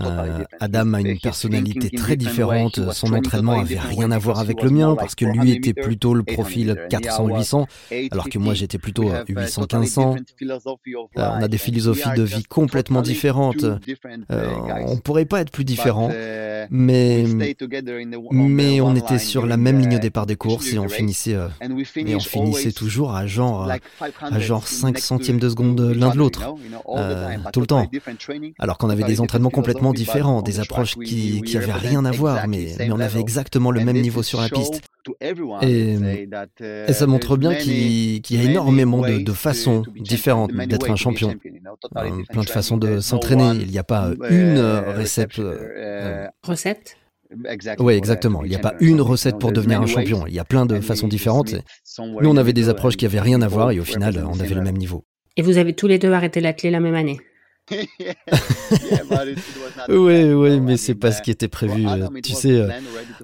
Euh, 0.00 0.44
Adam 0.60 0.94
a 0.94 1.00
une 1.00 1.18
personnalité 1.18 1.90
très 1.90 2.16
différente, 2.16 2.92
son 2.92 3.12
entraînement 3.12 3.60
avait 3.60 3.78
rien 3.78 4.10
à 4.10 4.18
voir 4.18 4.38
avec 4.38 4.62
le 4.62 4.70
mien 4.70 4.96
parce 4.96 5.14
que 5.14 5.24
lui 5.24 5.52
était 5.52 5.74
plutôt 5.74 6.14
le 6.14 6.22
profil 6.22 6.76
400-800, 6.90 7.66
alors 8.10 8.28
que 8.28 8.38
moi 8.38 8.54
j'étais 8.54 8.78
plutôt 8.78 9.10
800-1500. 9.10 10.16
Euh, 10.46 10.98
on 11.16 11.42
a 11.42 11.48
des 11.48 11.58
philosophies 11.58 12.14
de 12.16 12.22
vie 12.22 12.44
complètement 12.44 13.02
différentes. 13.02 13.64
Euh, 13.64 14.50
on 14.86 14.96
pourrait 14.96 15.24
pas 15.24 15.40
être 15.40 15.50
plus 15.50 15.64
différent, 15.64 16.10
uh, 16.10 16.66
mais, 16.70 17.24
mais 18.32 18.80
on 18.80 18.94
était 18.94 19.18
sur 19.18 19.46
la 19.46 19.56
même 19.56 19.80
ligne 19.80 19.96
de 19.96 19.98
départ 19.98 20.26
des 20.26 20.36
courses 20.36 20.72
et 20.72 20.78
on 20.78 20.88
finissait 20.88 21.36
et 21.96 22.14
on 22.14 22.20
finissait 22.20 22.72
toujours 22.72 23.14
à 23.14 23.26
genre, 23.26 23.70
à 24.20 24.38
genre 24.38 24.66
5 24.66 24.98
centièmes 24.98 25.38
de 25.38 25.48
seconde 25.48 25.80
l'un 25.80 26.10
de 26.10 26.16
l'autre, 26.16 26.54
euh, 26.88 27.36
tout 27.52 27.60
le 27.60 27.66
temps. 27.66 27.88
Alors 28.58 28.78
qu'on 28.78 28.90
avait 28.90 29.04
des 29.04 29.20
entraînements 29.20 29.50
complètement 29.50 29.92
différents, 29.92 30.42
des 30.42 30.60
approches 30.60 30.96
qui, 30.96 31.42
qui 31.42 31.56
avaient 31.56 31.72
rien 31.72 32.04
à 32.04 32.10
voir, 32.10 32.48
mais, 32.48 32.74
mais 32.78 32.90
on 32.92 33.00
avait 33.00 33.20
exactement 33.20 33.70
le 33.70 33.84
même 33.84 34.00
niveau 34.00 34.22
sur 34.22 34.40
la 34.40 34.48
piste. 34.48 34.80
Et, 35.62 35.96
et 36.88 36.92
ça 36.92 37.06
montre 37.06 37.36
bien 37.36 37.54
qu'il 37.54 38.30
y 38.30 38.38
a 38.38 38.42
énormément 38.42 39.02
de, 39.02 39.18
de 39.18 39.32
façons 39.32 39.84
différentes 39.96 40.52
d'être 40.52 40.90
un 40.90 40.96
champion. 40.96 41.34
Euh, 41.96 42.22
plein 42.30 42.42
de 42.42 42.48
façons 42.48 42.76
de 42.76 43.00
s'entraîner. 43.00 43.52
Il 43.60 43.70
n'y 43.70 43.78
a 43.78 43.84
pas 43.84 44.10
une 44.30 44.58
recette. 44.58 45.38
Euh, 45.38 46.26
recette? 46.42 46.96
Oui, 47.78 47.94
exactement. 47.94 48.44
Il 48.44 48.50
n'y 48.50 48.56
a 48.56 48.60
pas 48.60 48.74
une 48.80 49.00
recette 49.00 49.38
pour 49.38 49.52
devenir 49.52 49.80
un 49.80 49.86
champion. 49.86 50.26
Il 50.26 50.34
y 50.34 50.38
a 50.38 50.44
plein 50.44 50.66
de 50.66 50.80
façons 50.80 51.08
différentes. 51.08 51.54
Nous, 51.98 52.28
on 52.28 52.36
avait 52.36 52.52
des 52.52 52.68
approches 52.68 52.96
qui 52.96 53.04
n'avaient 53.04 53.20
rien 53.20 53.42
à 53.42 53.48
voir 53.48 53.70
et 53.70 53.80
au 53.80 53.84
final, 53.84 54.24
on 54.28 54.38
avait 54.40 54.54
le 54.54 54.62
même 54.62 54.76
niveau. 54.76 55.04
Et 55.36 55.42
vous 55.42 55.58
avez 55.58 55.74
tous 55.74 55.86
les 55.86 55.98
deux 55.98 56.12
arrêté 56.12 56.40
la 56.40 56.52
clé 56.52 56.70
la 56.70 56.80
même 56.80 56.94
année 56.94 57.18
oui, 59.88 60.32
oui, 60.32 60.60
mais 60.60 60.76
c'est 60.76 60.94
pas 60.94 61.10
ce 61.10 61.20
qui 61.20 61.32
était 61.32 61.48
prévu. 61.48 61.84
Tu 62.22 62.32
sais, 62.32 62.52
euh, 62.52 62.68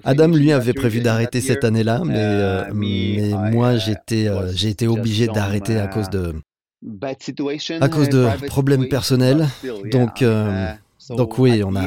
Adam, 0.03 0.27
lui, 0.27 0.51
avait 0.51 0.73
prévu 0.73 0.99
d'arrêter 0.99 1.39
cette 1.39 1.63
année-là, 1.63 2.01
mais, 2.05 2.15
euh, 2.17 2.65
mais 2.73 3.31
moi, 3.51 3.77
j'étais, 3.77 4.27
euh, 4.27 4.51
j'ai 4.53 4.67
été 4.67 4.85
obligé 4.85 5.27
d'arrêter 5.27 5.77
à 5.77 5.87
cause 5.87 6.09
de, 6.09 6.33
à 7.79 7.87
cause 7.87 8.09
de 8.09 8.27
problèmes 8.47 8.89
personnels. 8.89 9.47
Donc, 9.91 10.21
donc 11.09 11.37
oui, 11.37 11.63
on 11.63 11.75
a, 11.75 11.85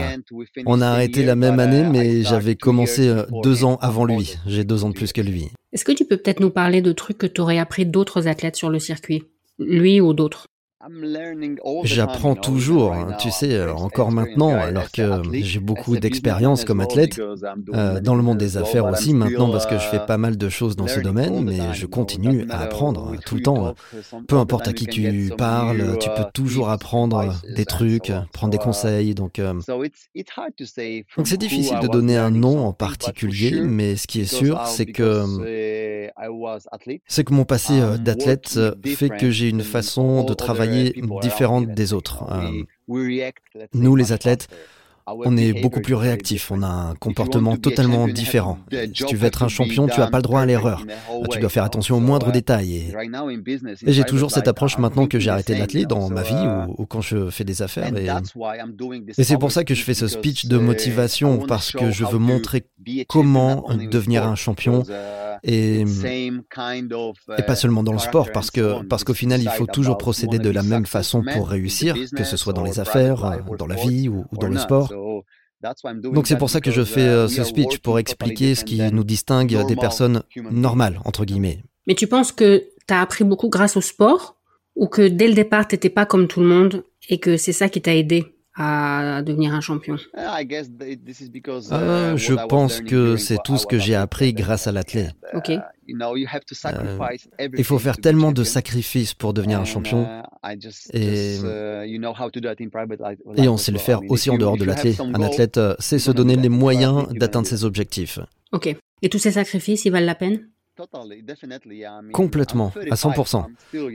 on 0.67 0.81
a 0.81 0.87
arrêté 0.87 1.25
la 1.25 1.37
même 1.37 1.59
année, 1.59 1.85
mais 1.85 2.23
j'avais 2.23 2.57
commencé 2.57 3.09
euh, 3.09 3.25
deux 3.43 3.65
ans 3.65 3.77
avant 3.81 4.05
lui. 4.05 4.37
J'ai 4.47 4.65
deux 4.65 4.85
ans 4.85 4.91
de 4.91 4.95
plus 4.95 5.13
que 5.13 5.21
lui. 5.21 5.51
Est-ce 5.73 5.85
que 5.85 5.93
tu 5.93 6.05
peux 6.05 6.17
peut-être 6.17 6.41
nous 6.41 6.51
parler 6.51 6.83
de 6.83 6.93
trucs 6.93 7.19
que 7.19 7.27
tu 7.27 7.41
aurais 7.41 7.59
appris 7.59 7.87
d'autres 7.87 8.29
athlètes 8.29 8.57
sur 8.57 8.71
le 8.71 8.79
circuit? 8.79 9.25
Lui 9.59 10.01
ou 10.01 10.13
d'autres? 10.13 10.47
J'apprends 11.85 12.35
toujours, 12.35 12.93
hein, 12.93 13.17
tu 13.19 13.31
sais, 13.31 13.55
euh, 13.55 13.73
encore 13.75 14.13
maintenant, 14.13 14.51
alors 14.51 14.91
que 14.91 15.23
j'ai 15.33 15.61
beaucoup 15.61 15.97
d'expérience 15.97 16.65
comme 16.65 16.81
athlète, 16.81 17.19
euh, 17.19 18.01
dans 18.01 18.15
le 18.15 18.23
monde 18.23 18.39
des 18.39 18.57
affaires 18.57 18.87
aussi 18.87 19.15
maintenant, 19.15 19.51
parce 19.51 19.67
que 19.67 19.79
je 19.79 19.85
fais 19.85 20.01
pas 20.01 20.19
mal 20.19 20.37
de 20.37 20.49
choses 20.49 20.77
dans 20.77 20.87
ce 20.87 21.01
domaine, 21.01 21.45
mais 21.45 21.75
je 21.75 21.87
continue 21.87 22.47
à 22.51 22.61
apprendre 22.61 23.15
tout 23.25 23.37
le 23.37 23.43
temps. 23.43 23.75
Peu 24.29 24.37
importe 24.37 24.69
à 24.69 24.73
qui 24.73 24.87
tu 24.87 25.31
parles, 25.37 25.99
tu 25.99 26.09
peux 26.11 26.25
toujours 26.33 26.71
apprendre 26.71 27.35
des 27.55 27.65
trucs, 27.65 28.13
prendre 28.33 28.53
des 28.53 28.59
conseils. 28.59 29.15
Donc, 29.15 29.39
euh, 29.39 29.55
donc 31.17 31.27
c'est 31.27 31.37
difficile 31.37 31.79
de 31.81 31.89
donner 31.89 32.17
un 32.17 32.31
nom 32.31 32.67
en 32.67 32.73
particulier, 32.73 33.61
mais 33.61 33.97
ce 33.97 34.07
qui 34.07 34.21
est 34.21 34.25
sûr, 34.25 34.67
c'est 34.67 34.87
que 34.87 35.25
c'est 37.07 37.25
que 37.25 37.35
mon 37.35 37.45
passé 37.45 37.81
d'athlète 37.99 38.59
fait 38.85 39.11
que 39.11 39.31
j'ai 39.31 39.49
une 39.49 39.63
façon 39.63 40.25
de 40.25 40.35
travailler 40.35 40.76
différente 41.23 41.69
des 41.69 41.93
autres. 41.93 42.25
Euh, 42.31 42.63
nous, 43.75 43.97
les 43.97 44.13
athlètes, 44.13 44.49
on 45.07 45.37
est 45.37 45.61
beaucoup 45.61 45.81
plus 45.81 45.95
réactif, 45.95 46.51
on 46.51 46.63
a 46.63 46.67
un 46.67 46.95
comportement 46.95 47.57
totalement 47.57 48.09
différent. 48.09 48.59
Si 48.73 49.05
tu 49.05 49.17
veux 49.17 49.27
être 49.27 49.43
un 49.43 49.49
champion, 49.49 49.87
tu 49.87 50.01
n'as 50.01 50.09
pas 50.09 50.19
le 50.19 50.23
droit 50.23 50.41
à 50.41 50.47
l'erreur. 50.47 50.85
Tu 51.31 51.39
dois 51.39 51.49
faire 51.49 51.65
attention 51.65 51.97
aux 51.97 52.01
moindres 52.01 52.33
détails. 52.33 52.93
Et, 53.87 53.93
j'ai 53.93 54.05
toujours 54.05 54.31
cette 54.31 54.49
approche 54.49 54.79
maintenant 54.79 55.07
que 55.07 55.19
j'ai 55.19 55.31
arrêté 55.31 55.55
d'atteler 55.55 55.87
dans 55.87 56.09
ma 56.11 56.23
vie 56.23 56.35
ou, 56.79 56.87
quand 56.87 57.01
je 57.01 57.31
fais 57.31 57.45
des 57.45 57.63
affaires. 57.63 57.93
et 57.97 59.25
c'est 59.25 59.39
pour 59.39 59.53
ça 59.53 59.65
que 59.65 59.75
je 59.75 59.83
fais 59.83 59.95
ce 59.95 60.09
speech 60.09 60.47
de 60.47 60.59
motivation 60.59 61.39
parce 61.39 61.73
que 61.73 61.91
je 61.91 62.05
veux 62.05 62.19
montrer 62.19 62.65
comment 63.09 63.67
devenir 63.91 64.27
un 64.27 64.35
champion 64.35 64.83
et, 65.43 65.83
et 65.83 67.43
pas 67.47 67.57
seulement 67.57 67.83
dans 67.83 67.93
le 67.93 67.99
sport, 67.99 68.31
parce 68.33 68.51
que 68.51 68.83
parce 68.85 69.05
qu'au 69.05 69.15
final, 69.15 69.41
il 69.43 69.51
faut 69.51 69.67
toujours 69.67 69.99
procéder 69.99 70.39
de 70.39 70.51
la 70.51 70.63
même 70.63 70.87
façon 70.87 71.23
pour 71.23 71.49
réussir, 71.49 71.95
que 72.17 72.25
ce 72.25 72.37
soit 72.37 72.53
dans 72.53 72.65
les 72.65 72.81
affaires, 72.81 73.39
dans 73.59 73.67
la 73.67 73.77
vie 73.77 74.09
ou, 74.09 74.25
dans 74.33 74.49
le 74.49 74.59
sport. 74.59 74.93
Donc 76.13 76.27
c'est 76.27 76.37
pour 76.37 76.51
ça 76.51 76.61
que 76.61 76.71
je 76.71 76.83
fais 76.83 77.09
euh, 77.09 77.29
ce 77.29 77.43
speech 77.43 77.79
pour 77.79 77.99
expliquer 77.99 78.55
ce 78.55 78.65
qui 78.65 78.81
nous 78.93 79.05
distingue 79.05 79.67
des 79.67 79.77
personnes 79.77 80.23
normales, 80.51 81.01
entre 81.05 81.25
guillemets. 81.25 81.63
Mais 81.87 81.95
tu 81.95 82.07
penses 82.07 82.33
que 82.33 82.65
tu 82.87 82.95
as 82.95 83.01
appris 83.01 83.25
beaucoup 83.25 83.49
grâce 83.49 83.77
au 83.77 83.81
sport 83.81 84.37
ou 84.75 84.87
que 84.87 85.09
dès 85.09 85.29
le 85.29 85.35
départ, 85.35 85.67
tu 85.67 85.75
n'étais 85.75 85.91
pas 85.91 86.05
comme 86.05 86.29
tout 86.29 86.41
le 86.41 86.47
monde 86.47 86.85
et 87.09 87.19
que 87.19 87.37
c'est 87.37 87.53
ça 87.53 87.69
qui 87.69 87.81
t'a 87.81 87.95
aidé? 87.95 88.36
À 88.57 89.23
devenir 89.23 89.55
un 89.55 89.61
champion 89.61 89.97
ah, 90.17 90.41
Je 90.41 92.47
pense 92.47 92.81
que 92.81 93.17
c'est 93.17 93.39
tout 93.45 93.59
ce 93.59 93.67
que 93.67 93.79
j'ai 93.79 93.95
appris 93.95 94.33
grâce 94.33 94.67
à 94.67 94.73
l'athlète. 94.73 95.13
Ok. 95.35 95.51
Euh, 95.51 95.61
il 97.57 97.65
faut 97.65 97.79
faire 97.79 97.99
tellement 97.99 98.33
de 98.33 98.43
sacrifices 98.43 99.15
pour 99.15 99.35
devenir 99.35 99.61
un 99.61 99.65
champion. 99.65 100.09
Et, 100.93 101.37
et 103.37 103.49
on 103.49 103.57
sait 103.57 103.73
le 103.73 103.79
faire 103.79 104.01
aussi 104.09 104.31
en 104.31 104.39
dehors 104.39 104.57
de 104.57 104.65
l'athlète. 104.65 105.01
Un 105.01 105.23
athlète 105.23 105.59
euh, 105.59 105.75
sait 105.79 105.99
se 105.99 106.11
donner 106.11 106.37
les 106.37 106.49
moyens 106.49 107.09
d'atteindre 107.13 107.47
ses 107.47 107.65
objectifs. 107.65 108.19
Ok. 108.53 108.75
Et 109.03 109.09
tous 109.09 109.19
ces 109.19 109.33
sacrifices, 109.33 109.85
ils 109.85 109.93
valent 109.93 110.07
la 110.07 110.15
peine? 110.15 110.49
Complètement, 112.13 112.73
à 112.91 112.95
100%. 112.95 113.45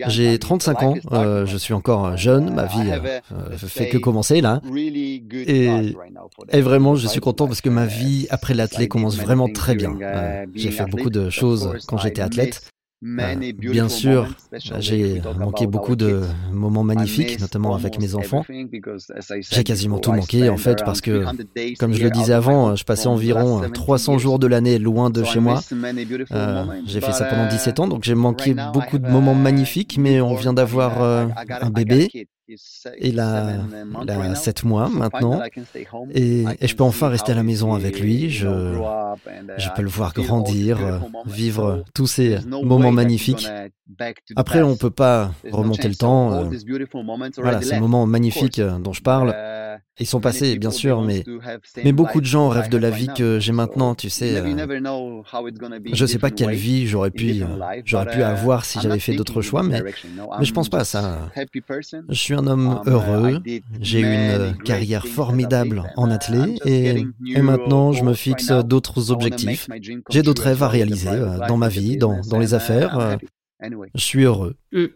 J'ai 0.07 0.39
35 0.39 0.83
ans, 0.83 0.95
euh, 1.11 1.45
je 1.45 1.57
suis 1.57 1.73
encore 1.73 2.17
jeune, 2.17 2.53
ma 2.53 2.65
vie 2.65 2.91
euh, 3.31 3.57
fait 3.57 3.89
que 3.89 3.97
commencer 3.97 4.41
là. 4.41 4.61
Et, 5.33 5.95
et, 6.51 6.61
vraiment, 6.61 6.95
je 6.95 7.07
suis 7.07 7.19
content 7.19 7.47
parce 7.47 7.61
que 7.61 7.69
ma 7.69 7.85
vie 7.85 8.27
après 8.29 8.53
l'athlète 8.53 8.89
commence 8.89 9.17
vraiment 9.17 9.47
très 9.47 9.75
bien. 9.75 9.95
Euh, 10.01 10.45
j'ai 10.55 10.71
fait 10.71 10.85
beaucoup 10.85 11.09
de 11.09 11.29
choses 11.29 11.77
quand 11.87 11.97
j'étais 11.97 12.21
athlète. 12.21 12.61
Euh, 13.03 13.51
bien 13.57 13.89
sûr, 13.89 14.27
j'ai 14.79 15.21
manqué 15.39 15.65
beaucoup 15.65 15.95
de 15.95 16.21
moments 16.51 16.83
magnifiques, 16.83 17.39
notamment 17.39 17.73
avec 17.73 17.99
mes 17.99 18.13
enfants. 18.13 18.45
J'ai 19.49 19.63
quasiment 19.63 19.97
tout 19.97 20.11
manqué 20.11 20.49
en 20.49 20.57
fait 20.57 20.83
parce 20.85 21.01
que, 21.01 21.25
comme 21.79 21.93
je 21.93 22.03
le 22.03 22.11
disais 22.11 22.33
avant, 22.33 22.75
je 22.75 22.83
passais 22.83 23.07
environ 23.07 23.61
300 23.73 24.19
jours 24.19 24.37
de 24.37 24.45
l'année 24.45 24.77
loin 24.77 25.09
de 25.09 25.23
chez 25.23 25.39
moi. 25.39 25.61
Euh, 26.31 26.65
j'ai 26.85 27.01
fait 27.01 27.11
ça 27.11 27.25
pendant 27.25 27.47
17 27.47 27.79
ans, 27.79 27.87
donc 27.87 28.03
j'ai 28.03 28.15
manqué 28.15 28.55
beaucoup 28.73 28.99
de 28.99 29.07
moments 29.07 29.35
magnifiques, 29.35 29.97
mais 29.97 30.21
on 30.21 30.35
vient 30.35 30.53
d'avoir 30.53 31.01
euh, 31.01 31.27
un 31.61 31.69
bébé 31.71 32.27
il 32.99 33.19
a, 33.19 33.55
il 34.03 34.11
a 34.11 34.35
7 34.35 34.63
mois 34.63 34.89
maintenant 34.89 35.41
et, 36.13 36.43
et, 36.59 36.67
je 36.67 36.75
peux 36.75 36.83
enfin 36.83 37.09
rester 37.09 37.31
à 37.31 37.35
la 37.35 37.43
maison 37.43 37.73
avec 37.73 37.99
lui. 37.99 38.29
Je, 38.29 38.47
je 39.57 39.69
peux 39.75 39.81
le 39.81 39.89
voir 39.89 40.13
grandir, 40.13 41.01
vivre 41.25 41.83
tous 41.93 42.07
ces 42.07 42.39
moments 42.45 42.91
magnifiques. 42.91 43.47
Après, 44.35 44.61
on 44.61 44.71
ne 44.71 44.75
peut 44.75 44.89
pas 44.89 45.31
remonter 45.51 45.87
le 45.87 45.95
temps. 45.95 46.33
Euh, 46.33 46.49
voilà, 47.37 47.61
ces 47.61 47.79
moments 47.79 48.05
magnifiques 48.05 48.59
euh, 48.59 48.77
dont 48.79 48.93
je 48.93 49.01
parle, 49.01 49.35
ils 49.99 50.05
sont 50.07 50.19
passés, 50.19 50.57
bien 50.57 50.71
sûr, 50.71 51.01
mais, 51.01 51.23
mais 51.83 51.91
beaucoup 51.91 52.21
de 52.21 52.25
gens 52.25 52.49
rêvent 52.49 52.69
de 52.69 52.77
la 52.77 52.89
vie 52.89 53.09
que 53.15 53.39
j'ai 53.39 53.51
maintenant, 53.51 53.93
tu 53.93 54.09
sais. 54.09 54.37
Euh, 54.37 54.43
je 55.93 56.01
ne 56.01 56.07
sais 56.07 56.17
pas 56.17 56.31
quelle 56.31 56.55
vie 56.55 56.87
j'aurais 56.87 57.11
pu, 57.11 57.43
j'aurais 57.85 58.09
pu 58.09 58.23
avoir 58.23 58.65
si 58.65 58.79
j'avais 58.81 58.99
fait 58.99 59.13
d'autres 59.13 59.41
choix, 59.41 59.63
mais, 59.63 59.81
mais 60.39 60.45
je 60.45 60.53
pense 60.53 60.69
pas 60.69 60.79
à 60.79 60.85
ça. 60.85 61.29
Je 62.09 62.15
suis 62.15 62.33
un 62.33 62.47
homme 62.47 62.81
heureux, 62.85 63.41
j'ai 63.79 64.01
une 64.01 64.57
carrière 64.63 65.05
formidable 65.05 65.83
en 65.95 66.09
athlète 66.09 66.65
et, 66.65 67.05
et 67.35 67.41
maintenant 67.41 67.91
je 67.91 68.03
me 68.03 68.13
fixe 68.13 68.51
d'autres 68.51 69.11
objectifs. 69.11 69.67
J'ai 70.09 70.23
d'autres 70.23 70.43
rêves 70.43 70.63
à 70.63 70.67
réaliser 70.67 71.11
dans 71.47 71.57
ma 71.57 71.67
vie, 71.67 71.97
dans, 71.97 72.19
dans 72.29 72.39
les 72.39 72.53
affaires. 72.53 73.17
Je 73.95 74.03
suis 74.03 74.23
heureux. 74.23 74.55
Mm. 74.71 74.87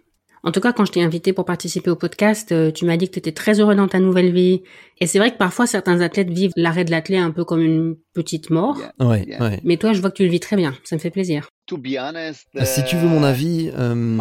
En 0.43 0.51
tout 0.51 0.59
cas, 0.59 0.73
quand 0.73 0.85
je 0.85 0.91
t'ai 0.91 1.01
invité 1.01 1.33
pour 1.33 1.43
participer 1.45 1.89
au 1.89 1.95
podcast, 1.95 2.51
euh, 2.51 2.71
tu 2.71 2.85
m'as 2.85 2.97
dit 2.97 3.07
que 3.07 3.13
tu 3.13 3.19
étais 3.19 3.31
très 3.31 3.59
heureux 3.59 3.73
dans 3.73 3.87
ta 3.87 3.99
nouvelle 3.99 4.31
vie. 4.31 4.61
Et 5.01 5.07
c'est 5.07 5.17
vrai 5.17 5.31
que 5.31 5.37
parfois, 5.37 5.65
certains 5.65 6.01
athlètes 6.01 6.29
vivent 6.29 6.51
l'arrêt 6.55 6.85
de 6.85 6.91
l'athlète 6.91 7.21
un 7.21 7.31
peu 7.31 7.43
comme 7.43 7.61
une 7.61 7.95
petite 8.13 8.51
mort. 8.51 8.77
Ouais, 8.99 9.25
Mais 9.63 9.77
toi, 9.77 9.93
je 9.93 10.01
vois 10.01 10.11
que 10.11 10.17
tu 10.17 10.23
le 10.23 10.29
vis 10.29 10.39
très 10.39 10.55
bien. 10.55 10.75
Ça 10.83 10.95
me 10.95 11.01
fait 11.01 11.09
plaisir. 11.09 11.47
Si 11.67 12.83
tu 12.85 12.95
veux 12.95 13.07
mon 13.07 13.23
uh, 13.23 13.25
avis, 13.25 13.71
euh, 13.73 14.19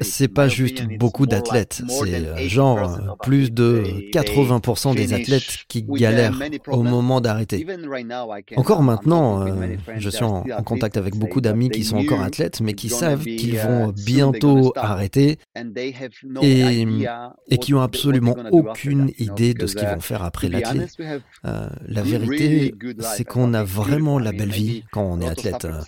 c'est 0.00 0.28
pas 0.28 0.48
juste 0.48 0.86
beaucoup 0.98 1.26
d'athlètes, 1.26 1.82
c'est 1.86 2.14
euh, 2.14 2.48
genre 2.48 3.16
plus 3.22 3.52
de 3.52 3.84
80% 4.12 4.94
des 4.94 5.12
athlètes 5.12 5.64
qui 5.68 5.82
galèrent 5.82 6.38
au 6.68 6.82
moment 6.82 7.20
d'arrêter. 7.20 7.66
Encore 8.56 8.82
maintenant, 8.82 9.46
euh, 9.46 9.76
je 9.98 10.08
suis 10.08 10.24
en, 10.24 10.44
contact 10.64 10.96
avec 10.96 11.14
beaucoup 11.14 11.42
d'amis 11.42 11.68
qui 11.68 11.84
sont 11.84 11.98
encore 11.98 12.22
athlètes, 12.22 12.60
mais 12.62 12.72
qui 12.72 12.88
savent 12.88 13.24
qu'ils 13.24 13.58
vont 13.58 13.88
bientôt 13.88 14.72
arrêter 14.76 15.38
et, 16.42 16.86
et 17.50 17.58
qui 17.58 17.74
ont 17.74 17.82
absolument 17.82 18.36
aucune 18.50 19.10
idée 19.18 19.52
de 19.52 19.66
ce 19.66 19.76
qu'ils 19.76 19.88
vont 19.88 20.00
faire 20.00 20.22
après 20.22 20.48
l'athlète. 20.48 20.96
la 21.44 22.02
vérité, 22.02 22.74
c'est 23.00 23.24
qu'on 23.24 23.52
a 23.52 23.62
vraiment 23.62 24.18
la 24.18 24.32
belle 24.32 24.50
vie 24.50 24.69
quand 24.90 25.02
on 25.02 25.20
est 25.20 25.28
athlète. 25.28 25.64
Euh. 25.64 25.82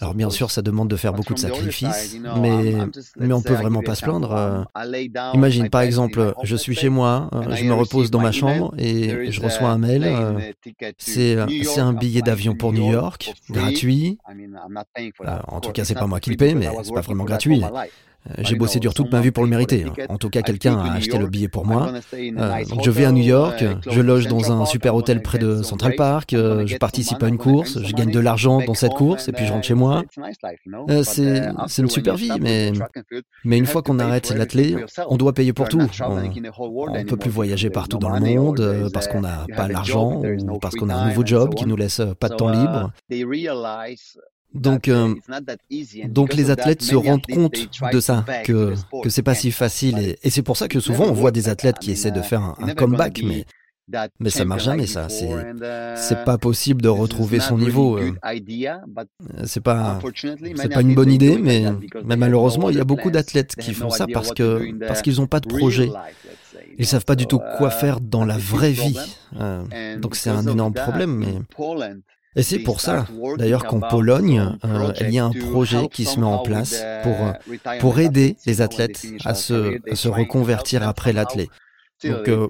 Alors 0.00 0.14
bien 0.14 0.30
sûr, 0.30 0.50
ça 0.50 0.62
demande 0.62 0.88
de 0.88 0.96
faire 0.96 1.12
beaucoup 1.12 1.34
de 1.34 1.38
sacrifices, 1.38 2.16
mais, 2.40 2.74
mais 3.18 3.32
on 3.32 3.42
peut 3.42 3.54
vraiment 3.54 3.82
pas 3.82 3.94
se 3.94 4.02
plaindre. 4.02 4.32
Euh. 4.32 5.32
Imagine 5.34 5.70
par 5.70 5.82
exemple, 5.82 6.34
je 6.42 6.56
suis 6.56 6.74
chez 6.74 6.88
moi, 6.88 7.28
euh, 7.32 7.54
je 7.54 7.64
me 7.64 7.74
repose 7.74 8.10
dans 8.10 8.20
ma 8.20 8.32
chambre 8.32 8.74
et 8.78 9.30
je 9.30 9.40
reçois 9.40 9.70
un 9.70 9.78
mail. 9.78 10.54
C'est 10.98 11.36
un 11.78 11.92
billet 11.92 12.22
d'avion 12.22 12.54
pour 12.54 12.72
New 12.72 12.90
York, 12.90 13.32
gratuit. 13.50 14.18
En 15.48 15.60
tout 15.60 15.72
cas, 15.72 15.84
c'est 15.84 15.94
pas 15.94 16.06
moi 16.06 16.20
qui 16.20 16.30
le 16.30 16.36
paye, 16.36 16.54
mais 16.54 16.68
c'est 16.82 16.94
pas 16.94 17.00
vraiment 17.00 17.24
gratuit. 17.24 17.62
Euh, 18.30 18.34
j'ai 18.38 18.56
bossé 18.56 18.80
dur 18.80 18.94
toute 18.94 19.12
ma 19.12 19.20
vie 19.20 19.30
pour 19.30 19.44
le 19.44 19.50
mériter. 19.50 19.84
En 20.08 20.16
tout 20.16 20.30
cas, 20.30 20.42
quelqu'un 20.42 20.78
a 20.78 20.94
acheté 20.94 21.18
le 21.18 21.26
billet 21.26 21.48
pour 21.48 21.66
moi. 21.66 21.92
Euh, 22.14 22.64
je 22.82 22.90
vais 22.90 23.04
à 23.04 23.12
New 23.12 23.22
York, 23.22 23.64
je 23.88 24.00
loge 24.00 24.26
dans 24.28 24.50
un 24.52 24.64
super 24.64 24.94
hôtel 24.94 25.22
près 25.22 25.38
de 25.38 25.62
Central 25.62 25.94
Park, 25.96 26.32
euh, 26.32 26.66
je 26.66 26.76
participe 26.76 27.22
à 27.22 27.28
une 27.28 27.38
course, 27.38 27.82
je 27.82 27.92
gagne 27.92 28.10
de 28.10 28.20
l'argent 28.20 28.60
dans 28.66 28.74
cette 28.74 28.94
course 28.94 29.28
et 29.28 29.32
puis 29.32 29.46
je 29.46 29.52
rentre 29.52 29.66
chez 29.66 29.74
moi. 29.74 30.04
c'est 31.02 31.82
une 31.82 31.90
super 31.90 32.16
vie, 32.16 32.32
mais, 32.40 32.72
mais 33.44 33.58
une 33.58 33.66
fois 33.66 33.82
qu'on 33.82 33.98
arrête 33.98 34.30
l'athlète, 34.30 34.76
on 35.08 35.16
doit 35.16 35.34
payer 35.34 35.52
pour 35.52 35.68
tout. 35.68 35.82
On 36.00 36.98
ne 36.98 37.04
peut 37.04 37.16
plus 37.16 37.30
voyager 37.30 37.70
partout 37.70 37.98
dans 37.98 38.10
le 38.10 38.20
monde 38.20 38.90
parce 38.92 39.08
qu'on 39.08 39.20
n'a 39.20 39.46
pas 39.54 39.68
l'argent 39.68 40.22
ou 40.22 40.58
parce 40.58 40.74
qu'on 40.76 40.88
a 40.88 40.94
un 40.94 41.08
nouveau 41.08 41.26
job 41.26 41.54
qui 41.54 41.66
nous 41.66 41.76
laisse 41.76 42.00
pas 42.18 42.28
de 42.28 42.34
temps 42.34 42.48
libre. 42.48 42.90
Donc, 44.54 44.86
euh, 44.86 45.14
donc 46.06 46.34
les 46.34 46.50
athlètes 46.50 46.82
se 46.82 46.94
rendent 46.94 47.26
compte 47.26 47.56
de 47.92 48.00
ça, 48.00 48.24
que 48.44 48.74
que 49.02 49.10
c'est 49.10 49.22
pas 49.22 49.34
si 49.34 49.50
facile, 49.50 50.16
et, 50.22 50.30
c'est 50.30 50.42
pour 50.42 50.56
ça 50.56 50.68
que 50.68 50.78
souvent 50.78 51.06
on 51.06 51.12
voit 51.12 51.32
des 51.32 51.48
athlètes 51.48 51.78
qui 51.80 51.90
essaient 51.90 52.12
de 52.12 52.22
faire 52.22 52.54
un, 52.58 52.74
comeback, 52.74 53.22
mais 53.24 53.44
mais 54.18 54.30
ça 54.30 54.44
marche 54.44 54.64
jamais, 54.64 54.86
ça. 54.86 55.08
C'est 55.08 55.28
c'est 55.96 56.24
pas 56.24 56.38
possible 56.38 56.80
de 56.80 56.88
retrouver 56.88 57.40
son 57.40 57.58
niveau. 57.58 57.98
Euh. 57.98 58.12
C'est 59.44 59.60
pas 59.60 59.98
c'est 60.54 60.72
pas 60.72 60.80
une 60.80 60.94
bonne 60.94 61.10
idée, 61.10 61.36
mais 61.36 61.64
mais 62.04 62.16
malheureusement 62.16 62.70
il 62.70 62.76
y 62.76 62.80
a 62.80 62.84
beaucoup 62.84 63.10
d'athlètes 63.10 63.56
qui 63.56 63.74
font 63.74 63.90
ça 63.90 64.06
parce 64.12 64.32
que 64.32 64.72
parce 64.86 65.02
qu'ils 65.02 65.20
ont 65.20 65.26
pas 65.26 65.40
de 65.40 65.48
projet. 65.48 65.90
Ils 66.78 66.86
savent 66.86 67.04
pas 67.04 67.14
du 67.14 67.26
tout 67.26 67.40
quoi 67.58 67.70
faire 67.70 68.00
dans 68.00 68.24
la 68.24 68.38
vraie 68.38 68.72
vie. 68.72 68.98
Euh, 69.40 69.98
donc 69.98 70.16
c'est 70.16 70.30
un 70.30 70.46
énorme 70.46 70.74
problème, 70.74 71.14
mais 71.14 71.34
et 72.36 72.42
c'est 72.42 72.58
pour 72.58 72.80
ça, 72.80 73.06
d'ailleurs, 73.38 73.64
qu'en 73.64 73.80
Pologne, 73.80 74.56
euh, 74.64 74.92
il 75.00 75.10
y 75.10 75.18
a 75.18 75.24
un 75.24 75.30
projet 75.30 75.88
qui 75.88 76.04
se 76.04 76.18
met 76.18 76.26
en 76.26 76.38
place 76.38 76.84
pour, 77.02 77.12
euh, 77.12 77.78
pour 77.78 78.00
aider 78.00 78.36
les 78.46 78.60
athlètes 78.60 79.06
à 79.24 79.34
se, 79.34 79.78
se 79.92 80.08
reconvertir 80.08 80.86
après 80.86 81.12
l'athlète. 81.12 81.50
Donc, 82.02 82.28
euh, 82.28 82.48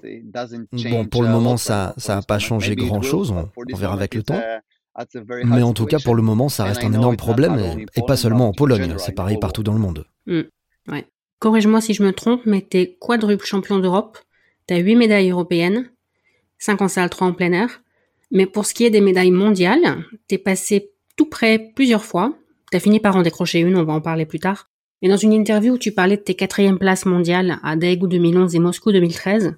bon, 0.90 1.04
pour 1.04 1.22
le 1.22 1.28
moment, 1.28 1.56
ça 1.56 1.94
n'a 2.08 2.22
pas 2.22 2.38
changé 2.38 2.74
grand-chose, 2.76 3.32
on, 3.32 3.76
verra 3.76 3.94
avec 3.94 4.14
le 4.14 4.22
temps. 4.22 4.40
Mais 5.44 5.62
en 5.62 5.74
tout 5.74 5.86
cas, 5.86 5.98
pour 6.02 6.14
le 6.14 6.22
moment, 6.22 6.48
ça 6.48 6.64
reste 6.64 6.82
un 6.82 6.92
énorme 6.92 7.16
problème, 7.16 7.58
et, 7.94 8.02
pas 8.06 8.16
seulement 8.16 8.48
en 8.48 8.52
Pologne, 8.52 8.94
c'est 8.98 9.12
pareil 9.12 9.38
partout 9.38 9.62
dans 9.62 9.74
le 9.74 9.80
monde. 9.80 10.06
Ouais. 10.26 11.06
Corrige-moi 11.40 11.82
si 11.82 11.92
je 11.92 12.02
me 12.02 12.12
trompe, 12.12 12.42
mais 12.46 12.66
tu 12.68 12.78
es 12.78 12.96
quadruple 12.98 13.44
champion 13.44 13.78
d'Europe, 13.78 14.18
tu 14.66 14.74
as 14.74 14.78
8 14.78 14.96
médailles 14.96 15.30
européennes, 15.30 15.90
5 16.58 16.80
en 16.80 16.88
salle, 16.88 17.10
3 17.10 17.28
en 17.28 17.32
plein 17.34 17.52
air, 17.52 17.82
mais 18.34 18.44
pour 18.44 18.66
ce 18.66 18.74
qui 18.74 18.84
est 18.84 18.90
des 18.90 19.00
médailles 19.00 19.30
mondiales, 19.30 20.04
t'es 20.28 20.38
passé 20.38 20.90
tout 21.16 21.26
près 21.26 21.72
plusieurs 21.74 22.04
fois. 22.04 22.36
T'as 22.70 22.80
fini 22.80 23.00
par 23.00 23.16
en 23.16 23.22
décrocher 23.22 23.60
une, 23.60 23.76
on 23.76 23.84
va 23.84 23.94
en 23.94 24.00
parler 24.02 24.26
plus 24.26 24.40
tard. 24.40 24.68
Et 25.00 25.08
dans 25.08 25.16
une 25.16 25.32
interview 25.32 25.74
où 25.74 25.78
tu 25.78 25.92
parlais 25.92 26.16
de 26.16 26.22
tes 26.22 26.34
quatrièmes 26.34 26.78
places 26.78 27.06
mondiales 27.06 27.58
à 27.62 27.76
Daegu 27.76 28.08
2011 28.08 28.54
et 28.54 28.58
Moscou 28.58 28.92
2013, 28.92 29.56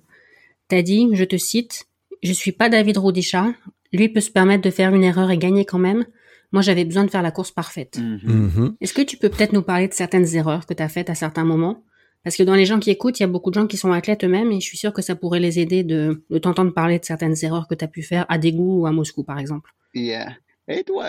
T'as 0.69 0.83
dit, 0.83 1.09
je 1.12 1.25
te 1.25 1.37
cite, 1.37 1.87
je 2.23 2.33
suis 2.33 2.53
pas 2.53 2.69
David 2.69 2.99
Rudisha. 2.99 3.55
Lui 3.93 4.09
peut 4.09 4.21
se 4.21 4.31
permettre 4.31 4.62
de 4.62 4.71
faire 4.71 4.95
une 4.95 5.05
erreur 5.05 5.31
et 5.31 5.39
gagner 5.39 5.65
quand 5.65 5.79
même. 5.79 6.05
Moi, 6.53 6.62
j'avais 6.62 6.85
besoin 6.85 7.05
de 7.05 7.11
faire 7.11 7.23
la 7.23 7.31
course 7.31 7.53
parfaite. 7.53 7.99
Mhm. 7.99 8.77
Est-ce 8.81 8.95
que 8.95 9.03
tu 9.03 9.17
peux 9.17 9.29
peut-être 9.29 9.53
nous 9.53 9.62
parler 9.62 9.89
de 9.89 9.95
certaines 9.95 10.35
erreurs 10.35 10.67
que 10.67 10.75
tu 10.75 10.83
as 10.83 10.89
faites 10.89 11.11
à 11.11 11.15
certains 11.15 11.45
moments? 11.45 11.85
Parce 12.27 12.35
que 12.35 12.43
dans 12.43 12.57
les 12.57 12.67
gens 12.67 12.81
qui 12.81 12.91
écoutent, 12.91 13.21
il 13.21 13.23
y 13.23 13.25
a 13.25 13.29
beaucoup 13.29 13.51
de 13.51 13.55
gens 13.55 13.69
qui 13.69 13.77
sont 13.77 13.93
athlètes 13.93 14.25
eux-mêmes 14.25 14.51
et 14.51 14.59
je 14.59 14.67
suis 14.67 14.77
sûre 14.77 14.93
que 14.93 15.01
ça 15.01 15.15
pourrait 15.15 15.39
les 15.39 15.61
aider 15.61 15.85
de, 15.85 16.25
de 16.29 16.39
t'entendre 16.39 16.75
parler 16.75 16.99
de 16.99 17.05
certaines 17.05 17.37
erreurs 17.45 17.69
que 17.69 17.77
tu 17.77 17.85
as 17.85 17.89
pu 17.89 18.03
faire 18.03 18.27
à 18.29 18.37
Daegu 18.37 18.59
ou 18.59 18.87
à 18.89 18.91
Moscou, 18.91 19.23
par 19.23 19.39
exemple. 19.39 19.71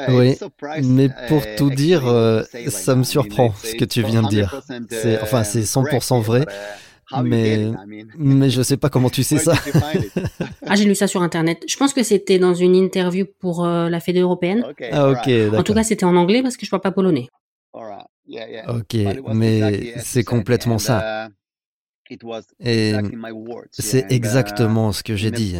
Oui, 0.10 0.38
mais 0.84 1.10
pour 1.28 1.42
tout 1.58 1.72
dire, 1.72 2.06
euh, 2.06 2.44
ça 2.68 2.94
me 2.94 3.02
surprend 3.02 3.52
ce 3.64 3.74
que 3.74 3.86
tu 3.86 4.04
viens 4.04 4.22
de 4.22 4.28
dire. 4.28 4.62
C'est, 4.92 5.20
enfin, 5.20 5.44
c'est 5.44 5.62
100% 5.62 6.22
vrai, 6.22 6.46
mais, 7.24 7.66
mais 8.20 8.52
je 8.52 8.62
sais 8.62 8.78
pas 8.78 8.90
comment 8.90 9.10
tu 9.10 9.24
sais 9.24 9.40
ça. 9.40 9.56
ah, 10.68 10.76
j'ai 10.76 10.86
lu 10.86 10.94
ça 10.94 11.08
sur 11.08 11.24
Internet. 11.24 11.64
Je 11.68 11.78
pense 11.78 11.94
que 11.96 12.04
c'était 12.04 12.38
dans 12.38 12.54
une 12.54 12.76
interview 12.76 13.26
pour 13.40 13.66
euh, 13.66 13.90
la 13.90 14.00
Fédé 14.00 14.20
européenne. 14.20 14.64
Ah, 14.92 15.10
ok, 15.10 15.32
En 15.58 15.64
tout 15.64 15.74
cas, 15.74 15.82
c'était 15.82 16.06
en 16.06 16.16
anglais 16.16 16.44
parce 16.44 16.58
que 16.58 16.68
je 16.68 16.70
parle 16.70 16.84
pas 16.84 16.92
polonais. 16.92 17.28
Ok, 18.68 18.96
mais 19.34 19.94
c'est 20.00 20.24
complètement 20.24 20.78
ça. 20.78 21.30
Et 22.64 22.94
c'est 23.72 24.06
exactement 24.10 24.92
ce 24.92 25.04
que 25.04 25.16
j'ai 25.16 25.32
dit. 25.32 25.56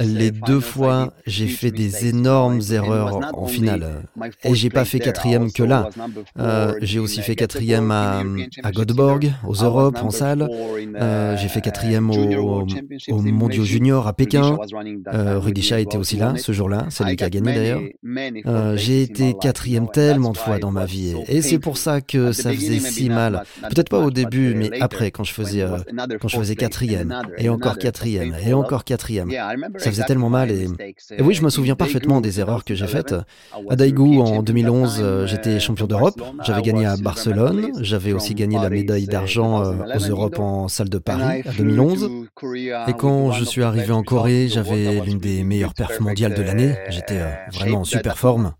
Les 0.00 0.30
deux 0.30 0.60
fois, 0.60 1.12
j'ai 1.26 1.48
fait 1.48 1.70
des 1.70 2.08
énormes 2.08 2.60
erreurs 2.70 3.20
en 3.34 3.46
finale. 3.46 4.04
Et 4.44 4.54
j'ai 4.54 4.70
pas 4.70 4.84
fait 4.84 5.00
quatrième 5.00 5.52
que 5.52 5.62
là. 5.62 5.88
Euh, 6.38 6.74
j'ai 6.80 6.98
aussi 6.98 7.22
fait 7.22 7.36
quatrième 7.36 7.90
à, 7.90 8.22
à 8.62 8.72
Göteborg, 8.72 9.32
aux 9.46 9.54
Europes, 9.54 9.98
en 10.02 10.10
salle. 10.10 10.48
Euh, 10.96 11.36
j'ai 11.36 11.48
fait 11.48 11.60
quatrième 11.60 12.10
au, 12.10 12.66
au 13.08 13.22
Mondiaux 13.22 13.64
Junior 13.64 14.06
à 14.06 14.12
Pékin. 14.12 14.58
Euh, 15.12 15.38
Rudisha 15.38 15.80
était 15.80 15.96
aussi 15.96 16.16
là 16.16 16.34
ce 16.36 16.52
jour-là. 16.52 16.86
C'est 16.90 17.04
lui 17.04 17.16
qui 17.16 17.24
a 17.24 17.30
gagné 17.30 17.54
d'ailleurs. 17.54 17.82
Euh, 18.46 18.76
j'ai 18.76 19.02
été 19.02 19.34
quatrième 19.40 19.88
tellement 19.88 20.32
de 20.32 20.36
fois 20.38 20.58
dans 20.58 20.70
ma 20.70 20.84
vie. 20.84 21.14
Et 21.28 21.42
c'est 21.42 21.58
pour 21.58 21.78
ça 21.78 22.00
que 22.00 22.32
ça 22.32 22.52
faisait 22.52 22.78
si 22.78 23.08
mal. 23.08 23.42
Peut-être 23.62 23.88
pas 23.88 23.98
au 24.00 24.10
début, 24.10 24.54
mais 24.54 24.70
après, 24.80 25.10
quand 25.10 25.24
je 25.24 25.29
faisais, 25.32 25.62
euh, 25.62 25.78
quand 26.20 26.28
je 26.28 26.36
faisais 26.36 26.56
quatrième, 26.56 27.22
et 27.38 27.48
encore 27.48 27.78
quatrième, 27.78 28.34
et 28.44 28.52
encore 28.52 28.84
quatrième. 28.84 29.30
Ça 29.78 29.90
faisait 29.90 30.04
tellement 30.04 30.30
mal. 30.30 30.50
Et, 30.50 30.68
et 31.16 31.22
oui, 31.22 31.34
je 31.34 31.42
me 31.42 31.50
souviens 31.50 31.76
parfaitement 31.76 32.20
des 32.20 32.40
erreurs 32.40 32.64
que 32.64 32.74
j'ai 32.74 32.86
faites. 32.86 33.14
À 33.68 33.76
Daegu, 33.76 34.18
en 34.18 34.42
2011, 34.42 34.98
euh, 35.00 35.26
j'étais 35.26 35.60
champion 35.60 35.86
d'Europe. 35.86 36.22
J'avais 36.44 36.62
gagné 36.62 36.86
à 36.86 36.96
Barcelone. 36.96 37.70
J'avais 37.80 38.12
aussi 38.12 38.34
gagné 38.34 38.58
la 38.58 38.70
médaille 38.70 39.06
d'argent 39.06 39.62
euh, 39.62 39.74
aux 39.96 40.08
Europes 40.08 40.38
en 40.38 40.68
salle 40.68 40.88
de 40.88 40.98
Paris 40.98 41.42
en 41.46 41.52
2011. 41.52 42.10
Et 42.88 42.92
quand 42.94 43.32
je 43.32 43.44
suis 43.44 43.62
arrivé 43.62 43.92
en 43.92 44.02
Corée, 44.02 44.48
j'avais 44.48 45.00
l'une 45.00 45.18
des 45.18 45.44
meilleures 45.44 45.74
perfs 45.74 46.00
mondiales 46.00 46.34
de 46.34 46.42
l'année. 46.42 46.76
J'étais 46.88 47.20
vraiment 47.52 47.80
en 47.80 47.84
super 47.84 48.18
forme. 48.18 48.52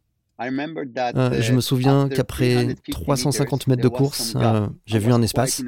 Euh, 0.42 1.42
je 1.42 1.52
me 1.52 1.60
souviens 1.60 2.08
qu'après 2.08 2.74
350 2.90 3.66
mètres 3.66 3.82
de 3.82 3.88
course, 3.88 4.34
euh, 4.36 4.66
j'ai 4.86 4.98
vu 4.98 5.12
un 5.12 5.20
espace. 5.22 5.62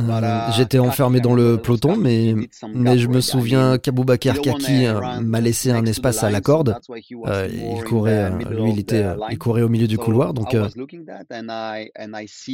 Euh, 0.00 0.50
J'étais 0.56 0.78
enfermé 0.78 1.20
dans 1.20 1.34
le 1.34 1.58
peloton, 1.58 1.96
mais, 1.96 2.34
mais 2.74 2.98
je 2.98 3.08
me 3.08 3.20
souviens 3.20 3.76
qu'Aboubacar 3.76 4.40
Kaki 4.40 4.86
euh, 4.86 5.00
m'a 5.20 5.40
laissé 5.40 5.70
un 5.70 5.84
espace 5.84 6.24
à 6.24 6.30
la 6.30 6.40
corde. 6.40 6.78
Euh, 7.26 7.48
il 7.52 7.84
courait, 7.84 8.30
lui, 8.50 8.72
il 8.72 8.78
était, 8.78 9.04
il 9.30 9.38
courait 9.38 9.60
au 9.62 9.68
milieu 9.68 9.86
du 9.86 9.98
couloir, 9.98 10.32
donc 10.32 10.56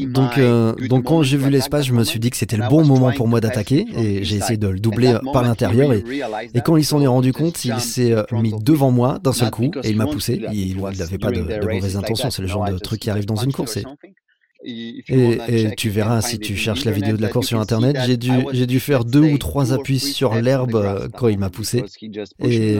donc 0.08 0.40
donc 0.88 1.04
quand 1.04 1.22
j'ai 1.22 1.36
vu 1.36 1.50
l'espace, 1.50 1.86
je 1.86 1.92
me 1.92 2.02
suis 2.02 2.18
dit 2.18 2.30
que 2.30 2.36
c'était 2.36 2.56
le 2.56 2.68
bon 2.68 2.84
moment 2.84 3.12
pour 3.12 3.28
moi 3.28 3.40
d'attaquer 3.40 3.86
et 3.96 4.24
j'ai 4.24 4.36
essayé 4.36 4.56
de 4.56 4.68
le 4.68 4.80
doubler 4.80 5.16
par 5.32 5.42
l'intérieur 5.42 5.92
et, 5.92 6.02
et 6.54 6.60
quand 6.60 6.76
il 6.76 6.84
s'en 6.84 7.00
est 7.00 7.06
rendu 7.06 7.32
compte, 7.32 7.64
il 7.64 7.78
s'est 7.80 8.14
mis 8.32 8.52
devant 8.60 8.90
moi 8.90 9.18
d'un 9.22 9.32
seul 9.32 9.50
coup 9.50 9.70
et 9.84 9.90
il 9.90 9.96
m'a 9.96 10.06
poussé. 10.06 10.42
Il 10.52 10.80
n'avait 10.80 11.18
pas 11.18 11.30
de, 11.30 11.42
de 11.42 11.66
mauvaises 11.66 11.96
intentions, 11.96 12.30
c'est 12.30 12.42
le 12.42 12.48
genre 12.48 12.68
de 12.68 12.78
truc 12.78 13.00
qui 13.00 13.10
arrive 13.10 13.26
dans 13.26 13.36
une 13.36 13.52
course. 13.52 13.76
Et, 13.76 13.84
et, 14.64 15.70
tu 15.76 15.90
verras 15.90 16.20
si 16.20 16.38
tu 16.38 16.56
cherches 16.56 16.84
la 16.84 16.90
vidéo 16.92 17.16
de 17.16 17.22
la 17.22 17.28
course 17.28 17.48
sur 17.48 17.60
internet, 17.60 17.96
j'ai 18.06 18.16
dû, 18.16 18.32
j'ai 18.52 18.66
dû 18.66 18.80
faire 18.80 19.04
deux 19.04 19.22
ou 19.22 19.38
trois 19.38 19.72
appuis 19.72 20.00
sur 20.00 20.34
l'herbe 20.34 20.74
euh, 20.74 21.08
quand 21.16 21.28
il 21.28 21.38
m'a 21.38 21.50
poussé. 21.50 21.84
Et, 22.42 22.78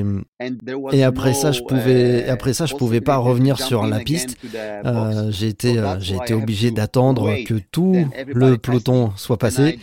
et 0.92 1.04
après 1.04 1.34
ça, 1.34 1.52
je 1.52 1.62
pouvais, 1.62 2.26
uh, 2.26 2.30
après 2.30 2.52
ça, 2.52 2.66
je 2.66 2.74
pouvais 2.74 3.00
pas 3.00 3.16
revenir 3.16 3.60
sur 3.60 3.86
la 3.86 4.00
piste. 4.00 4.36
Euh, 4.56 5.30
j'ai 5.30 5.48
été, 5.48 5.78
euh, 5.78 6.00
j'ai 6.00 6.16
été 6.16 6.34
obligé 6.34 6.70
d'attendre 6.70 7.32
que 7.46 7.54
tout 7.70 7.94
le 8.26 8.56
peloton 8.56 9.12
soit 9.16 9.38
passé. 9.38 9.78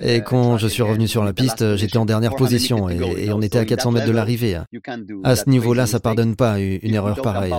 Et 0.00 0.20
quand 0.20 0.58
je 0.58 0.68
suis 0.68 0.82
revenu 0.82 1.08
sur 1.08 1.24
la 1.24 1.32
piste, 1.32 1.76
j'étais 1.76 1.98
en 1.98 2.06
dernière 2.06 2.36
position 2.36 2.88
et, 2.88 3.32
on 3.32 3.40
était 3.40 3.58
à 3.58 3.64
400 3.64 3.92
mètres 3.92 4.06
de 4.06 4.12
l'arrivée. 4.12 4.58
À 5.24 5.36
ce 5.36 5.48
niveau-là, 5.48 5.86
ça 5.86 6.00
pardonne 6.00 6.36
pas 6.36 6.60
une, 6.60 6.94
erreur 6.94 7.20
pareille. 7.22 7.54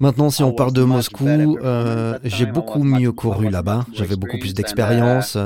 Maintenant, 0.00 0.30
si 0.30 0.42
on 0.42 0.52
parle 0.52 0.72
de 0.72 0.82
Moscou, 0.82 1.26
euh, 1.26 2.18
j'ai 2.24 2.46
beaucoup 2.46 2.82
mieux 2.82 2.95
couru 3.12 3.50
là-bas, 3.50 3.86
j'avais 3.92 4.16
beaucoup 4.16 4.38
plus 4.38 4.54
d'expérience. 4.54 5.36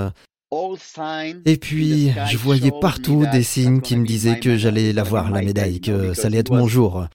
Et 1.44 1.56
puis, 1.56 2.12
je 2.28 2.36
voyais 2.36 2.72
partout 2.80 3.24
des 3.30 3.44
signes 3.44 3.80
qui 3.80 3.96
me 3.96 4.04
disaient 4.04 4.40
que 4.40 4.56
j'allais 4.56 4.92
l'avoir, 4.92 5.30
la 5.30 5.42
médaille, 5.42 5.80
que 5.80 6.12
ça 6.12 6.26
allait 6.26 6.38
être 6.38 6.52
mon 6.52 6.66
jour. 6.66 7.06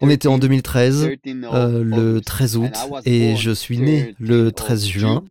On 0.00 0.10
était 0.10 0.28
en 0.28 0.36
2013, 0.36 1.08
euh, 1.26 1.82
le 1.82 2.20
13 2.20 2.56
août, 2.58 2.72
et 3.06 3.34
je 3.36 3.50
suis 3.50 3.78
né 3.78 4.14
le 4.18 4.52
13 4.52 4.86
juin. 4.86 5.24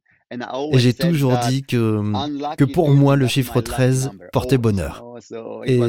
Et 0.71 0.79
j'ai 0.79 0.93
toujours 0.93 1.37
dit 1.49 1.63
que, 1.63 2.01
que 2.55 2.63
pour 2.63 2.89
moi, 2.89 3.15
le 3.15 3.27
chiffre 3.27 3.61
13 3.61 4.11
portait 4.31 4.57
bonheur. 4.57 5.03
Et, 5.65 5.79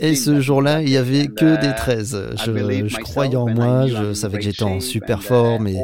et 0.00 0.14
ce 0.14 0.40
jour-là, 0.40 0.82
il 0.82 0.88
n'y 0.88 0.96
avait 0.96 1.26
que 1.26 1.60
des 1.60 1.74
13. 1.74 2.34
Je, 2.44 2.88
je, 2.88 2.96
croyais 3.00 3.36
en 3.36 3.48
moi, 3.48 3.86
je 3.86 4.12
savais 4.12 4.38
que 4.38 4.44
j'étais 4.44 4.62
en 4.62 4.80
super 4.80 5.22
forme 5.22 5.66
et, 5.66 5.82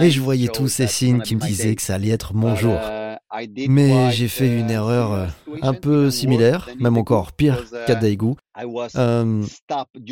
et 0.00 0.10
je 0.10 0.20
voyais 0.20 0.48
tous 0.48 0.68
ces 0.68 0.86
signes 0.86 1.20
qui 1.20 1.36
me 1.36 1.40
disaient 1.40 1.74
que 1.74 1.82
ça 1.82 1.94
allait 1.94 2.10
être 2.10 2.34
mon 2.34 2.54
jour. 2.54 2.78
Mais 3.68 4.10
j'ai 4.12 4.28
fait 4.28 4.58
une 4.58 4.70
erreur 4.70 5.12
euh, 5.12 5.26
un 5.62 5.72
peu 5.72 6.10
similaire, 6.10 6.68
même 6.78 6.98
encore 6.98 7.32
pire 7.32 7.64
qu'à 7.86 7.94
Daegu. 7.94 8.34
Euh, 8.96 9.42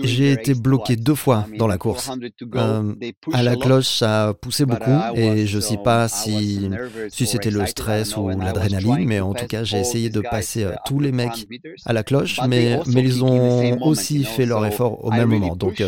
j'ai 0.02 0.32
été 0.32 0.54
bloqué 0.54 0.96
deux 0.96 1.14
fois 1.14 1.46
dans 1.58 1.66
la 1.66 1.76
course. 1.76 2.10
Euh, 2.54 2.94
à 3.32 3.42
la 3.42 3.56
cloche, 3.56 3.88
ça 3.98 4.28
a 4.28 4.34
poussé 4.34 4.64
beaucoup 4.64 4.98
et 5.14 5.46
je 5.46 5.56
ne 5.56 5.60
sais 5.60 5.76
pas 5.76 6.08
si, 6.08 6.70
si 7.10 7.26
c'était 7.26 7.50
le 7.50 7.66
stress 7.66 8.16
ou 8.16 8.28
l'adrénaline, 8.28 9.04
mais 9.06 9.20
en 9.20 9.34
tout 9.34 9.46
cas, 9.46 9.64
j'ai 9.64 9.78
essayé 9.78 10.08
de 10.08 10.20
passer 10.20 10.66
tous 10.86 11.00
les 11.00 11.12
mecs 11.12 11.46
à 11.84 11.92
la 11.92 12.02
cloche, 12.02 12.40
mais, 12.48 12.80
mais 12.86 13.02
ils 13.02 13.22
ont 13.22 13.82
aussi 13.82 14.24
fait 14.24 14.46
leur 14.46 14.64
effort 14.64 15.04
au 15.04 15.10
même 15.10 15.28
moment. 15.28 15.56
Donc, 15.56 15.82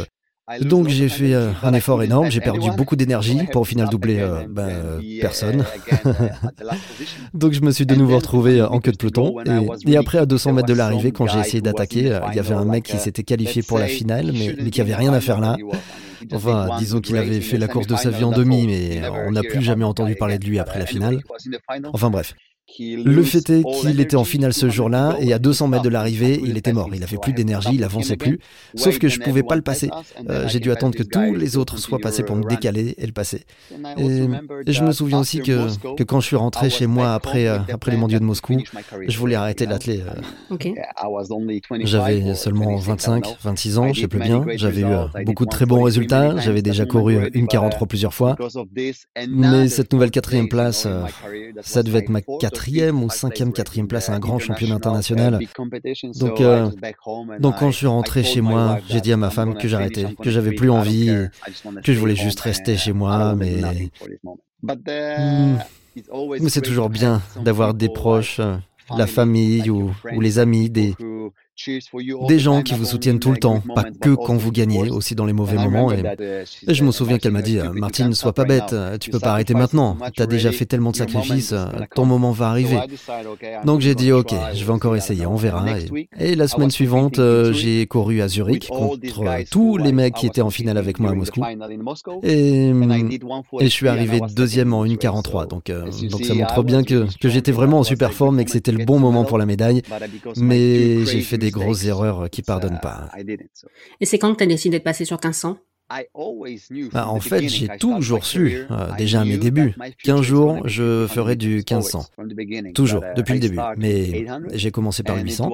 donc 0.61 0.89
j'ai 0.89 1.09
fait 1.09 1.35
euh, 1.35 1.51
un 1.63 1.75
effort 1.75 2.03
énorme, 2.03 2.31
j'ai 2.31 2.41
perdu 2.41 2.71
beaucoup 2.77 2.97
d'énergie 2.97 3.39
pour 3.51 3.63
au 3.63 3.65
final 3.65 3.89
doubler 3.89 4.21
euh, 4.21 4.45
ben, 4.49 5.01
personne. 5.21 5.65
Donc 7.35 7.53
je 7.53 7.61
me 7.61 7.71
suis 7.71 7.87
de 7.87 7.95
nouveau 7.95 8.17
retrouvé 8.17 8.63
en 8.63 8.81
queue 8.81 8.93
de 8.93 8.97
peloton. 8.97 9.37
Et, 9.87 9.97
après 9.97 10.19
à 10.19 10.27
200 10.27 10.53
mètres 10.53 10.69
de 10.69 10.75
l'arrivée, 10.75 11.13
quand 11.13 11.27
j'ai 11.27 11.39
essayé 11.39 11.61
d'attaquer, 11.61 12.13
euh, 12.13 12.21
il 12.31 12.37
y 12.37 12.39
avait 12.39 12.55
un 12.55 12.65
mec 12.65 12.85
qui 12.85 12.99
s'était 12.99 13.23
qualifié 13.23 13.63
pour 13.63 13.79
la 13.79 13.87
finale, 13.87 14.31
mais, 14.33 14.55
mais 14.61 14.71
qui 14.71 14.81
avait 14.81 14.95
rien 14.95 15.13
à 15.13 15.21
faire 15.21 15.41
là. 15.41 15.57
Enfin, 16.33 16.69
disons 16.79 17.01
qu'il 17.01 17.17
avait 17.17 17.41
fait 17.41 17.59
la 17.59 17.69
course 17.69 17.87
de 17.87 17.97
sa 17.97 18.11
vie 18.11 18.25
en 18.25 18.33
demi, 18.33 18.67
mais 18.67 19.03
on 19.27 19.33
n'a 19.33 19.43
plus 19.43 19.63
jamais 19.63 19.85
entendu 19.85 20.15
parler 20.15 20.39
de 20.39 20.45
lui 20.45 20.59
après 20.59 20.79
la 20.79 20.87
finale. 20.87 21.23
Enfin 21.93 22.11
bref. 22.11 22.35
Le 22.79 23.23
fait 23.23 23.51
est 23.51 23.63
qu'il 23.63 24.01
était 24.01 24.17
en 24.17 24.25
finale 24.25 24.53
ce 24.53 24.69
jour-là 24.69 25.17
et 25.21 25.33
à 25.33 25.39
200 25.39 25.69
mètres 25.69 25.83
de 25.83 25.89
l'arrivée, 25.89 26.41
il 26.43 26.57
était 26.57 26.73
mort. 26.73 26.91
Il 26.95 27.03
avait 27.03 27.19
plus 27.19 27.33
d'énergie, 27.33 27.71
il 27.75 27.85
avançait 27.85 28.17
plus. 28.17 28.39
Sauf 28.75 28.99
que 28.99 29.09
je 29.09 29.21
pouvais 29.21 29.43
pas 29.43 29.57
le 29.57 29.63
passer. 29.63 29.91
Euh, 30.29 30.49
j'ai 30.49 30.61
dû 30.61 30.71
attendre 30.71 30.97
que 30.97 31.03
tous 31.03 31.35
les 31.35 31.57
autres 31.57 31.79
soient 31.79 31.99
passés 31.99 32.23
pour 32.23 32.37
me 32.37 32.49
décaler 32.49 32.95
et 32.99 33.07
le 33.07 33.13
passer. 33.13 33.45
Et, 33.99 34.27
je 34.67 34.85
me 34.85 34.93
souviens 34.93 35.19
aussi 35.19 35.41
que, 35.41 35.69
que 35.97 36.03
quand 36.03 36.21
je 36.21 36.27
suis 36.27 36.37
rentré 36.37 36.71
chez 36.71 36.87
moi 36.87 37.15
après, 37.15 37.47
euh, 37.47 37.59
après 37.73 37.91
les 37.91 37.97
mondiaux 37.97 38.19
de 38.19 38.25
Moscou, 38.25 38.59
je 39.07 39.19
voulais 39.19 39.35
arrêter 39.35 39.67
l'athlète. 39.67 40.03
J'avais 41.81 42.35
seulement 42.35 42.77
25, 42.77 43.37
26 43.43 43.79
ans, 43.79 43.93
je 43.93 44.01
sais 44.03 44.09
plus 44.09 44.21
bien. 44.21 44.45
J'avais 44.55 44.83
eu 44.83 45.25
beaucoup 45.25 45.45
de 45.45 45.51
très 45.51 45.67
bons 45.67 45.83
résultats. 45.83 46.37
J'avais 46.39 46.63
déjà 46.63 46.87
couru 46.87 47.29
une 47.35 47.47
43 47.47 47.87
plusieurs 47.87 48.15
fois. 48.15 48.37
Mais 49.29 49.69
cette 49.69 49.93
nouvelle 49.93 50.11
quatrième 50.11 50.49
place, 50.49 50.87
euh, 50.87 51.05
ça 51.61 51.83
devait 51.83 51.99
être 51.99 52.09
ma 52.09 52.21
quatrième 52.21 52.62
quatrième 52.63 53.03
ou 53.03 53.11
cinquième, 53.11 53.53
quatrième 53.53 53.89
place 53.89 54.09
à 54.09 54.15
un 54.15 54.21
grand 54.21 54.39
championnat 54.39 54.77
international. 54.77 55.41
Donc, 56.15 56.41
euh, 56.41 56.71
donc 57.41 57.59
quand 57.59 57.71
je 57.71 57.77
suis 57.77 57.87
rentré 57.87 58.23
chez 58.23 58.41
moi, 58.41 58.79
j'ai 58.89 59.01
dit 59.01 59.13
à 59.13 59.17
ma 59.17 59.31
femme 59.31 59.57
que 59.57 59.67
j'arrêtais, 59.67 60.15
que 60.15 60.31
j'avais 60.31 60.53
plus 60.53 60.71
envie, 60.71 61.11
que 61.83 61.93
je 61.93 61.99
voulais 61.99 62.17
juste 62.17 62.41
rester 62.41 62.77
chez 62.77 62.93
moi, 62.93 63.35
mais... 63.35 63.91
Hmm. 64.63 65.57
Mais 66.41 66.49
c'est 66.49 66.63
toujours 66.63 66.89
bien 66.89 67.21
d'avoir 67.43 67.75
des 67.75 67.89
proches, 67.89 68.41
la 68.97 69.07
famille 69.07 69.69
ou, 69.69 69.91
ou 70.15 70.21
les 70.21 70.39
amis, 70.39 70.71
des, 70.71 70.95
Des 72.29 72.39
gens 72.39 72.63
qui 72.63 72.75
vous 72.75 72.85
soutiennent 72.85 73.19
tout 73.19 73.33
le 73.33 73.39
temps, 73.39 73.63
pas 73.75 73.85
que 73.85 74.15
quand 74.15 74.37
vous 74.37 74.53
gagnez, 74.53 74.91
aussi 74.91 75.15
dans 75.15 75.27
les 75.27 75.33
mauvais 75.33 75.57
moments. 75.57 75.93
Et, 75.93 76.03
je 76.69 76.85
me 76.85 76.93
souviens 76.93 77.19
qu'elle 77.19 77.33
m'a 77.33 77.43
dit, 77.43 77.59
Martine, 77.75 78.15
sois 78.15 78.33
pas 78.33 78.45
bête, 78.45 78.75
tu 79.01 79.11
peux 79.11 79.21
pas 79.21 79.33
arrêter 79.33 79.55
maintenant. 79.55 79.97
Tu 80.15 80.23
as 80.23 80.27
déjà 80.27 80.53
fait 80.53 80.67
tellement 80.67 80.91
de 80.91 80.97
sacrifices, 80.97 81.55
ton 81.95 82.05
moment 82.05 82.33
va 82.33 82.49
arriver. 82.49 82.79
Donc 83.65 83.81
j'ai 83.81 83.95
dit, 83.95 84.13
ok, 84.13 84.35
je 84.55 84.65
vais 84.65 84.73
encore 84.73 84.97
essayer, 84.97 85.27
on 85.27 85.37
verra. 85.37 85.65
Et, 86.19 86.35
la 86.35 86.49
semaine 86.49 86.71
suivante, 86.71 87.19
euh, 87.19 87.53
j'ai 87.53 87.87
couru 87.87 88.21
à 88.23 88.29
Zurich 88.29 88.69
contre 88.69 88.99
tous 89.51 89.77
les 89.77 89.93
mecs 89.93 90.15
qui 90.15 90.27
étaient 90.27 90.41
en 90.41 90.51
finale 90.51 90.79
avec 90.79 90.99
moi 90.99 91.11
à 91.11 91.15
Moscou. 91.15 91.43
Et, 92.23 92.69
et 92.69 93.65
je 93.65 93.69
suis 93.69 93.89
arrivé 93.89 94.21
deuxième 94.35 94.73
en 94.73 94.85
1,43. 94.85 95.49
Donc, 95.49 95.71
euh, 95.71 95.85
donc 96.11 96.25
ça 96.25 96.35
montre 96.35 96.63
bien 96.63 96.83
que, 96.83 97.07
que 97.21 97.29
j'étais 97.29 97.53
vraiment 97.53 97.81
en 97.81 97.85
super 97.85 98.13
forme 98.13 98.41
et 98.41 98.45
que 98.45 98.51
c'était 98.51 98.73
le 98.73 98.85
bon 98.85 98.99
moment 98.99 99.25
pour 99.25 99.39
la 99.39 99.47
médaille. 99.47 99.83
Mais 100.37 101.05
j'ai 101.07 101.21
fait 101.21 101.39
des 101.39 101.52
grosses 101.53 101.85
erreurs 101.85 102.29
qui 102.31 102.43
pardonnent 102.43 102.81
pas. 102.81 103.11
Et 104.01 104.07
c'est 104.07 104.19
quand 104.19 104.33
que 104.33 104.39
tu 104.39 104.45
as 104.45 104.47
décidé 104.47 104.79
de 104.79 104.85
passer 104.85 105.05
sur 105.05 105.17
1500 105.17 105.59
bah, 106.93 107.09
en 107.09 107.21
fait, 107.21 107.49
j'ai 107.49 107.69
toujours 107.79 108.25
su, 108.25 108.65
euh, 108.71 108.89
déjà 108.97 109.21
à 109.21 109.25
mes 109.25 109.37
débuts, 109.37 109.75
qu'un 110.03 110.23
jour 110.23 110.67
je 110.67 111.07
ferais 111.07 111.37
du 111.37 111.57
1500. 111.57 112.07
Toujours, 112.75 113.03
uh, 113.03 113.15
depuis 113.17 113.35
le 113.35 113.41
début. 113.41 113.59
Mais 113.77 114.27
j'ai 114.53 114.71
commencé 114.71 115.03
par 115.03 115.17
800. 115.17 115.51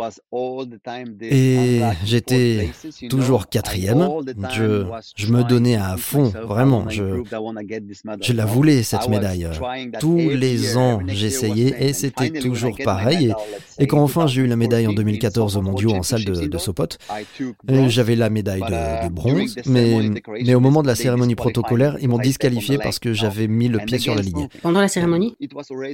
Et 1.22 1.80
j'étais 2.04 2.70
toujours 3.08 3.48
quatrième. 3.48 4.08
Je, 4.52 4.84
je 5.16 5.32
me 5.32 5.42
donnais 5.44 5.76
à 5.76 5.96
fond, 5.96 6.32
vraiment. 6.46 6.88
Je, 6.88 7.22
je 8.20 8.32
la 8.32 8.44
voulais, 8.44 8.82
cette 8.82 9.08
médaille. 9.08 9.48
Tous 10.00 10.16
les 10.16 10.76
ans, 10.76 11.00
j'essayais 11.06 11.88
et 11.88 11.92
c'était 11.92 12.30
toujours 12.30 12.76
pareil. 12.84 13.34
Et, 13.78 13.86
quand 13.86 14.02
enfin 14.02 14.26
j'ai 14.26 14.42
eu 14.42 14.46
la 14.46 14.56
médaille 14.56 14.86
en 14.86 14.92
2014 14.92 15.56
au 15.56 15.62
mondiaux 15.62 15.92
en 15.92 16.02
salle 16.02 16.24
de, 16.24 16.46
de 16.46 16.58
Sopot, 16.58 16.98
j'avais 17.88 18.16
la 18.16 18.30
médaille 18.30 18.60
de, 18.60 19.06
de 19.06 19.12
bronze, 19.12 19.56
mais 19.66 20.10
mais 20.44 20.54
au 20.54 20.60
moment 20.60 20.82
de 20.82 20.86
la 20.86 20.94
cérémonie 20.94 21.34
protocolaire, 21.34 21.96
ils 22.00 22.08
m'ont 22.08 22.18
disqualifié 22.18 22.78
parce 22.78 22.98
que 22.98 23.12
j'avais 23.12 23.48
mis 23.48 23.68
le 23.68 23.78
pied 23.78 23.98
sur 23.98 24.14
la 24.14 24.22
ligne. 24.22 24.48
Pendant 24.62 24.80
la 24.80 24.88
cérémonie 24.88 25.36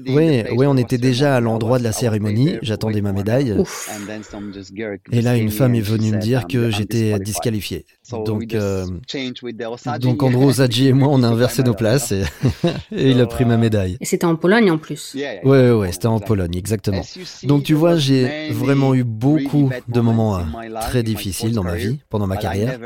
Oui, 0.06 0.42
oui, 0.56 0.66
on 0.66 0.76
était 0.76 0.98
déjà 0.98 1.36
à 1.36 1.40
l'endroit 1.40 1.78
de 1.78 1.84
la 1.84 1.92
cérémonie. 1.92 2.56
J'attendais 2.62 3.00
ma 3.00 3.12
médaille. 3.12 3.54
Et 5.12 5.22
là, 5.22 5.36
une 5.36 5.50
femme 5.50 5.74
est 5.74 5.80
venue 5.80 6.12
me 6.12 6.18
dire 6.18 6.46
que 6.46 6.70
j'étais 6.70 7.18
disqualifié. 7.18 7.84
Donc, 8.10 8.54
euh, 8.54 8.86
donc 9.98 10.22
Zadji 10.52 10.88
et 10.88 10.92
moi, 10.92 11.08
on 11.10 11.22
a 11.22 11.28
inversé 11.28 11.62
nos 11.62 11.74
places 11.74 12.12
et, 12.92 13.10
il 13.10 13.20
a 13.20 13.26
pris 13.26 13.44
ma 13.44 13.56
médaille. 13.56 13.96
Et 14.00 14.04
c'était 14.04 14.26
en 14.26 14.36
Pologne 14.36 14.70
en 14.70 14.78
plus. 14.78 15.16
Oui, 15.44 15.70
ouais, 15.70 15.92
c'était 15.92 16.06
en 16.06 16.20
Pologne, 16.20 16.56
exactement. 16.56 17.02
Donc 17.44 17.64
tu 17.64 17.74
vois, 17.74 17.96
j'ai 17.96 18.50
vraiment 18.50 18.94
eu 18.94 19.04
beaucoup 19.04 19.70
de 19.88 20.00
moments 20.00 20.38
euh, 20.38 20.42
très 20.80 21.02
difficiles 21.02 21.52
dans 21.52 21.64
ma 21.64 21.76
vie, 21.76 21.98
pendant 22.10 22.26
ma 22.26 22.36
carrière. 22.36 22.78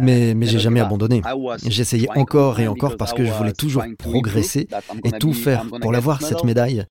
Mais, 0.00 0.34
mais 0.34 0.46
j'ai 0.46 0.57
jamais 0.58 0.80
abandonné. 0.80 1.22
J'essayais 1.66 2.08
encore 2.16 2.60
et 2.60 2.68
encore 2.68 2.96
parce 2.96 3.12
que 3.12 3.24
je 3.24 3.32
voulais 3.32 3.52
toujours 3.52 3.84
progresser 3.98 4.68
et 5.04 5.12
tout 5.12 5.32
faire 5.32 5.64
pour 5.80 5.92
l'avoir, 5.92 6.22
cette 6.22 6.44
médaille. 6.44 6.84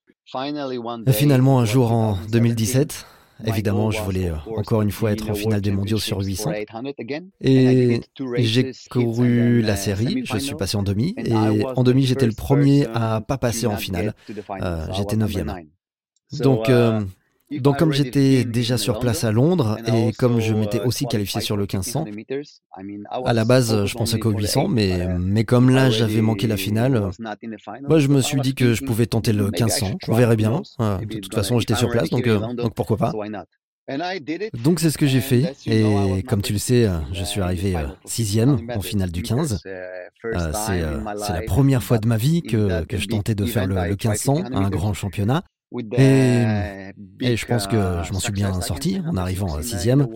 Et 1.05 1.13
finalement, 1.13 1.59
un 1.59 1.65
jour 1.65 1.91
en 1.91 2.17
2017, 2.31 3.05
Évidemment, 3.45 3.91
je 3.91 4.01
voulais 4.01 4.29
euh, 4.29 4.35
encore 4.55 4.81
une 4.81 4.91
fois 4.91 5.11
être 5.11 5.29
en 5.29 5.35
finale 5.35 5.61
des 5.61 5.71
mondiaux 5.71 5.99
sur 5.99 6.19
800. 6.19 6.51
Et 7.41 8.01
j'ai 8.37 8.71
couru 8.89 9.61
la 9.61 9.75
série, 9.75 10.23
je 10.25 10.37
suis 10.37 10.55
passé 10.55 10.77
en 10.77 10.83
demi. 10.83 11.13
Et 11.17 11.33
en 11.33 11.83
demi, 11.83 12.05
j'étais 12.05 12.25
le 12.25 12.33
premier 12.33 12.87
à 12.93 13.21
pas 13.21 13.37
passer 13.37 13.67
en 13.67 13.77
finale. 13.77 14.13
Euh, 14.61 14.87
j'étais 14.93 15.15
neuvième. 15.15 15.53
Donc, 16.39 16.69
euh, 16.69 17.01
donc 17.51 17.77
comme 17.77 17.93
j'étais 17.93 18.43
déjà 18.43 18.77
sur 18.77 18.99
place 18.99 19.23
à 19.23 19.31
Londres 19.31 19.77
et 19.87 20.11
comme 20.13 20.39
je 20.39 20.53
m'étais 20.53 20.81
aussi 20.81 21.05
qualifié 21.05 21.41
sur 21.41 21.55
le 21.55 21.63
1500, 21.63 22.05
à 23.25 23.33
la 23.33 23.45
base 23.45 23.85
je 23.85 23.93
pensais 23.95 24.19
qu'au 24.19 24.31
800, 24.31 24.67
mais, 24.67 25.07
mais 25.19 25.43
comme 25.43 25.69
là 25.69 25.89
j'avais 25.89 26.21
manqué 26.21 26.47
la 26.47 26.57
finale, 26.57 27.09
moi 27.87 27.99
je 27.99 28.07
me 28.07 28.21
suis 28.21 28.39
dit 28.41 28.53
que 28.55 28.73
je 28.73 28.83
pouvais 28.83 29.05
tenter 29.05 29.33
le 29.33 29.45
1500, 29.45 29.97
on 30.07 30.13
verrait 30.13 30.35
bien. 30.35 30.61
De 30.79 31.19
toute 31.19 31.33
façon 31.33 31.59
j'étais 31.59 31.75
sur 31.75 31.89
place, 31.89 32.09
donc, 32.09 32.27
euh, 32.27 32.53
donc 32.53 32.73
pourquoi 32.73 32.97
pas. 32.97 33.13
Donc 34.63 34.81
c'est 34.81 34.89
ce 34.89 34.97
que 34.97 35.07
j'ai 35.07 35.21
fait 35.21 35.55
et 35.65 36.23
comme 36.23 36.41
tu 36.41 36.51
le 36.53 36.59
sais, 36.59 36.89
je 37.13 37.23
suis 37.23 37.39
arrivé 37.39 37.75
euh, 37.75 37.87
sixième 38.05 38.57
en 38.75 38.81
finale 38.81 39.11
du 39.11 39.21
15. 39.21 39.61
Euh, 39.65 40.51
c'est 40.53 41.33
la 41.33 41.41
première 41.45 41.81
fois 41.81 41.97
de 41.97 42.07
ma 42.07 42.17
vie 42.17 42.41
que, 42.41 42.83
que 42.83 42.97
je 42.97 43.07
tentais 43.07 43.35
de 43.35 43.45
faire 43.45 43.65
le, 43.65 43.75
le 43.75 43.89
1500, 43.91 44.43
un 44.51 44.69
grand 44.69 44.93
championnat. 44.93 45.43
Et, 45.97 46.45
et, 47.19 47.35
je 47.35 47.45
pense 47.45 47.67
que 47.67 47.75
uh, 47.75 48.05
je 48.05 48.13
m'en 48.13 48.19
suis 48.19 48.31
bien 48.31 48.61
sorti 48.61 49.01
en 49.05 49.17
arrivant 49.17 49.53
à 49.53 49.61
sixième. 49.61 50.07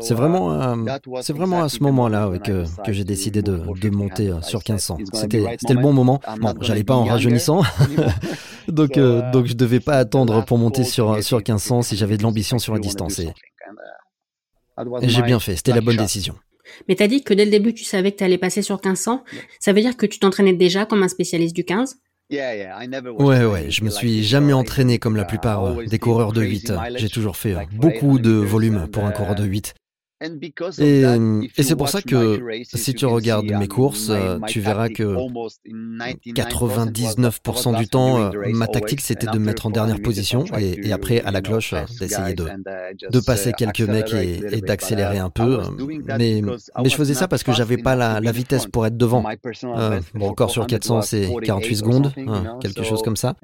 C'est 0.00 0.14
vraiment, 0.14 0.74
uh, 0.74 0.88
c'est 1.20 1.34
vraiment 1.34 1.62
à 1.62 1.68
ce 1.68 1.82
moment-là 1.82 2.38
que, 2.38 2.64
que 2.82 2.92
j'ai 2.92 3.04
décidé 3.04 3.42
de, 3.42 3.60
de 3.78 3.90
monter 3.90 4.30
euh, 4.30 4.40
sur 4.40 4.60
1500. 4.60 4.98
C'était 5.12 5.44
le 5.68 5.82
bon 5.82 5.92
moment. 5.92 6.20
Bon, 6.40 6.54
j'allais 6.62 6.84
pas 6.84 6.94
en 6.94 7.04
rajeunissant, 7.04 7.62
donc, 8.68 8.96
euh, 8.96 9.20
uh, 9.20 9.32
donc 9.32 9.46
je 9.46 9.54
devais 9.54 9.80
pas 9.80 9.98
attendre 9.98 10.44
pour 10.46 10.56
monter 10.56 10.84
sur, 10.84 11.22
sur 11.22 11.38
1500 11.38 11.82
si 11.82 11.96
j'avais 11.96 12.16
de 12.16 12.22
l'ambition 12.22 12.58
sur 12.58 12.72
la 12.72 12.80
distance. 12.80 13.18
Et, 13.18 13.28
et 15.02 15.08
j'ai 15.08 15.22
bien 15.22 15.40
fait, 15.40 15.56
c'était 15.56 15.74
la 15.74 15.82
bonne 15.82 15.96
décision. 15.98 16.34
Mais 16.88 16.94
t'as 16.94 17.08
dit 17.08 17.22
que 17.22 17.34
dès 17.34 17.44
le 17.44 17.50
début 17.50 17.74
tu 17.74 17.84
savais 17.84 18.12
que 18.12 18.16
tu 18.16 18.24
allais 18.24 18.38
passer 18.38 18.62
sur 18.62 18.76
1500. 18.76 19.24
Ça 19.58 19.72
veut 19.74 19.82
dire 19.82 19.96
que 19.98 20.06
tu 20.06 20.18
t'entraînais 20.18 20.54
déjà 20.54 20.86
comme 20.86 21.02
un 21.02 21.08
spécialiste 21.08 21.54
du 21.54 21.64
15 21.64 21.98
Ouais, 23.18 23.44
ouais, 23.44 23.70
je 23.70 23.82
me 23.84 23.90
suis 23.90 24.22
jamais 24.22 24.52
entraîné 24.52 24.98
comme 24.98 25.16
la 25.16 25.24
plupart 25.24 25.74
des 25.74 25.98
coureurs 25.98 26.32
de 26.32 26.42
8. 26.42 26.72
J'ai 26.96 27.08
toujours 27.08 27.36
fait 27.36 27.54
euh, 27.54 27.60
beaucoup 27.72 28.18
de 28.18 28.30
volume 28.30 28.86
pour 28.88 29.04
un 29.04 29.10
coureur 29.10 29.34
de 29.34 29.44
8. 29.44 29.74
Et, 30.78 31.02
et 31.56 31.62
c'est 31.62 31.76
pour 31.76 31.88
ça 31.88 32.02
que 32.02 32.40
si 32.64 32.94
tu 32.94 33.06
regardes 33.06 33.50
mes 33.50 33.68
courses, 33.68 34.12
tu 34.46 34.60
verras 34.60 34.88
que 34.88 35.16
99% 36.26 37.78
du 37.78 37.88
temps, 37.88 38.20
euh, 38.20 38.30
ma 38.52 38.66
tactique 38.66 39.00
c'était 39.00 39.26
de 39.26 39.38
me 39.38 39.46
mettre 39.46 39.66
en 39.66 39.70
dernière 39.70 40.00
position 40.00 40.44
et, 40.58 40.92
après 40.92 41.20
à 41.22 41.30
la 41.30 41.40
cloche 41.40 41.74
d'essayer 41.98 42.34
de, 42.34 42.48
de 43.10 43.20
passer 43.20 43.52
quelques 43.52 43.80
mecs 43.80 44.12
et, 44.12 44.60
d'accélérer 44.60 45.18
un 45.18 45.30
peu. 45.30 45.60
Mais, 46.18 46.42
mais 46.42 46.88
je 46.88 46.94
faisais 46.94 47.14
ça 47.14 47.28
parce 47.28 47.42
que 47.42 47.52
j'avais 47.52 47.78
pas 47.78 47.96
la, 47.96 48.20
la, 48.20 48.32
vitesse 48.32 48.66
pour 48.66 48.86
être 48.86 48.96
devant. 48.96 49.24
Euh, 49.64 50.00
bon, 50.14 50.28
encore 50.28 50.50
sur 50.50 50.66
400 50.66 51.02
c'est 51.02 51.30
48 51.44 51.76
secondes, 51.76 52.12
hein, 52.26 52.58
quelque 52.60 52.82
chose 52.82 53.02
comme 53.02 53.16
ça. 53.16 53.36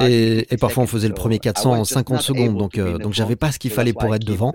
Et, 0.00 0.46
et, 0.52 0.56
parfois 0.56 0.84
on 0.84 0.86
faisait 0.86 1.08
le 1.08 1.14
premier 1.14 1.38
400 1.38 1.72
en 1.72 1.84
50 1.84 2.20
secondes, 2.20 2.56
donc, 2.56 2.78
euh, 2.78 2.98
donc 2.98 3.12
j'avais 3.14 3.36
pas 3.36 3.52
ce 3.52 3.58
qu'il 3.58 3.70
fallait 3.70 3.92
pour 3.92 4.14
être 4.14 4.24
devant. 4.24 4.52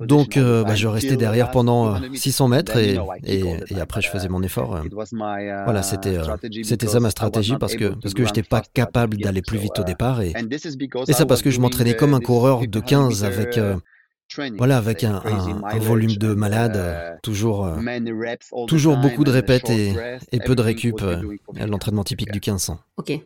Donc 0.00 0.36
euh, 0.36 0.49
bah, 0.64 0.74
je 0.74 0.86
restais 0.86 1.16
derrière 1.16 1.50
pendant 1.50 1.96
600 2.14 2.44
euh, 2.44 2.48
mètres 2.48 2.76
et, 2.76 2.98
et, 3.26 3.80
après 3.80 4.00
je 4.00 4.08
faisais 4.08 4.28
mon 4.28 4.42
effort. 4.42 4.76
Euh. 4.76 4.82
Voilà, 5.64 5.82
c'était 5.82 6.18
c'était 6.62 6.86
ça 6.86 7.00
ma 7.00 7.10
stratégie 7.10 7.54
parce 7.58 7.74
que 7.74 7.94
parce 8.00 8.14
que 8.14 8.24
j'étais 8.24 8.42
pas 8.42 8.62
capable 8.74 9.16
d'aller 9.18 9.42
plus 9.42 9.58
vite 9.58 9.78
au 9.78 9.84
départ 9.84 10.22
et, 10.22 10.32
et 11.08 11.12
ça 11.12 11.26
parce 11.26 11.42
que 11.42 11.50
je 11.50 11.60
m'entraînais 11.60 11.94
comme 11.94 12.14
un 12.14 12.20
coureur 12.20 12.66
de 12.66 12.80
15 12.80 13.24
avec 13.24 13.58
voilà, 14.58 14.76
avec 14.76 15.02
un, 15.02 15.20
un, 15.24 15.78
volume 15.78 16.16
de 16.16 16.34
malade, 16.34 17.18
toujours, 17.20 17.68
toujours 18.68 18.96
beaucoup 18.96 19.24
de 19.24 19.30
répètes 19.32 19.70
et, 19.70 19.92
et 20.30 20.38
peu 20.38 20.54
de 20.54 20.62
récup, 20.62 21.02
l'entraînement 21.66 22.04
typique 22.04 22.30
du 22.30 22.38
1500. 22.38 22.78
Ok. 22.96 23.20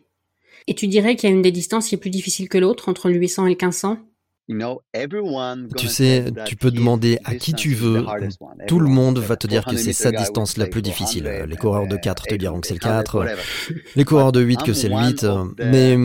Et 0.67 0.73
tu 0.73 0.87
dirais 0.87 1.15
qu'il 1.15 1.29
y 1.29 1.31
a 1.31 1.35
une 1.35 1.41
des 1.41 1.51
distances 1.51 1.87
qui 1.87 1.95
est 1.95 1.99
plus 1.99 2.09
difficile 2.09 2.49
que 2.49 2.57
l'autre 2.57 2.89
entre 2.89 3.09
le 3.09 3.15
800 3.15 3.45
et 3.45 3.49
le 3.49 3.55
1500 3.55 3.99
tu 5.75 5.87
sais, 5.87 6.25
tu 6.45 6.55
peux 6.55 6.71
demander 6.71 7.17
à 7.23 7.35
qui 7.35 7.53
tu 7.53 7.73
veux, 7.73 8.05
tout 8.67 8.79
le 8.79 8.89
monde 8.89 9.17
va 9.17 9.35
te 9.35 9.47
dire 9.47 9.65
que 9.65 9.75
c'est 9.75 9.93
sa 9.93 10.11
distance 10.11 10.57
la 10.57 10.67
plus 10.67 10.81
difficile. 10.81 11.45
Les 11.47 11.55
coureurs 11.55 11.87
de 11.87 11.97
4 11.97 12.27
te 12.27 12.35
diront 12.35 12.61
que 12.61 12.67
c'est 12.67 12.75
le 12.75 12.79
4, 12.79 13.25
les 13.95 14.03
coureurs 14.05 14.31
de 14.31 14.41
8 14.41 14.63
que 14.63 14.73
c'est 14.73 14.89
le 14.89 14.95
8, 14.95 15.25
mais, 15.59 15.97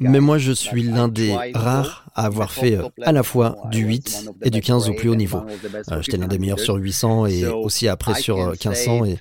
mais 0.00 0.20
moi 0.20 0.38
je 0.38 0.52
suis 0.52 0.82
l'un 0.82 1.08
des 1.08 1.34
rares 1.54 2.08
à 2.14 2.26
avoir 2.26 2.52
fait 2.52 2.76
euh, 2.76 2.88
à 3.02 3.12
la 3.12 3.22
fois 3.22 3.56
du 3.70 3.80
8 3.80 4.30
et 4.42 4.50
du 4.50 4.60
15 4.60 4.88
au 4.90 4.94
plus 4.94 5.08
haut 5.08 5.14
niveau. 5.14 5.42
Euh, 5.90 6.02
j'étais 6.02 6.16
l'un 6.16 6.26
des 6.26 6.38
meilleurs 6.38 6.60
sur 6.60 6.74
800 6.74 7.26
et 7.26 7.46
aussi 7.46 7.88
après 7.88 8.14
sur 8.14 8.36
1500 8.36 9.04
et 9.04 9.16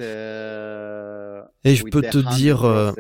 et 1.67 1.75
je 1.75 1.83
peux 1.83 2.01
te 2.01 2.17
dire, 2.35 2.63
euh, 2.63 2.93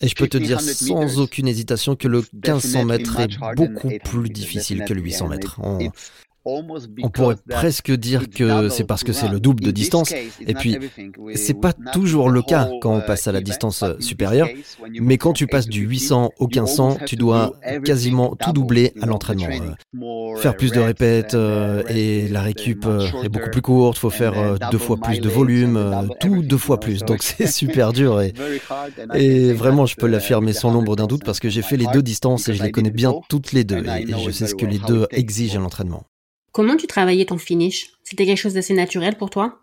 et 0.00 0.08
je 0.08 0.14
peux 0.14 0.28
te 0.28 0.38
dire 0.38 0.60
sans 0.60 1.18
aucune 1.18 1.46
hésitation 1.46 1.94
que 1.94 2.08
le 2.08 2.24
1500 2.32 2.84
mètres 2.84 3.20
est 3.20 3.54
beaucoup 3.54 3.92
plus 4.02 4.30
difficile 4.30 4.84
que 4.86 4.94
le 4.94 5.02
800 5.02 5.28
mètres. 5.28 5.60
On 5.62 5.90
pourrait 7.12 7.36
presque 7.48 7.90
dire 7.92 8.28
que 8.30 8.68
c'est 8.68 8.84
parce 8.84 9.04
que 9.04 9.12
c'est 9.12 9.28
le 9.28 9.40
double 9.40 9.62
de 9.62 9.70
distance, 9.70 10.12
et 10.12 10.54
puis 10.54 10.78
c'est 11.34 11.60
pas 11.60 11.72
toujours 11.72 12.30
le 12.30 12.42
cas 12.42 12.68
quand 12.80 12.94
on 12.94 13.00
passe 13.00 13.26
à 13.26 13.32
la 13.32 13.40
distance 13.40 13.84
supérieure, 14.00 14.48
mais 15.00 15.18
quand 15.18 15.32
tu 15.32 15.46
passes 15.46 15.68
du 15.68 15.82
800 15.82 16.30
au 16.38 16.46
1500, 16.46 16.98
tu 17.06 17.16
dois 17.16 17.54
quasiment 17.84 18.36
tout 18.36 18.52
doubler 18.52 18.92
à 19.00 19.06
l'entraînement. 19.06 19.48
Euh, 19.54 20.36
faire 20.36 20.56
plus 20.56 20.72
de 20.72 20.80
répètes 20.80 21.34
euh, 21.34 21.82
et 21.88 22.28
la 22.28 22.42
récup 22.42 22.86
euh, 22.86 23.06
est 23.22 23.28
beaucoup 23.28 23.50
plus 23.50 23.62
courte, 23.62 23.98
faut 23.98 24.10
faire 24.10 24.58
deux 24.70 24.78
fois 24.78 24.96
plus 24.96 25.20
de 25.20 25.28
volume, 25.28 26.08
tout 26.20 26.42
deux 26.42 26.58
fois 26.58 26.80
plus, 26.80 27.00
donc 27.04 27.22
c'est 27.22 27.46
super 27.50 27.92
dur 27.92 28.20
et, 28.20 28.34
et 29.14 29.52
vraiment 29.52 29.86
je 29.86 29.96
peux 29.96 30.06
l'affirmer 30.06 30.52
sans 30.52 30.72
l'ombre 30.72 30.96
d'un 30.96 31.06
doute 31.06 31.24
parce 31.24 31.40
que 31.40 31.48
j'ai 31.48 31.62
fait 31.62 31.76
les 31.76 31.86
deux 31.92 32.02
distances 32.02 32.48
et 32.48 32.54
je 32.54 32.62
les 32.62 32.70
connais 32.70 32.90
bien 32.90 33.14
toutes 33.28 33.52
les 33.52 33.64
deux 33.64 33.84
et 33.84 34.06
je 34.24 34.30
sais 34.30 34.46
ce 34.46 34.54
que 34.54 34.66
les 34.66 34.78
deux 34.78 35.06
exigent 35.10 35.56
à 35.56 35.60
l'entraînement. 35.60 36.04
Comment 36.54 36.76
tu 36.76 36.86
travaillais 36.86 37.24
ton 37.24 37.36
finish? 37.36 37.90
C'était 38.04 38.26
quelque 38.26 38.38
chose 38.38 38.54
d'assez 38.54 38.74
naturel 38.74 39.16
pour 39.16 39.28
toi? 39.28 39.58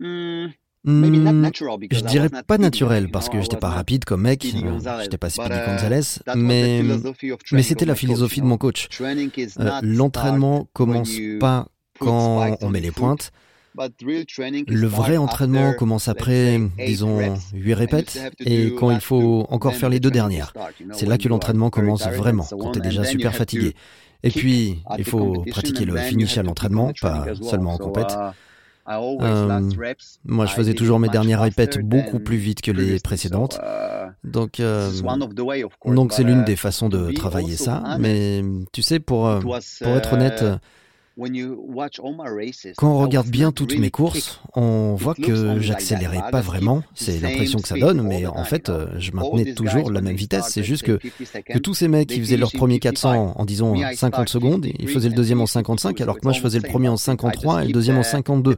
Hmm, 0.00 0.46
hmm, 0.82 1.48
je 1.92 2.00
dirais 2.00 2.28
pas 2.28 2.58
naturel 2.58 3.08
parce 3.08 3.28
que 3.28 3.40
j'étais 3.40 3.56
pas 3.56 3.68
rapide 3.68 4.04
comme 4.04 4.22
mec, 4.22 4.44
j'étais 5.02 5.16
pas 5.16 5.30
Speedy 5.30 5.54
uh, 5.54 5.64
Gonzalez, 5.64 6.18
mais, 6.34 6.82
mais 7.52 7.62
c'était 7.62 7.84
la 7.84 7.94
philosophie 7.94 8.40
de 8.40 8.46
mon 8.46 8.58
coach. 8.58 8.88
Euh, 9.00 9.80
l'entraînement 9.82 10.66
commence 10.72 11.12
pas 11.38 11.68
quand 12.00 12.56
on 12.60 12.68
met 12.68 12.80
les 12.80 12.90
pointes. 12.90 13.30
Le 13.76 14.86
vrai 14.86 15.16
entraînement 15.16 15.72
commence 15.72 16.08
après, 16.08 16.60
disons, 16.84 17.36
8 17.52 17.74
répètes, 17.74 18.18
et 18.40 18.74
quand 18.74 18.90
il 18.90 19.00
faut 19.00 19.46
encore 19.50 19.74
faire 19.74 19.88
les 19.88 20.00
deux 20.00 20.10
dernières. 20.10 20.52
C'est 20.92 21.06
là 21.06 21.16
que 21.16 21.28
l'entraînement 21.28 21.70
commence 21.70 22.08
vraiment, 22.08 22.44
quand 22.44 22.72
tu 22.72 22.80
es 22.80 22.82
déjà 22.82 23.04
super 23.04 23.36
fatigué. 23.36 23.74
Et 24.24 24.30
puis, 24.30 24.82
il 24.98 25.04
faut 25.04 25.44
pratiquer 25.50 25.84
le 25.84 25.96
finish 25.98 26.38
à 26.38 26.42
l'entraînement, 26.42 26.92
pas 27.00 27.26
seulement 27.42 27.74
en 27.74 27.78
compète. 27.78 28.16
Euh, 28.86 29.60
moi, 30.24 30.46
je 30.46 30.52
faisais 30.52 30.74
toujours 30.74 30.98
mes 30.98 31.08
dernières 31.08 31.40
répètes 31.40 31.78
beaucoup 31.78 32.18
plus 32.18 32.36
vite 32.36 32.60
que 32.60 32.70
les 32.70 32.98
précédentes. 33.00 33.60
Donc, 34.24 34.60
euh, 34.60 34.90
donc 35.86 36.12
c'est 36.12 36.24
l'une 36.24 36.44
des 36.44 36.56
façons 36.56 36.88
de 36.88 37.12
travailler 37.12 37.56
ça. 37.56 37.96
Mais 37.98 38.42
tu 38.72 38.82
sais, 38.82 38.98
pour, 39.00 39.28
euh, 39.28 39.40
pour 39.40 39.96
être 39.96 40.12
honnête, 40.14 40.44
quand 42.76 42.88
on 42.88 42.98
regarde 42.98 43.28
bien 43.28 43.52
toutes 43.52 43.78
mes 43.78 43.90
courses, 43.90 44.40
on 44.54 44.94
voit 44.94 45.14
que 45.14 45.60
j'accélérais 45.60 46.30
pas 46.30 46.40
vraiment. 46.40 46.82
C'est 46.94 47.20
l'impression 47.20 47.60
que 47.60 47.68
ça 47.68 47.76
donne, 47.76 48.02
mais 48.02 48.26
en 48.26 48.44
fait, 48.44 48.68
euh, 48.68 48.86
je 48.98 49.12
maintenais 49.12 49.54
toujours 49.54 49.90
la 49.90 50.00
même 50.00 50.16
vitesse. 50.16 50.46
C'est 50.48 50.64
juste 50.64 50.82
que, 50.82 50.98
que 50.98 51.58
tous 51.58 51.74
ces 51.74 51.88
mecs 51.88 52.08
qui 52.08 52.20
faisaient 52.20 52.36
leur 52.36 52.52
premier 52.52 52.78
400 52.78 53.34
en 53.36 53.44
disons 53.44 53.76
50 53.94 54.28
secondes, 54.28 54.66
ils 54.78 54.88
faisaient 54.88 55.08
le 55.08 55.14
deuxième 55.14 55.40
en 55.40 55.46
55, 55.46 56.00
alors 56.00 56.16
que 56.16 56.24
moi 56.24 56.32
je 56.32 56.40
faisais 56.40 56.58
le 56.58 56.68
premier 56.68 56.88
en 56.88 56.96
53 56.96 57.62
et 57.62 57.66
le 57.66 57.72
deuxième 57.72 57.98
en 57.98 58.02
52. 58.02 58.56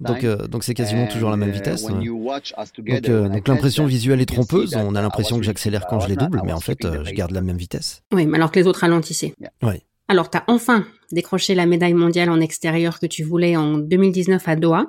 Donc 0.00 0.24
euh, 0.24 0.46
donc 0.46 0.64
c'est 0.64 0.74
quasiment 0.74 1.06
toujours 1.06 1.30
la 1.30 1.36
même 1.36 1.50
vitesse. 1.50 1.84
Donc, 1.84 3.08
euh, 3.08 3.28
donc 3.28 3.48
l'impression 3.48 3.86
visuelle 3.86 4.20
est 4.20 4.26
trompeuse. 4.26 4.76
On 4.76 4.94
a 4.94 5.02
l'impression 5.02 5.38
que 5.38 5.44
j'accélère 5.44 5.86
quand 5.86 6.00
je 6.00 6.08
les 6.08 6.16
double, 6.16 6.42
mais 6.44 6.52
en 6.52 6.60
fait, 6.60 6.78
je 6.82 7.12
garde 7.12 7.32
la 7.32 7.40
même 7.40 7.56
vitesse. 7.56 8.02
Oui, 8.12 8.26
mais 8.26 8.36
alors 8.36 8.50
que 8.52 8.58
les 8.58 8.66
autres 8.66 8.80
ralentissaient. 8.80 9.34
Oui. 9.62 9.82
Alors, 10.08 10.30
tu 10.30 10.38
as 10.38 10.44
enfin 10.46 10.86
décroché 11.12 11.54
la 11.54 11.66
médaille 11.66 11.94
mondiale 11.94 12.30
en 12.30 12.40
extérieur 12.40 13.00
que 13.00 13.06
tu 13.06 13.22
voulais 13.22 13.56
en 13.56 13.78
2019 13.78 14.46
à 14.46 14.56
Doha. 14.56 14.88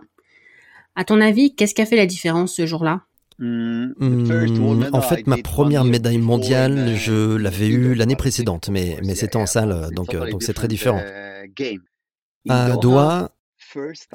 À 0.95 1.05
ton 1.05 1.21
avis, 1.21 1.55
qu'est-ce 1.55 1.73
qui 1.73 1.81
a 1.81 1.85
fait 1.85 1.95
la 1.95 2.05
différence 2.05 2.53
ce 2.53 2.65
jour-là? 2.65 3.01
Hmm, 3.37 3.93
en 4.91 5.01
fait, 5.01 5.25
ma 5.25 5.37
première 5.37 5.85
médaille 5.85 6.17
mondiale, 6.17 6.95
je 6.97 7.37
l'avais 7.37 7.69
eue 7.69 7.95
l'année 7.95 8.17
précédente, 8.17 8.69
mais, 8.69 8.97
mais 9.05 9.15
c'était 9.15 9.37
en 9.37 9.45
salle, 9.45 9.91
donc 9.93 10.13
euh, 10.13 10.29
donc 10.29 10.43
c'est 10.43 10.53
très 10.53 10.67
différent. 10.67 11.01
À 12.49 12.75
Doha, 12.75 13.31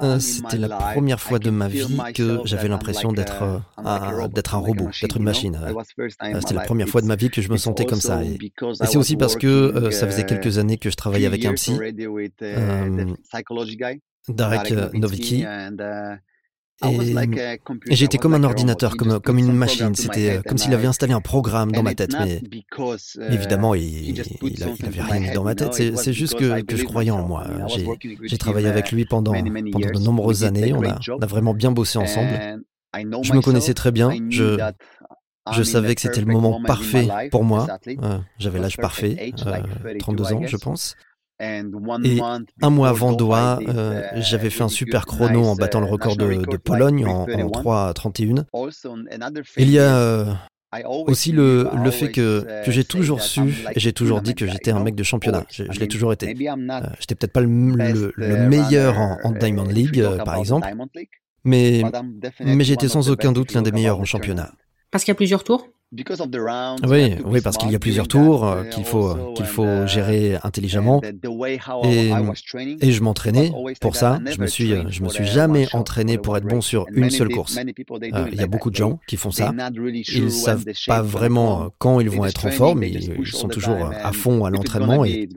euh, 0.02 0.18
c'était 0.18 0.56
la 0.58 0.68
première 0.68 1.20
fois 1.20 1.38
de 1.38 1.50
ma 1.50 1.68
vie 1.68 1.98
que 2.14 2.40
j'avais 2.44 2.68
l'impression 2.68 3.12
d'être 3.12 3.42
euh, 3.42 3.58
un, 3.76 4.28
d'être 4.28 4.54
un 4.54 4.58
robot, 4.58 4.88
d'être 5.00 5.16
une 5.16 5.24
machine. 5.24 5.58
Euh, 5.62 5.82
c'était 6.40 6.54
la 6.54 6.62
première 6.62 6.88
fois 6.88 7.00
de 7.00 7.06
ma 7.06 7.16
vie 7.16 7.30
que 7.30 7.42
je 7.42 7.50
me 7.50 7.56
sentais 7.56 7.84
comme 7.84 8.00
ça. 8.00 8.22
Et, 8.22 8.38
c'est 8.84 8.96
aussi 8.96 9.16
parce 9.16 9.36
que 9.36 9.90
ça 9.90 10.06
faisait 10.06 10.26
quelques 10.26 10.58
années 10.58 10.78
que 10.78 10.90
je 10.90 10.96
travaillais 10.96 11.26
avec 11.26 11.44
un 11.44 11.54
psy, 11.54 11.78
Darek 14.28 14.72
Novicki, 14.94 15.44
et 16.82 17.94
j'étais 17.94 18.18
comme 18.18 18.34
un 18.34 18.42
ordinateur, 18.42 18.96
comme, 18.96 19.20
comme 19.20 19.38
une 19.38 19.52
machine. 19.52 19.94
C'était 19.94 20.38
euh, 20.38 20.42
comme 20.42 20.58
s'il 20.58 20.74
avait 20.74 20.86
installé 20.86 21.12
un 21.12 21.20
programme 21.20 21.72
dans 21.72 21.82
ma 21.82 21.94
tête. 21.94 22.14
Mais 22.18 22.42
uh, 22.42 23.32
évidemment, 23.32 23.74
il, 23.74 24.14
n'avait 24.82 25.02
rien 25.02 25.20
mis 25.20 25.30
dans 25.30 25.44
ma 25.44 25.54
tête. 25.54 25.72
C'est 25.74 26.12
juste 26.12 26.34
que, 26.34 26.62
que, 26.62 26.76
je 26.76 26.84
croyais 26.84 27.10
en 27.10 27.26
moi. 27.26 27.46
J'ai 28.22 28.38
travaillé 28.38 28.68
avec 28.68 28.92
lui 28.92 29.04
pendant, 29.04 29.32
pendant 29.32 29.90
de 29.90 30.04
nombreuses 30.04 30.44
années. 30.44 30.72
On 30.72 30.82
a, 30.82 30.98
on 31.08 31.20
a 31.20 31.26
vraiment 31.26 31.54
bien 31.54 31.70
bossé 31.70 31.98
ensemble. 31.98 32.62
Je 32.94 33.32
me 33.32 33.40
connaissais 33.40 33.74
très 33.74 33.92
bien. 33.92 34.10
Je, 34.30 34.58
je 35.52 35.62
savais 35.62 35.94
que 35.94 36.00
c'était 36.00 36.20
le 36.20 36.26
moment 36.32 36.62
parfait 36.62 37.08
pour 37.30 37.44
moi. 37.44 37.66
Euh, 37.86 38.18
j'avais 38.38 38.58
l'âge 38.58 38.76
parfait, 38.78 39.32
32 39.98 40.24
euh, 40.24 40.34
ans, 40.34 40.46
je 40.46 40.56
pense. 40.56 40.96
Et 41.40 41.60
un 42.62 42.70
mois 42.70 42.88
avant 42.88 43.12
Doha, 43.12 43.58
euh, 43.68 44.02
j'avais 44.14 44.50
fait 44.50 44.62
un 44.62 44.68
super 44.68 45.04
chrono 45.06 45.44
en 45.44 45.56
battant 45.56 45.80
le 45.80 45.86
record 45.86 46.16
de, 46.16 46.56
Pologne 46.56 47.06
en, 47.06 47.22
en 47.22 47.48
3.31. 47.48 48.44
Il 49.56 49.70
y 49.70 49.78
a 49.78 49.96
euh, 49.96 50.32
aussi 51.06 51.32
le, 51.32 51.68
le 51.82 51.90
fait 51.90 52.10
que, 52.10 52.46
que 52.64 52.70
j'ai 52.70 52.84
toujours 52.84 53.20
su 53.20 53.40
et 53.74 53.80
j'ai 53.80 53.92
toujours 53.92 54.22
dit 54.22 54.34
que 54.34 54.46
j'étais 54.46 54.70
un 54.70 54.80
mec 54.80 54.94
de 54.94 55.02
championnat. 55.02 55.44
Je, 55.50 55.64
l'ai 55.64 55.88
toujours 55.88 56.12
été. 56.12 56.28
Euh, 56.28 56.80
j'étais 57.00 57.14
peut-être 57.16 57.32
pas 57.32 57.40
le, 57.40 58.12
le, 58.16 58.48
meilleur 58.48 58.98
en, 58.98 59.18
en 59.24 59.32
Diamond 59.32 59.64
League, 59.64 60.04
par 60.24 60.36
exemple, 60.36 60.68
mais, 61.44 61.82
mais 62.40 62.64
j'étais 62.64 62.88
sans 62.88 63.10
aucun 63.10 63.32
doute 63.32 63.52
l'un 63.52 63.62
des 63.62 63.72
meilleurs 63.72 64.00
en 64.00 64.04
championnat. 64.04 64.52
Parce 64.90 65.04
qu'il 65.04 65.10
y 65.10 65.16
a 65.16 65.16
plusieurs 65.16 65.42
tours? 65.42 65.68
Oui, 66.86 67.14
oui, 67.24 67.40
parce 67.40 67.56
qu'il 67.56 67.70
y 67.70 67.74
a 67.74 67.78
plusieurs 67.78 68.08
tours 68.08 68.46
euh, 68.46 68.64
qu'il 68.64 68.84
faut, 68.84 69.32
qu'il 69.34 69.46
faut 69.46 69.84
uh, 69.84 69.88
gérer 69.88 70.36
intelligemment. 70.42 71.00
Et, 71.84 72.10
et 72.80 72.92
je 72.92 73.02
m'entraînais 73.02 73.52
pour 73.80 73.96
ça. 73.96 74.18
Je 74.26 74.40
me 74.40 74.46
suis, 74.46 74.74
je 74.88 75.02
me 75.02 75.08
suis 75.08 75.26
jamais 75.26 75.66
entraîné 75.72 76.18
pour 76.18 76.36
être 76.36 76.46
bon 76.46 76.60
sur 76.60 76.86
une 76.92 77.10
seule 77.10 77.28
course. 77.28 77.56
Euh, 77.58 78.28
il 78.32 78.38
y 78.38 78.42
a 78.42 78.46
beaucoup 78.46 78.70
de 78.70 78.76
gens 78.76 78.98
qui 79.06 79.16
font 79.16 79.30
ça. 79.30 79.52
Ils 79.74 80.32
savent 80.32 80.64
pas 80.86 81.02
vraiment 81.02 81.70
quand 81.78 82.00
ils 82.00 82.10
vont 82.10 82.24
être 82.24 82.46
en 82.46 82.50
forme. 82.50 82.82
Ils, 82.82 83.26
sont 83.26 83.48
toujours 83.48 83.90
à 83.92 84.12
fond 84.12 84.44
à 84.44 84.50
l'entraînement 84.50 85.04
et, 85.04 85.28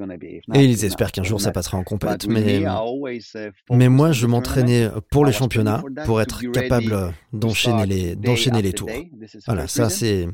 et 0.54 0.64
ils 0.64 0.86
espèrent 0.86 1.12
qu'un 1.12 1.24
jour 1.24 1.42
ça 1.42 1.52
passera 1.52 1.78
en 1.78 1.84
compète. 1.84 2.28
Mais, 2.28 2.62
uh, 2.62 3.52
mais 3.72 3.90
moi, 3.90 4.12
je 4.12 4.28
m'entraînais 4.28 4.90
pour 5.12 5.26
les 5.26 5.32
championnats, 5.32 5.84
pour 6.06 6.22
être 6.22 6.42
capable 6.52 7.14
d'enchaîner 7.34 7.86
les, 7.86 8.16
d'enchaîner 8.16 8.62
les 8.62 8.74
tours. 8.74 8.90
Voilà, 9.46 9.68
ça 9.68 9.90
c'est 9.90 10.28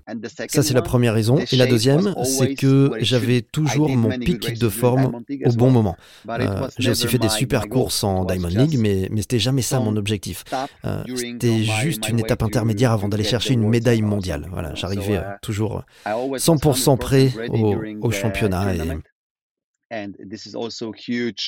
ça, 0.49 0.63
c'est 0.63 0.73
la 0.73 0.81
première 0.81 1.13
raison. 1.13 1.37
Et 1.51 1.55
la 1.55 1.65
deuxième, 1.65 2.13
c'est 2.23 2.55
que 2.55 2.91
j'avais 2.99 3.41
toujours 3.41 3.89
mon 3.89 4.09
pic 4.17 4.57
de 4.59 4.69
forme 4.69 5.23
au 5.45 5.51
bon 5.53 5.71
moment. 5.71 5.95
Euh, 6.29 6.67
j'ai 6.77 6.91
aussi 6.91 7.07
fait 7.07 7.17
des 7.17 7.29
super 7.29 7.67
courses 7.67 8.03
en 8.03 8.25
Diamond 8.25 8.47
League, 8.47 8.77
mais, 8.79 9.07
mais 9.11 9.21
c'était 9.21 9.39
jamais 9.39 9.61
ça 9.61 9.79
mon 9.79 9.95
objectif. 9.95 10.43
Euh, 10.85 11.03
c'était 11.15 11.63
juste 11.63 12.07
une 12.09 12.19
étape 12.19 12.43
intermédiaire 12.43 12.91
avant 12.91 13.07
d'aller 13.07 13.23
chercher 13.23 13.53
une 13.53 13.67
médaille 13.67 14.01
mondiale. 14.01 14.47
Voilà, 14.51 14.73
j'arrivais 14.75 15.17
euh, 15.17 15.31
toujours 15.41 15.83
100% 16.05 16.97
prêt 16.97 17.31
au, 17.49 17.75
au 18.01 18.11
championnat. 18.11 18.73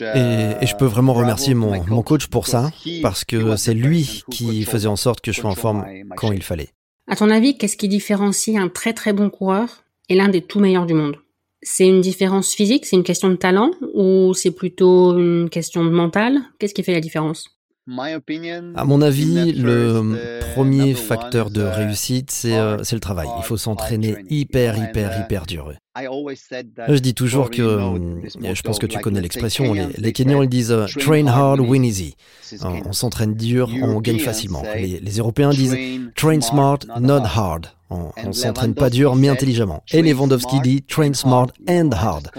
Et, 0.01 0.55
et, 0.61 0.68
je 0.68 0.76
peux 0.76 0.86
vraiment 0.86 1.13
remercier 1.13 1.55
mon, 1.55 1.84
mon 1.86 2.03
coach 2.03 2.28
pour 2.28 2.47
ça, 2.47 2.70
parce 3.01 3.26
que 3.26 3.55
c'est 3.55 3.74
lui 3.74 4.24
qui 4.30 4.63
faisait 4.63 4.88
en 4.88 4.95
sorte 4.95 5.22
que 5.22 5.32
je 5.32 5.41
sois 5.41 5.49
en 5.49 5.55
forme 5.55 5.86
quand 6.16 6.32
il 6.32 6.43
fallait. 6.43 6.70
À 7.08 7.16
ton 7.16 7.30
avis, 7.30 7.58
qu'est-ce 7.58 7.78
qui 7.78 7.88
différencie 7.88 8.58
un 8.58 8.68
très 8.68 8.93
très 8.93 9.14
bon 9.14 9.30
coureur 9.30 9.84
et 10.10 10.16
l'un 10.16 10.28
des 10.28 10.41
tout 10.41 10.60
meilleurs 10.60 10.88
du 10.88 10.95
monde? 10.95 11.18
C'est 11.62 11.88
une 11.88 12.01
différence 12.01 12.53
physique, 12.53 12.86
c'est 12.86 12.95
une 12.95 13.03
question 13.03 13.30
de 13.30 13.36
talent 13.36 13.72
ou 13.93 14.34
c'est 14.34 14.51
plutôt 14.51 15.18
une 15.18 15.49
question 15.49 15.84
de 15.86 15.89
mental? 15.89 16.39
Qu'est-ce 16.60 16.74
qui 16.74 16.84
fait 16.84 16.93
la 16.93 17.01
différence? 17.01 17.49
À 17.88 18.86
mon 18.86 19.01
avis, 19.01 19.53
le 19.53 20.41
premier 20.56 20.95
facteur 20.95 21.51
de 21.51 21.62
réussite, 21.62 22.32
c'est 22.32 22.58
euh, 22.58 22.78
le 22.78 22.99
travail. 22.99 23.28
Il 23.38 23.43
faut 23.43 23.58
s'entraîner 23.58 24.16
hyper, 24.30 24.76
hyper, 24.78 25.20
hyper 25.22 25.45
dur. 25.45 25.74
Je 25.97 26.99
dis 26.99 27.13
toujours 27.13 27.49
que, 27.49 27.61
euh, 27.61 28.53
je 28.53 28.61
pense 28.61 28.79
que 28.79 28.85
tu 28.85 28.99
connais 28.99 29.21
l'expression, 29.21 29.73
les, 29.73 29.87
les 29.97 30.11
Kenyans 30.11 30.41
ils 30.41 30.49
disent 30.49 30.75
train 30.99 31.27
hard, 31.27 31.59
win 31.59 31.83
easy. 31.83 32.15
On, 32.63 32.93
s'entraîne 32.93 33.33
dur, 33.35 33.69
on 33.81 34.01
gagne 34.01 34.19
facilement. 34.19 34.63
Les, 34.75 34.99
les 34.99 35.17
Européens 35.17 35.51
disent 35.51 35.77
train 36.15 36.41
smart, 36.41 36.79
not 36.99 37.23
hard. 37.25 37.67
On, 37.89 38.09
on 38.17 38.33
s'entraîne 38.33 38.73
pas 38.73 38.89
dur 38.89 39.15
mais 39.15 39.29
intelligemment. 39.29 39.83
Et 39.91 40.01
Lewandowski 40.01 40.59
dit 40.61 40.81
train 40.83 41.13
smart 41.13 41.47
and 41.69 41.89
hard. 41.91 42.31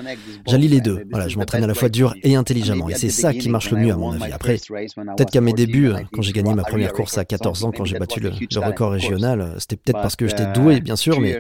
J'allie 0.47 0.69
les 0.69 0.81
deux. 0.81 1.05
Voilà, 1.11 1.29
je 1.29 1.39
m'entraîne 1.39 1.65
à 1.65 1.67
la 1.67 1.75
fois 1.75 1.89
dur 1.89 2.15
et 2.23 2.35
intelligemment. 2.35 2.89
Et 2.89 2.95
c'est 2.95 3.11
ça 3.11 3.33
qui 3.33 3.49
marche 3.49 3.71
le 3.71 3.79
mieux 3.79 3.93
à 3.93 3.97
mon 3.97 4.13
avis. 4.13 4.33
Après, 4.33 4.57
peut-être 4.57 5.31
qu'à 5.31 5.41
mes 5.41 5.53
débuts, 5.53 5.93
quand 6.13 6.23
j'ai 6.23 6.33
gagné 6.33 6.55
ma 6.55 6.65
première 6.65 6.93
course 6.93 7.19
à 7.19 7.25
14 7.25 7.65
ans, 7.65 7.73
quand 7.73 7.85
j'ai 7.85 7.99
battu 7.99 8.21
le, 8.21 8.31
record 8.57 8.93
régional, 8.93 9.55
c'était 9.59 9.77
peut-être 9.77 10.01
parce 10.03 10.17
que 10.17 10.27
j'étais 10.27 10.51
doué, 10.53 10.81
bien 10.81 10.97
sûr, 10.97 11.21
mais, 11.21 11.39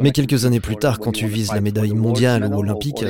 mais 0.00 0.12
quelques 0.12 0.44
années 0.44 0.60
plus 0.60 0.76
tard, 0.76 0.98
quand 0.98 1.12
tu 1.12 1.26
vises 1.26 1.52
la 1.52 1.60
médaille 1.60 1.92
mondiale 1.92 2.46
ou 2.46 2.58
olympique, 2.58 3.04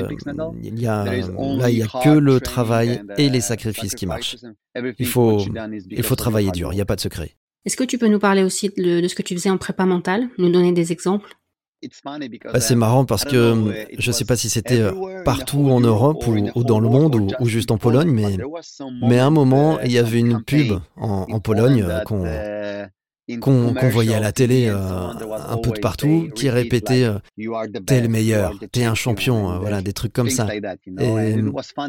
il 0.62 0.80
y 0.80 0.86
a, 0.86 1.04
là, 1.04 1.70
il 1.70 1.78
y 1.78 1.82
a 1.82 1.86
que 1.86 2.10
le 2.10 2.40
travail 2.40 3.02
et 3.18 3.28
les 3.28 3.40
sacrifices 3.40 3.94
qui 3.94 4.06
marchent. 4.06 4.36
Il 4.98 5.06
faut, 5.06 5.40
il 5.90 6.02
faut 6.02 6.16
travailler 6.16 6.50
dur. 6.50 6.72
Il 6.72 6.76
n'y 6.76 6.82
a 6.82 6.86
pas 6.86 6.96
de 6.96 7.00
secret. 7.00 7.32
Est-ce 7.66 7.76
que 7.76 7.84
tu 7.84 7.98
peux 7.98 8.06
nous 8.06 8.20
parler 8.20 8.44
aussi 8.44 8.70
de, 8.76 9.06
ce 9.08 9.14
que 9.16 9.22
tu 9.22 9.34
faisais 9.34 9.50
en 9.50 9.58
prépa 9.58 9.84
mentale, 9.86 10.28
nous 10.38 10.50
donner 10.50 10.72
des 10.72 10.92
exemples? 10.92 11.36
Bah, 12.44 12.60
c'est 12.60 12.74
marrant 12.74 13.04
parce 13.04 13.24
que 13.24 13.86
je 13.98 14.08
ne 14.08 14.12
sais 14.12 14.24
pas 14.24 14.36
si 14.36 14.48
c'était 14.48 14.80
euh, 14.80 15.22
partout 15.24 15.68
en 15.70 15.80
Europe 15.80 16.26
ou, 16.26 16.64
dans 16.64 16.80
le 16.80 16.88
monde 16.88 17.34
ou, 17.38 17.46
juste 17.46 17.70
en 17.70 17.76
Pologne, 17.76 18.10
mais, 18.10 18.38
mais 19.02 19.18
à 19.18 19.26
un 19.26 19.30
moment, 19.30 19.78
il 19.80 19.92
y 19.92 19.98
avait 19.98 20.20
une 20.20 20.42
pub 20.42 20.78
en, 20.96 21.26
en 21.28 21.40
Pologne 21.40 21.84
euh, 21.86 22.86
qu'on 23.40 23.74
voyait 23.90 24.14
à 24.14 24.20
la 24.20 24.32
télé 24.32 24.68
euh, 24.68 24.76
un 24.78 25.56
peu 25.58 25.70
de 25.70 25.80
partout, 25.80 26.28
qui 26.34 26.48
répétait 26.48 27.04
euh, 27.04 27.18
t'es 27.84 28.00
le 28.00 28.08
meilleur, 28.08 28.52
t'es 28.70 28.84
un 28.84 28.94
champion, 28.94 29.50
euh, 29.50 29.58
voilà 29.58 29.82
des 29.82 29.92
trucs 29.92 30.12
comme 30.12 30.30
ça. 30.30 30.46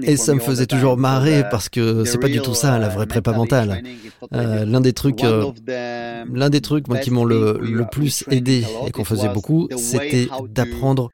Et, 0.01 0.17
ça 0.17 0.33
me 0.33 0.39
faisait 0.39 0.65
toujours 0.65 0.97
marrer 0.97 1.43
parce 1.49 1.69
que 1.69 2.03
c'est 2.05 2.17
pas 2.17 2.27
du 2.27 2.41
tout 2.41 2.55
ça 2.55 2.79
la 2.79 2.89
vraie 2.89 3.05
prépa 3.05 3.33
mentale. 3.33 3.83
l'un 4.31 4.81
des 4.81 4.93
trucs, 4.93 5.21
l'un 5.21 6.49
des 6.49 6.61
trucs 6.61 6.87
moi 6.87 6.97
qui 6.97 7.11
m'ont 7.11 7.25
le, 7.25 7.59
le 7.61 7.85
plus 7.85 8.23
aidé 8.31 8.65
et 8.87 8.91
qu'on 8.91 9.05
faisait 9.05 9.29
beaucoup, 9.29 9.67
c'était 9.77 10.27
d'apprendre 10.49 11.09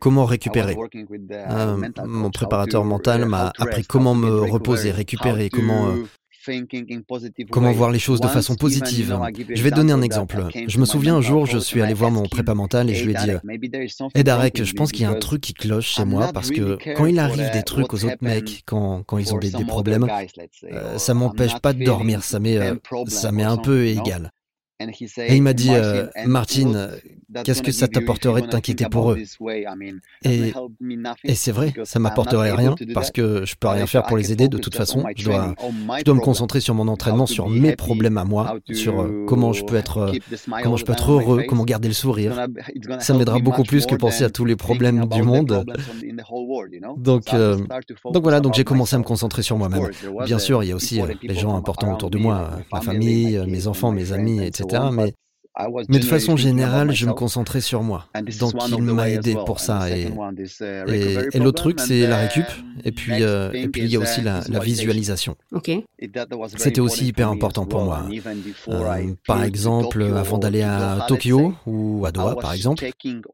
comment 0.00 0.26
récupérer. 0.26 0.76
mon 2.04 2.30
préparateur 2.30 2.84
mental 2.84 3.24
m'a 3.24 3.52
appris 3.58 3.84
comment 3.84 4.14
me 4.14 4.40
reposer, 4.40 4.90
récupérer, 4.90 5.48
comment 5.48 5.94
Comment 7.50 7.72
voir 7.72 7.90
les 7.90 7.98
choses 7.98 8.20
de 8.20 8.28
façon 8.28 8.54
positive 8.54 9.18
Je 9.54 9.62
vais 9.62 9.70
donner 9.70 9.92
un 9.92 10.02
exemple. 10.02 10.44
Je 10.66 10.78
me 10.78 10.84
souviens 10.84 11.16
un 11.16 11.20
jour, 11.20 11.46
je 11.46 11.58
suis 11.58 11.82
allé 11.82 11.94
voir 11.94 12.10
mon 12.10 12.26
prépa 12.26 12.54
mental 12.54 12.90
et 12.90 12.94
je 12.94 13.04
lui 13.04 13.12
ai 13.12 13.16
dit 13.16 13.30
Hey 14.14 14.24
Darek, 14.24 14.62
je 14.62 14.72
pense 14.74 14.92
qu'il 14.92 15.02
y 15.02 15.04
a 15.04 15.10
un 15.10 15.18
truc 15.18 15.40
qui 15.40 15.54
cloche 15.54 15.94
chez 15.94 16.04
moi 16.04 16.32
parce 16.32 16.50
que 16.50 16.78
quand 16.94 17.06
il 17.06 17.18
arrive 17.18 17.50
des 17.52 17.62
trucs 17.62 17.92
aux 17.92 18.04
autres 18.04 18.16
mecs, 18.20 18.62
quand, 18.66 19.02
quand 19.04 19.18
ils 19.18 19.34
ont 19.34 19.38
des, 19.38 19.50
problèmes, 19.66 20.06
euh, 20.64 20.98
ça 20.98 21.14
m'empêche 21.14 21.58
pas 21.60 21.72
de 21.72 21.84
dormir, 21.84 22.22
ça 22.22 22.38
m'est 22.38 22.58
euh, 22.58 22.74
ça 23.08 23.32
m'est 23.32 23.42
un 23.42 23.56
peu 23.56 23.86
égal. 23.86 24.30
Et 24.78 25.36
il 25.36 25.42
m'a 25.42 25.54
dit, 25.54 25.70
euh, 25.70 26.06
Martin, 26.26 26.90
qu'est-ce 27.44 27.62
que 27.62 27.72
ça 27.72 27.88
t'apporterait 27.88 28.42
de 28.42 28.46
t'inquiéter 28.46 28.86
pour 28.86 29.12
eux? 29.12 29.18
Et, 30.24 30.52
et 31.24 31.34
c'est 31.34 31.52
vrai, 31.52 31.72
ça 31.84 31.98
m'apporterait 31.98 32.52
rien 32.52 32.74
parce 32.94 33.10
que 33.10 33.44
je 33.44 33.54
peux 33.56 33.68
rien 33.68 33.86
faire 33.86 34.04
pour 34.04 34.16
les 34.16 34.32
aider 34.32 34.48
de 34.48 34.58
toute 34.58 34.74
façon. 34.74 35.04
Je 35.16 35.24
dois, 35.24 35.54
je 35.98 36.04
dois 36.04 36.14
me 36.14 36.20
concentrer 36.20 36.60
sur 36.60 36.74
mon 36.74 36.88
entraînement, 36.88 37.26
sur 37.26 37.48
mes 37.48 37.76
problèmes 37.76 38.18
à 38.18 38.24
moi, 38.24 38.58
sur 38.72 39.00
euh, 39.00 39.24
comment 39.26 39.52
je 39.52 39.64
peux 39.64 39.76
être, 39.76 39.98
euh, 39.98 40.12
comment 40.62 40.76
je 40.76 40.84
peux 40.84 40.92
être 40.92 41.12
heureux, 41.12 41.44
comment 41.48 41.64
garder 41.64 41.88
le 41.88 41.94
sourire. 41.94 42.46
Ça 43.00 43.14
m'aidera 43.14 43.38
beaucoup 43.38 43.64
plus 43.64 43.86
que 43.86 43.94
penser 43.94 44.24
à 44.24 44.30
tous 44.30 44.44
les 44.44 44.56
problèmes 44.56 45.06
du 45.06 45.22
monde. 45.22 45.64
Donc, 46.96 47.24
donc 48.12 48.22
voilà, 48.22 48.40
donc 48.40 48.54
j'ai 48.54 48.64
commencé 48.64 48.96
à 48.96 48.98
me 48.98 49.04
concentrer 49.04 49.42
sur 49.42 49.56
moi-même. 49.58 49.88
Bien 50.24 50.38
sûr, 50.38 50.62
il 50.62 50.68
y 50.68 50.72
a 50.72 50.76
aussi 50.76 51.00
les 51.22 51.34
gens 51.34 51.56
importants 51.56 51.92
autour 51.92 52.10
de 52.10 52.18
moi, 52.18 52.50
ma 52.72 52.80
famille, 52.80 53.42
mes 53.46 53.66
enfants, 53.66 53.92
mes 53.92 54.12
amis, 54.12 54.42
etc. 54.44 54.84
Mais, 54.92 55.14
mais 55.88 55.98
de 55.98 56.04
façon 56.04 56.36
générale, 56.36 56.92
je 56.92 57.06
me 57.06 57.12
concentrais 57.12 57.60
sur 57.60 57.82
moi. 57.82 58.06
Donc 58.40 58.52
il 58.68 58.82
m'a 58.82 59.10
aidé 59.10 59.34
pour 59.46 59.60
ça. 59.60 59.90
Et, 59.90 60.08
et, 61.32 61.38
l'autre 61.38 61.62
truc, 61.62 61.80
c'est 61.80 62.06
la 62.06 62.18
récup. 62.18 62.46
Et 62.84 62.92
puis, 62.92 63.22
euh, 63.22 63.50
et 63.52 63.68
puis 63.68 63.82
il 63.82 63.88
y 63.88 63.96
a 63.96 64.00
aussi 64.00 64.20
la, 64.20 64.40
visualisation. 64.60 65.36
C'était 66.56 66.80
aussi 66.80 67.06
hyper 67.06 67.28
important 67.30 67.66
pour 67.66 67.84
moi. 67.84 68.06
Euh, 68.68 69.14
par 69.26 69.44
exemple, 69.44 70.02
avant 70.02 70.38
d'aller 70.38 70.62
à 70.62 71.04
Tokyo 71.08 71.54
ou 71.66 72.04
à 72.06 72.12
Doha, 72.12 72.36
par 72.36 72.52
exemple, 72.52 72.84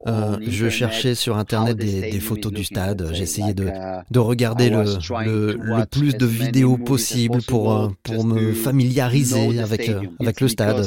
euh, 0.07 0.39
je 0.47 0.69
cherchais 0.69 1.15
sur 1.15 1.37
Internet 1.37 1.77
des, 1.77 2.21
photos 2.21 2.53
du 2.53 2.65
stade. 2.65 3.11
J'essayais 3.13 3.55
de, 3.55 3.69
de 4.11 4.19
regarder 4.19 4.71
le, 4.71 4.85
le, 5.25 5.57
le, 5.61 5.87
plus 5.87 6.17
de 6.17 6.27
vidéos 6.27 6.77
possible 6.77 7.43
pour, 7.43 7.93
pour 8.03 8.25
me 8.25 8.53
familiariser 8.53 9.59
avec, 9.59 9.91
avec 10.21 10.41
le 10.41 10.49
stade. 10.49 10.87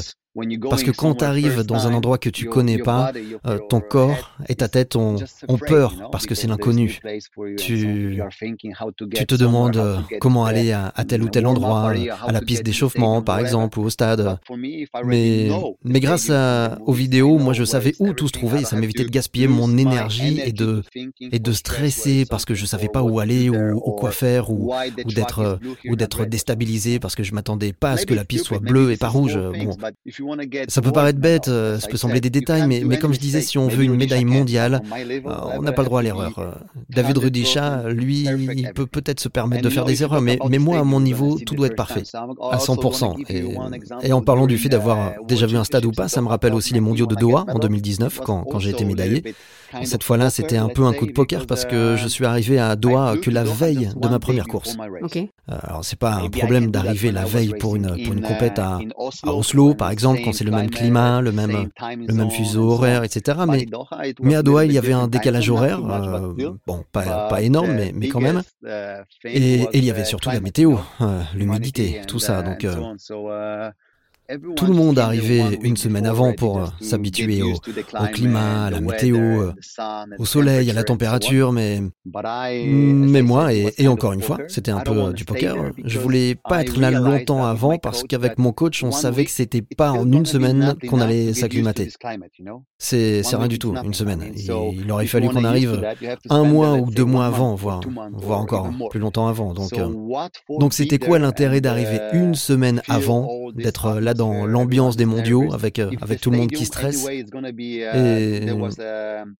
Parce 0.70 0.84
que 0.84 0.92
quand 0.92 1.16
tu 1.16 1.24
arrives 1.24 1.64
dans 1.64 1.88
un 1.88 1.94
endroit 1.94 2.18
que 2.18 2.30
tu 2.30 2.46
connais 2.46 2.78
pas, 2.78 3.14
euh, 3.46 3.58
ton 3.70 3.80
corps 3.80 4.32
et 4.50 4.56
ta 4.56 4.68
tête 4.68 4.98
ont, 4.98 5.16
ont 5.48 5.58
peur 5.58 6.10
parce 6.12 6.26
que 6.26 6.36
c'est 6.36 6.48
l'inconnu. 6.48 7.00
Tu, 7.58 8.20
tu 9.14 9.26
te 9.26 9.36
demandes 9.36 9.78
euh, 9.78 9.98
comment 10.20 10.46
aller 10.46 10.74
à, 10.74 10.92
tel 11.08 11.24
ou 11.24 11.30
tel 11.30 11.48
endroit, 11.48 11.94
à 12.22 12.32
la 12.32 12.42
piste 12.42 12.64
d'échauffement 12.64 13.22
par 13.22 13.40
exemple, 13.40 13.80
ou 13.80 13.84
au 13.84 13.90
stade. 13.90 14.38
Mais, 15.06 15.50
mais 15.84 16.00
grâce 16.02 16.30
à, 16.30 16.80
aux 16.86 16.94
vidéos, 16.94 17.38
moi 17.38 17.54
je 17.54 17.64
savais 17.64 17.94
où 18.00 18.12
tout 18.14 18.28
se 18.28 18.34
trouvait 18.34 18.62
et 18.62 18.66
ça 18.66 18.76
m'évitait 18.76 19.06
de 19.06 19.10
gaspiller 19.10 19.48
mon 19.48 19.78
énergie 19.78 20.42
et 20.44 20.52
de, 20.52 20.84
et 21.22 21.40
de 21.40 21.52
stresser 21.54 22.26
parce 22.26 22.44
que 22.44 22.56
je 22.56 22.66
savais 22.66 22.90
pas 22.90 23.04
où 23.04 23.20
aller 23.20 23.50
ou, 23.50 23.92
quoi 23.92 24.12
faire 24.12 24.52
ou, 24.52 24.74
ou 25.06 25.12
d'être 25.12 25.60
ou 25.88 25.96
d'être 25.96 26.26
déstabilisé 26.26 27.00
parce 27.00 27.16
que 27.16 27.24
je 27.24 27.34
m'attendais 27.34 27.72
pas 27.72 27.92
à 27.92 27.98
ce 27.98 28.06
que 28.06 28.14
la 28.14 28.26
piste 28.26 28.46
soit 28.46 28.60
bleue 28.60 28.92
et 28.92 28.98
pas 28.98 29.08
rouge. 29.08 29.38
Bon, 29.38 29.78
ça 30.68 30.82
peut 30.82 30.92
paraître 30.92 31.20
bête, 31.20 31.48
euh, 31.48 31.80
ça 31.80 31.88
peut 31.88 31.98
sembler 31.98 32.22
des 32.22 32.30
détails, 32.30 32.68
mais, 32.68 32.84
mais 32.86 32.98
comme 32.98 33.14
je 33.14 33.20
disais, 33.20 33.42
si 33.42 33.58
on 33.58 33.68
veut 33.68 33.84
une 33.84 33.96
médaille 33.96 34.26
mondiale, 34.26 34.82
euh, 34.94 35.20
on 35.58 35.62
n'a 35.62 35.72
pas 35.72 35.82
le 35.82 35.88
droit 35.88 36.00
à 36.00 36.04
l'erreur. 36.04 36.38
Euh, 36.38 36.52
David 36.90 37.18
Rudisha, 37.18 37.84
lui, 37.90 38.28
il 38.56 38.72
peut 38.74 38.86
peut-être 38.86 39.20
se 39.20 39.30
permettre 39.30 39.64
de 39.64 39.70
faire 39.70 39.86
des 39.86 40.04
erreurs, 40.04 40.22
mais, 40.22 40.38
mais 40.50 40.60
moi, 40.60 40.80
à 40.80 40.84
mon 40.84 41.00
niveau, 41.00 41.40
tout 41.40 41.56
doit 41.56 41.68
être 41.68 41.76
parfait, 41.76 42.04
à 42.14 42.58
100%. 42.58 43.16
Et, 43.30 44.08
et 44.08 44.14
en 44.14 44.22
parlant 44.22 44.48
du 44.48 44.58
fait 44.58 44.70
d'avoir 44.70 45.14
déjà 45.28 45.46
vu 45.46 45.58
un 45.58 45.64
stade 45.64 45.86
ou 45.86 45.92
pas, 45.92 46.08
ça 46.08 46.22
me 46.22 46.28
rappelle 46.28 46.54
aussi 46.54 46.74
les 46.74 46.80
mondiaux 46.82 47.06
de 47.06 47.16
Doha 47.16 47.46
en 47.48 47.60
2019, 47.60 48.22
quand, 48.24 48.44
quand 48.44 48.60
j'ai 48.60 48.72
été 48.72 48.86
médaillé. 48.86 49.24
Cette 49.84 50.04
fois-là, 50.04 50.30
c'était 50.30 50.58
un 50.58 50.70
peu 50.70 50.84
un 50.84 50.94
coup 50.94 51.06
de 51.06 51.12
poker 51.12 51.46
parce 51.46 51.66
que 51.66 51.96
je 51.98 52.08
suis 52.08 52.26
arrivé 52.26 52.60
à 52.60 52.76
Doha 52.76 53.16
que 53.22 53.30
la 53.30 53.44
veille 53.44 53.90
de 53.96 54.08
ma 54.08 54.20
première 54.20 54.48
course. 54.48 54.78
Okay. 55.02 55.32
Alors, 55.48 55.84
c'est 55.84 56.00
pas 56.00 56.14
un 56.14 56.30
problème 56.30 56.72
d'arriver 56.72 57.12
la 57.12 57.26
veille 57.26 57.54
pour 57.60 57.76
une, 57.76 57.88
pour 58.04 58.14
une 58.14 58.22
compète 58.22 58.60
à, 58.60 58.80
à 59.24 59.32
Oslo, 59.34 59.74
par 59.76 59.92
exemple, 59.92 60.15
quand 60.24 60.34
c'est 60.34 60.44
le 60.44 60.52
même 60.52 60.70
climat, 60.70 61.22
le 61.22 61.32
même, 61.32 62.32
fuseau 62.32 62.72
horaire, 62.72 63.04
etc. 63.04 63.40
Mais, 63.48 63.66
mais 64.22 64.36
à 64.36 64.44
Doha, 64.44 64.66
il 64.66 64.72
y 64.72 64.78
avait 64.78 64.94
un 64.94 65.08
décalage 65.08 65.50
horaire, 65.50 65.80
euh, 65.84 66.34
bon, 66.66 66.84
pas, 66.92 67.42
énorme, 67.42 67.76
mais, 67.94 68.10
quand 68.10 68.22
même. 68.22 68.42
Et, 69.26 69.62
et, 69.64 69.68
il 69.74 69.84
y 69.84 69.92
avait 69.92 70.06
surtout 70.06 70.30
la 70.30 70.40
météo, 70.40 70.78
euh, 71.02 71.22
l'humidité, 71.34 72.02
tout 72.08 72.20
ça. 72.20 72.42
Donc, 72.42 72.64
euh, 72.64 73.72
tout 74.56 74.66
le 74.66 74.74
monde 74.74 75.00
arrivait 75.00 75.60
une 75.62 75.78
semaine 75.78 76.06
avant 76.06 76.34
pour 76.34 76.60
euh, 76.60 76.66
s'habituer 76.82 77.44
au, 77.44 77.54
climat, 78.12 78.66
à 78.66 78.70
la 78.72 78.82
météo, 78.82 79.18
euh, 79.18 79.54
au 80.18 80.26
soleil, 80.26 80.70
à 80.70 80.74
la 80.74 80.84
température, 80.84 81.52
mais, 81.52 81.82
mais 82.56 83.22
moi, 83.22 83.54
et, 83.54 83.88
encore 83.88 84.14
une 84.14 84.22
fois, 84.22 84.40
c'était 84.48 84.72
un 84.72 84.80
peu 84.80 85.14
du 85.14 85.26
poker, 85.26 85.56
je 85.84 86.00
voulais 86.00 86.36
pas 86.36 86.62
être 86.62 86.80
là 86.80 86.92
longtemps 86.92 87.46
avant 87.46 87.78
parce 87.78 88.04
qu'avec 88.04 88.38
mon 88.38 88.52
coach, 88.52 88.84
on 88.84 88.92
savait 88.92 89.26
que 89.26 89.32
c'était 89.32 89.62
pas 89.62 89.92
en 89.92 90.12
une 90.12 90.26
semaine 90.26 90.76
qu'on 90.90 91.02
allait 91.02 91.34
s'acclimater. 91.34 91.90
C'est 92.78 93.22
rien 93.34 93.48
du 93.48 93.60
tout, 93.60 93.76
une 93.84 93.94
semaine. 93.94 94.32
Il, 94.36 94.92
aurait 94.92 95.08
fallu 95.08 95.30
qu'on 95.30 95.44
arrive 95.44 95.86
un 96.30 96.44
mois 96.44 96.74
ou 96.74 96.90
deux 96.90 97.06
mois 97.06 97.26
avant, 97.26 97.56
voire, 97.56 97.82
voire 98.14 98.40
encore 98.40 98.70
plus 98.90 99.00
longtemps 99.00 99.28
avant. 99.28 99.54
Donc, 99.54 99.74
euh, 99.74 99.90
donc 100.60 100.74
c'était 100.74 101.00
quoi 101.00 101.20
l'intérêt 101.20 101.62
d'arriver 101.62 102.00
une 102.14 102.36
semaine 102.36 102.82
avant, 102.88 103.30
d'être 103.54 104.00
là 104.00 104.15
dans 104.16 104.46
l'ambiance 104.46 104.96
des 104.96 105.06
mondiaux 105.06 105.54
avec, 105.54 105.80
euh, 105.80 105.92
avec 106.02 106.22
tout 106.22 106.32
le 106.32 106.38
monde 106.38 106.52
qui 106.52 106.66
stresse. 106.66 107.06
Et, 107.08 108.46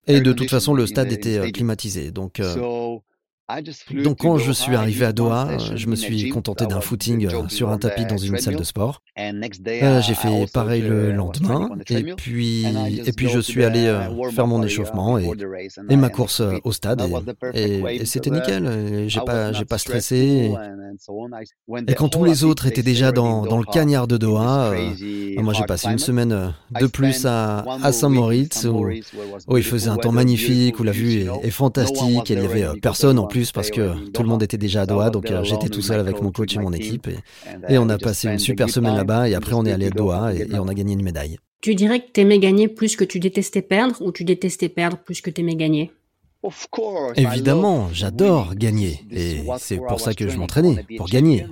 et 0.06 0.20
de 0.20 0.32
toute 0.32 0.50
façon, 0.50 0.74
le 0.74 0.86
stade 0.86 1.12
était 1.12 1.38
euh, 1.38 1.50
climatisé. 1.50 2.10
Donc, 2.10 2.40
euh, 2.40 2.98
donc 4.02 4.18
quand 4.18 4.38
je 4.38 4.50
suis 4.50 4.74
arrivé 4.74 5.04
à 5.04 5.12
Doha, 5.12 5.56
je 5.58 5.86
me 5.86 5.94
suis 5.94 6.30
contenté 6.30 6.66
d'un 6.66 6.80
footing 6.80 7.28
sur 7.48 7.70
un 7.70 7.78
tapis 7.78 8.04
dans 8.04 8.16
une 8.16 8.38
salle 8.38 8.56
de 8.56 8.64
sport. 8.64 9.02
Euh, 9.18 10.00
j'ai 10.02 10.14
fait 10.14 10.50
pareil 10.52 10.82
le 10.82 11.12
lendemain 11.12 11.70
et 11.88 12.14
puis 12.14 12.66
et 13.04 13.12
puis 13.12 13.28
je 13.28 13.38
suis 13.38 13.64
allé 13.64 13.86
euh, 13.86 14.30
faire 14.30 14.46
mon 14.46 14.62
échauffement 14.62 15.18
et, 15.18 15.30
et 15.88 15.96
ma 15.96 16.08
course 16.08 16.40
euh, 16.40 16.58
au 16.64 16.72
stade 16.72 17.02
et, 17.54 18.04
c'était 18.04 18.30
nickel. 18.30 19.08
J'ai 19.08 19.20
pas 19.20 19.52
j'ai 19.52 19.64
pas 19.64 19.78
stressé. 19.78 20.52
Et, 21.88 21.94
quand 21.94 22.08
tous 22.08 22.24
les 22.24 22.44
autres 22.44 22.66
étaient 22.66 22.82
déjà 22.82 23.12
dans, 23.12 23.44
dans 23.44 23.58
le 23.58 23.64
cagnard 23.64 24.06
de 24.08 24.16
Doha, 24.16 24.72
moi 25.38 25.52
j'ai 25.52 25.64
passé 25.64 25.88
une 25.88 25.98
semaine 25.98 26.52
de 26.80 26.86
plus 26.86 27.26
à, 27.26 27.64
à 27.82 27.92
Saint-Moritz 27.92 28.64
où, 28.64 28.88
où, 29.48 29.56
il 29.56 29.62
faisait 29.62 29.90
un 29.90 29.96
temps 29.96 30.12
magnifique, 30.12 30.80
où 30.80 30.82
la 30.82 30.92
vue 30.92 31.20
est, 31.20 31.28
est 31.42 31.50
fantastique 31.50 32.30
et 32.30 32.34
il 32.34 32.42
y 32.42 32.44
avait 32.44 32.66
personne 32.80 33.18
en 33.18 33.26
plus 33.26 33.35
parce 33.52 33.70
que 33.70 34.08
tout 34.10 34.22
le 34.22 34.28
monde 34.28 34.42
était 34.42 34.58
déjà 34.58 34.82
à 34.82 34.86
Doha, 34.86 35.10
donc 35.10 35.30
euh, 35.30 35.44
j'étais 35.44 35.68
tout 35.68 35.82
seul 35.82 36.00
avec 36.00 36.22
mon 36.22 36.32
coach 36.32 36.54
et 36.56 36.58
mon 36.58 36.72
équipe. 36.72 37.08
Et, 37.68 37.78
on 37.78 37.88
a 37.88 37.98
passé 37.98 38.28
une 38.28 38.38
super 38.38 38.70
semaine 38.70 38.94
là-bas 38.94 39.28
et 39.28 39.34
après 39.34 39.54
on 39.54 39.64
est 39.64 39.72
allé 39.72 39.86
à 39.86 39.90
Doha 39.90 40.34
et, 40.34 40.46
on 40.54 40.68
a 40.68 40.74
gagné 40.74 40.94
une 40.94 41.02
médaille. 41.02 41.38
Tu 41.60 41.74
dirais 41.74 42.00
que 42.00 42.10
t'aimais 42.10 42.38
gagner 42.38 42.68
plus 42.68 42.96
que 42.96 43.04
tu 43.04 43.18
détestais 43.18 43.62
perdre 43.62 44.00
ou 44.00 44.12
tu 44.12 44.24
détestais 44.24 44.68
perdre 44.68 44.98
plus 44.98 45.20
que 45.20 45.30
t'aimais 45.30 45.56
gagner? 45.56 45.90
Évidemment, 47.16 47.88
j'adore 47.92 48.54
gagner 48.54 49.00
et 49.10 49.38
c'est 49.58 49.78
pour 49.78 50.00
ça 50.00 50.14
que 50.14 50.28
je 50.28 50.36
m'entraînais, 50.36 50.84
pour 50.96 51.08
gagner. 51.08 51.46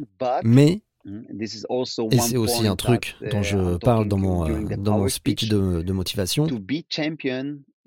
Mais 0.44 0.82
mm, 1.04 1.22
et 2.10 2.18
c'est 2.18 2.36
aussi 2.36 2.66
un 2.66 2.76
truc 2.76 3.16
dont 3.30 3.42
je 3.42 3.76
parle 3.78 4.08
dans 4.08 4.18
mon, 4.18 4.48
euh, 4.48 4.76
dans 4.76 4.98
mon 4.98 5.08
speech 5.08 5.48
de, 5.48 5.82
de 5.82 5.92
motivation. 5.92 6.46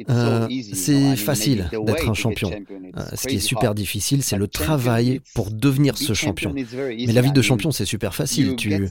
Euh, 0.10 0.48
c'est 0.74 1.16
facile 1.16 1.70
d'être 1.86 2.10
un 2.10 2.14
champion. 2.14 2.52
Euh, 2.52 3.02
ce 3.16 3.28
qui 3.28 3.36
est 3.38 3.40
super 3.40 3.74
difficile, 3.74 4.22
c'est 4.24 4.38
le 4.38 4.48
travail 4.48 5.22
pour 5.34 5.50
devenir 5.52 5.98
ce 5.98 6.14
champion. 6.14 6.54
Mais 6.54 7.14
la 7.14 7.22
vie 7.22 7.32
de 7.32 7.42
champion, 7.42 7.72
c'est 7.72 7.86
super 7.86 8.14
facile. 8.14 8.56
Tu, 8.56 8.90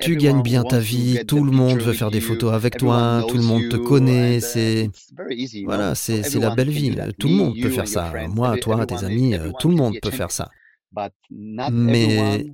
tu 0.00 0.16
gagnes 0.16 0.42
bien 0.42 0.62
ta 0.62 0.78
vie, 0.78 1.24
tout 1.26 1.42
le 1.42 1.50
monde 1.50 1.80
veut 1.80 1.92
faire 1.92 2.10
des 2.10 2.20
photos 2.20 2.52
avec 2.52 2.76
toi, 2.76 3.24
tout 3.28 3.36
le 3.36 3.42
monde 3.42 3.68
te 3.68 3.76
connaît, 3.76 4.38
uh, 4.38 4.40
c'est 4.40 4.90
voilà, 5.64 5.94
c'est 5.94 6.34
la 6.34 6.54
belle 6.54 6.70
vie. 6.70 6.94
Tout 7.18 7.28
le 7.28 7.34
monde 7.34 7.54
peut 7.60 7.70
faire 7.70 7.88
ça. 7.88 8.12
Moi, 8.28 8.56
toi, 8.58 8.84
tes 8.86 9.04
amis, 9.04 9.34
euh, 9.34 9.50
tout 9.58 9.68
le 9.68 9.76
monde 9.76 9.96
peut 10.00 10.10
faire 10.10 10.30
ça. 10.30 10.50
Mais, 11.30 12.44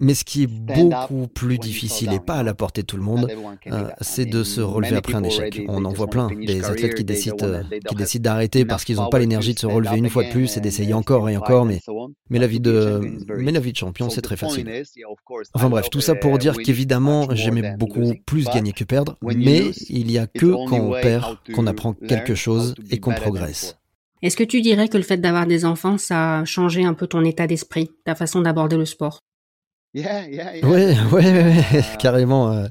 mais 0.00 0.14
ce 0.14 0.24
qui 0.24 0.44
est 0.44 0.46
beaucoup 0.46 1.28
plus 1.28 1.58
difficile 1.58 2.12
et 2.12 2.20
pas 2.20 2.36
à 2.36 2.42
la 2.42 2.54
portée 2.54 2.82
de 2.82 2.86
tout 2.86 2.96
le 2.96 3.02
monde, 3.02 3.28
euh, 3.66 3.88
c'est 4.00 4.24
de 4.24 4.42
se 4.42 4.60
relever 4.60 4.96
après 4.96 5.14
un 5.14 5.24
échec. 5.24 5.62
On 5.68 5.84
en 5.84 5.92
voit 5.92 6.08
plein, 6.08 6.28
des 6.28 6.64
athlètes 6.64 6.94
qui 6.94 7.04
décident, 7.04 7.46
euh, 7.46 7.62
qui 7.88 7.94
décident 7.94 8.30
d'arrêter 8.30 8.64
parce 8.64 8.84
qu'ils 8.84 8.96
n'ont 8.96 9.10
pas 9.10 9.18
l'énergie 9.18 9.54
de 9.54 9.58
se 9.58 9.66
relever 9.66 9.98
une 9.98 10.08
fois 10.08 10.24
de 10.24 10.30
plus 10.30 10.56
et 10.56 10.60
d'essayer 10.60 10.94
encore 10.94 11.28
et 11.28 11.36
encore, 11.36 11.66
mais, 11.66 11.80
mais, 12.30 12.38
la 12.38 12.46
vie 12.46 12.60
de, 12.60 13.00
mais 13.36 13.52
la 13.52 13.60
vie 13.60 13.72
de 13.72 13.76
champion, 13.76 14.08
c'est 14.08 14.22
très 14.22 14.36
facile. 14.36 14.84
Enfin 15.52 15.68
bref, 15.68 15.90
tout 15.90 16.00
ça 16.00 16.14
pour 16.14 16.38
dire 16.38 16.56
qu'évidemment, 16.56 17.34
j'aimais 17.34 17.76
beaucoup 17.76 18.14
plus 18.26 18.46
gagner 18.46 18.72
que 18.72 18.84
perdre, 18.84 19.16
mais 19.22 19.70
il 19.88 20.06
n'y 20.06 20.18
a 20.18 20.26
que 20.26 20.46
quand 20.68 20.80
on 20.80 20.92
perd 20.92 21.38
qu'on 21.54 21.66
apprend 21.66 21.92
quelque 21.92 22.34
chose 22.34 22.74
et 22.90 22.98
qu'on 22.98 23.12
progresse. 23.12 23.76
Est-ce 24.24 24.38
que 24.38 24.44
tu 24.44 24.62
dirais 24.62 24.88
que 24.88 24.96
le 24.96 25.02
fait 25.02 25.18
d'avoir 25.18 25.46
des 25.46 25.66
enfants, 25.66 25.98
ça 25.98 26.38
a 26.38 26.44
changé 26.46 26.82
un 26.82 26.94
peu 26.94 27.06
ton 27.06 27.22
état 27.26 27.46
d'esprit, 27.46 27.90
ta 28.06 28.14
façon 28.14 28.40
d'aborder 28.40 28.78
le 28.78 28.86
sport? 28.86 29.18
Oui, 29.94 30.02
ouais, 30.62 30.96
ouais, 31.12 31.62
carrément. 31.98 32.50
Euh, 32.50 32.66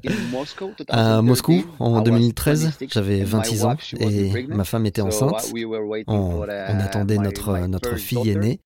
à 0.88 1.22
Moscou, 1.22 1.64
en 1.78 2.02
2013, 2.02 2.72
j'avais 2.90 3.22
26 3.22 3.64
ans 3.66 3.76
et 4.00 4.48
ma 4.48 4.64
femme 4.64 4.84
était 4.86 5.00
enceinte. 5.00 5.52
On, 6.08 6.42
attendait 6.42 7.18
notre, 7.18 7.56
notre 7.68 7.94
fille 7.98 8.30
aînée. 8.30 8.58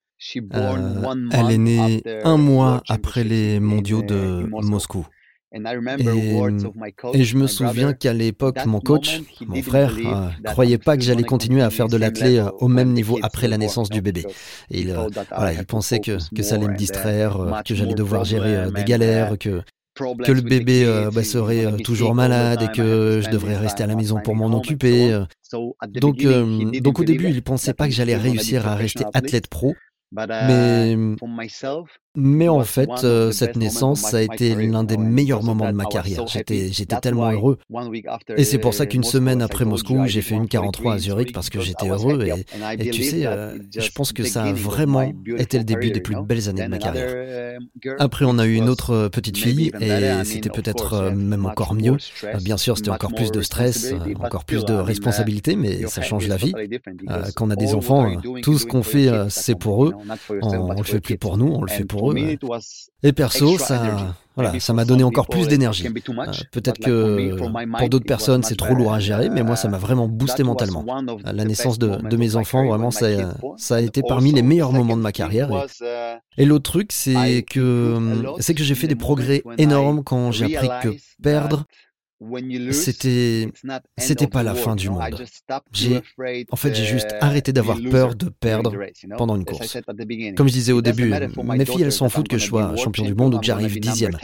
Euh, 0.55 1.15
elle 1.33 1.51
est 1.51 1.59
née 1.59 2.03
un 2.25 2.39
mois 2.39 2.83
après 2.89 3.23
les 3.23 3.61
mondiaux 3.61 4.01
de 4.01 4.49
Moscou. 4.49 5.07
Et, 5.51 7.25
je 7.25 7.37
me 7.37 7.47
souviens 7.47 7.95
qu'à 7.95 8.13
l'époque, 8.13 8.59
mon 8.67 8.81
coach, 8.81 9.23
mon 9.47 9.63
frère, 9.63 9.97
ne 9.97 10.05
euh, 10.05 10.29
croyait 10.45 10.77
pas 10.77 10.97
que 10.97 11.03
j'allais 11.03 11.23
continuer 11.23 11.63
à 11.63 11.71
faire 11.71 11.89
de 11.89 11.97
l'athlé 11.97 12.37
euh, 12.39 12.51
au 12.61 12.69
même 12.69 12.93
niveau 12.93 13.19
après 13.23 13.49
la 13.49 13.57
naissance 13.57 13.89
du 13.89 14.03
bébé. 14.03 14.27
il, 14.71 14.91
euh, 14.91 15.09
voilà, 15.35 15.55
il 15.55 15.65
pensait 15.65 16.01
que, 16.01 16.19
que 16.35 16.43
ça 16.43 16.57
allait 16.57 16.69
me 16.69 16.77
distraire, 16.77 17.63
que 17.65 17.75
j'allais 17.75 17.95
devoir 17.95 18.25
gérer 18.25 18.71
des 18.71 18.85
galères, 18.85 19.39
que, 19.39 19.63
que 19.95 20.33
le 20.33 20.43
bébé 20.43 21.09
bah, 21.13 21.25
serait 21.25 21.79
toujours 21.83 22.15
malade 22.15 22.63
et 22.63 22.77
que 22.77 23.23
je 23.25 23.31
devrais 23.31 23.57
rester 23.57 23.83
à 23.83 23.87
la 23.87 23.97
maison 23.97 24.21
pour 24.23 24.35
m'en 24.35 24.55
occuper. 24.55 25.19
Donc, 25.95 26.19
donc 26.83 26.99
au 26.99 27.05
début, 27.05 27.31
il 27.31 27.43
pensait 27.43 27.75
pas 27.75 27.87
que 27.87 27.95
j'allais 27.95 28.17
réussir 28.17 28.69
à 28.69 28.75
rester 28.75 29.05
athlète 29.15 29.47
pro. 29.47 29.75
Mais 30.13 30.97
mais 32.19 32.49
en 32.49 32.65
fait, 32.65 32.91
euh, 33.05 33.31
cette 33.31 33.57
naissance, 33.57 34.01
ça 34.01 34.17
a 34.19 34.23
été 34.23 34.55
l'un 34.55 34.83
des 34.83 34.97
meilleurs 34.97 35.45
moments 35.45 35.67
de 35.71 35.77
ma 35.77 35.85
carrière. 35.85 36.27
J'étais, 36.27 36.73
j'étais 36.73 36.97
tellement 36.97 37.31
heureux. 37.31 37.59
Et 38.37 38.45
c'est 38.45 38.59
pour 38.59 38.75
ça 38.75 38.87
qu'une 38.87 39.05
semaine 39.05 39.41
après 39.41 39.65
Moscou, 39.65 40.07
j'ai 40.07 40.21
fait 40.21 40.35
une 40.35 40.49
43 40.49 40.95
à 40.95 40.99
Zurich 40.99 41.33
parce 41.33 41.49
que 41.49 41.61
j'étais 41.61 41.89
heureux. 41.89 42.27
Et, 42.79 42.91
tu 42.91 43.05
sais, 43.05 43.27
euh, 43.27 43.57
je 43.77 43.91
pense 43.91 44.13
que 44.13 44.25
ça 44.25 44.43
a 44.43 44.53
vraiment 44.53 45.13
été 45.37 45.59
le 45.59 45.65
début 45.65 45.91
des 45.91 46.01
plus 46.01 46.17
belles 46.23 46.49
années 46.49 46.65
de 46.65 46.69
ma 46.69 46.79
carrière. 46.79 47.59
Après, 47.99 48.25
on 48.27 48.39
a 48.39 48.47
eu 48.47 48.55
une 48.55 48.69
autre 48.69 48.91
euh, 48.91 49.09
petite 49.09 49.39
fille 49.39 49.71
et 49.81 50.25
c'était 50.25 50.51
peut-être 50.51 51.13
même 51.15 51.47
encore 51.47 51.75
mieux. 51.75 51.97
Bien 52.43 52.57
sûr, 52.57 52.77
c'était 52.77 52.91
encore 52.91 53.15
plus 53.15 53.31
de 53.31 53.43
stress, 53.43 53.95
encore 54.21 54.45
plus 54.45 54.65
de 54.65 54.75
responsabilités, 54.75 55.55
mais 55.55 55.87
ça 55.87 56.03
change 56.03 56.27
la 56.27 56.37
vie. 56.37 56.53
Quand 57.37 57.47
on 57.47 57.51
a 57.51 57.57
des 57.57 57.75
enfants, 57.75 58.17
tout 58.43 58.59
ce 58.59 58.67
qu'on 58.67 58.83
fait, 58.83 59.09
c'est 59.29 59.57
pour 59.57 59.87
eux. 59.87 59.93
On, 60.43 60.49
on 60.49 60.73
le 60.73 60.83
fait 60.83 61.01
plus 61.01 61.17
pour 61.17 61.37
nous, 61.37 61.47
on 61.47 61.63
le 61.63 61.71
fait 61.71 61.85
pour 61.85 62.08
eux. 62.08 62.08
Et 63.03 63.13
perso, 63.13 63.59
ça, 63.59 64.15
voilà, 64.35 64.59
ça 64.61 64.73
m'a 64.73 64.85
donné 64.85 65.03
encore 65.03 65.27
plus 65.27 65.49
d'énergie. 65.49 65.87
Euh, 65.87 66.33
peut-être 66.53 66.79
que 66.79 67.37
pour 67.77 67.89
d'autres 67.89 68.07
personnes, 68.07 68.43
c'est 68.43 68.57
trop 68.57 68.75
lourd 68.75 68.93
à 68.93 69.01
gérer, 69.01 69.29
mais 69.29 69.43
moi, 69.43 69.57
ça 69.57 69.69
m'a 69.69 69.79
vraiment 69.79 70.09
boosté 70.09 70.43
mentalement. 70.45 70.85
La 71.25 71.45
naissance 71.45 71.79
de, 71.79 71.97
de 72.09 72.17
mes 72.17 72.37
enfants, 72.37 72.67
vraiment, 72.67 72.91
ça, 72.91 73.09
ça, 73.57 73.77
a 73.77 73.81
été 73.81 74.03
parmi 74.03 74.33
les 74.33 74.43
meilleurs 74.43 74.73
moments 74.73 74.97
de 74.97 75.03
ma 75.03 75.13
carrière. 75.13 75.51
Et, 76.37 76.43
et 76.43 76.47
l'autre 76.47 76.71
truc, 76.71 76.93
c'est 76.93 77.45
que, 77.49 77.99
c'est 78.39 78.55
que 78.55 78.63
j'ai 78.63 78.75
fait 78.75 78.87
des 78.89 78.97
progrès 78.97 79.43
énormes 79.59 80.05
quand 80.05 80.31
j'ai 80.33 80.57
appris 80.57 80.69
que 80.83 80.97
perdre, 81.23 81.65
c'était 82.73 83.49
c'était 83.97 84.27
pas 84.27 84.43
la 84.43 84.55
fin 84.55 84.75
du 84.75 84.91
monde. 84.91 85.03
J'ai 85.73 86.01
en 86.51 86.57
fait 86.57 86.75
j'ai 86.75 86.85
juste 86.85 87.15
arrêté 87.21 87.53
d'avoir 87.53 87.79
peur 87.91 88.15
de 88.15 88.29
perdre 88.29 88.75
pendant 89.17 89.37
une 89.37 89.45
course. 89.45 89.79
Comme 90.37 90.49
je 90.49 90.53
disais 90.53 90.73
au 90.73 90.83
début, 90.83 91.13
mes 91.45 91.65
filles 91.65 91.83
elles 91.83 91.93
s'en 91.93 92.09
foutent 92.09 92.29
que 92.29 92.39
je 92.39 92.47
sois 92.47 92.75
champion 92.77 93.05
du 93.05 93.15
monde 93.15 93.35
ou 93.35 93.39
que 93.39 93.47
j'arrive 93.47 93.79
dixième. 93.79 94.17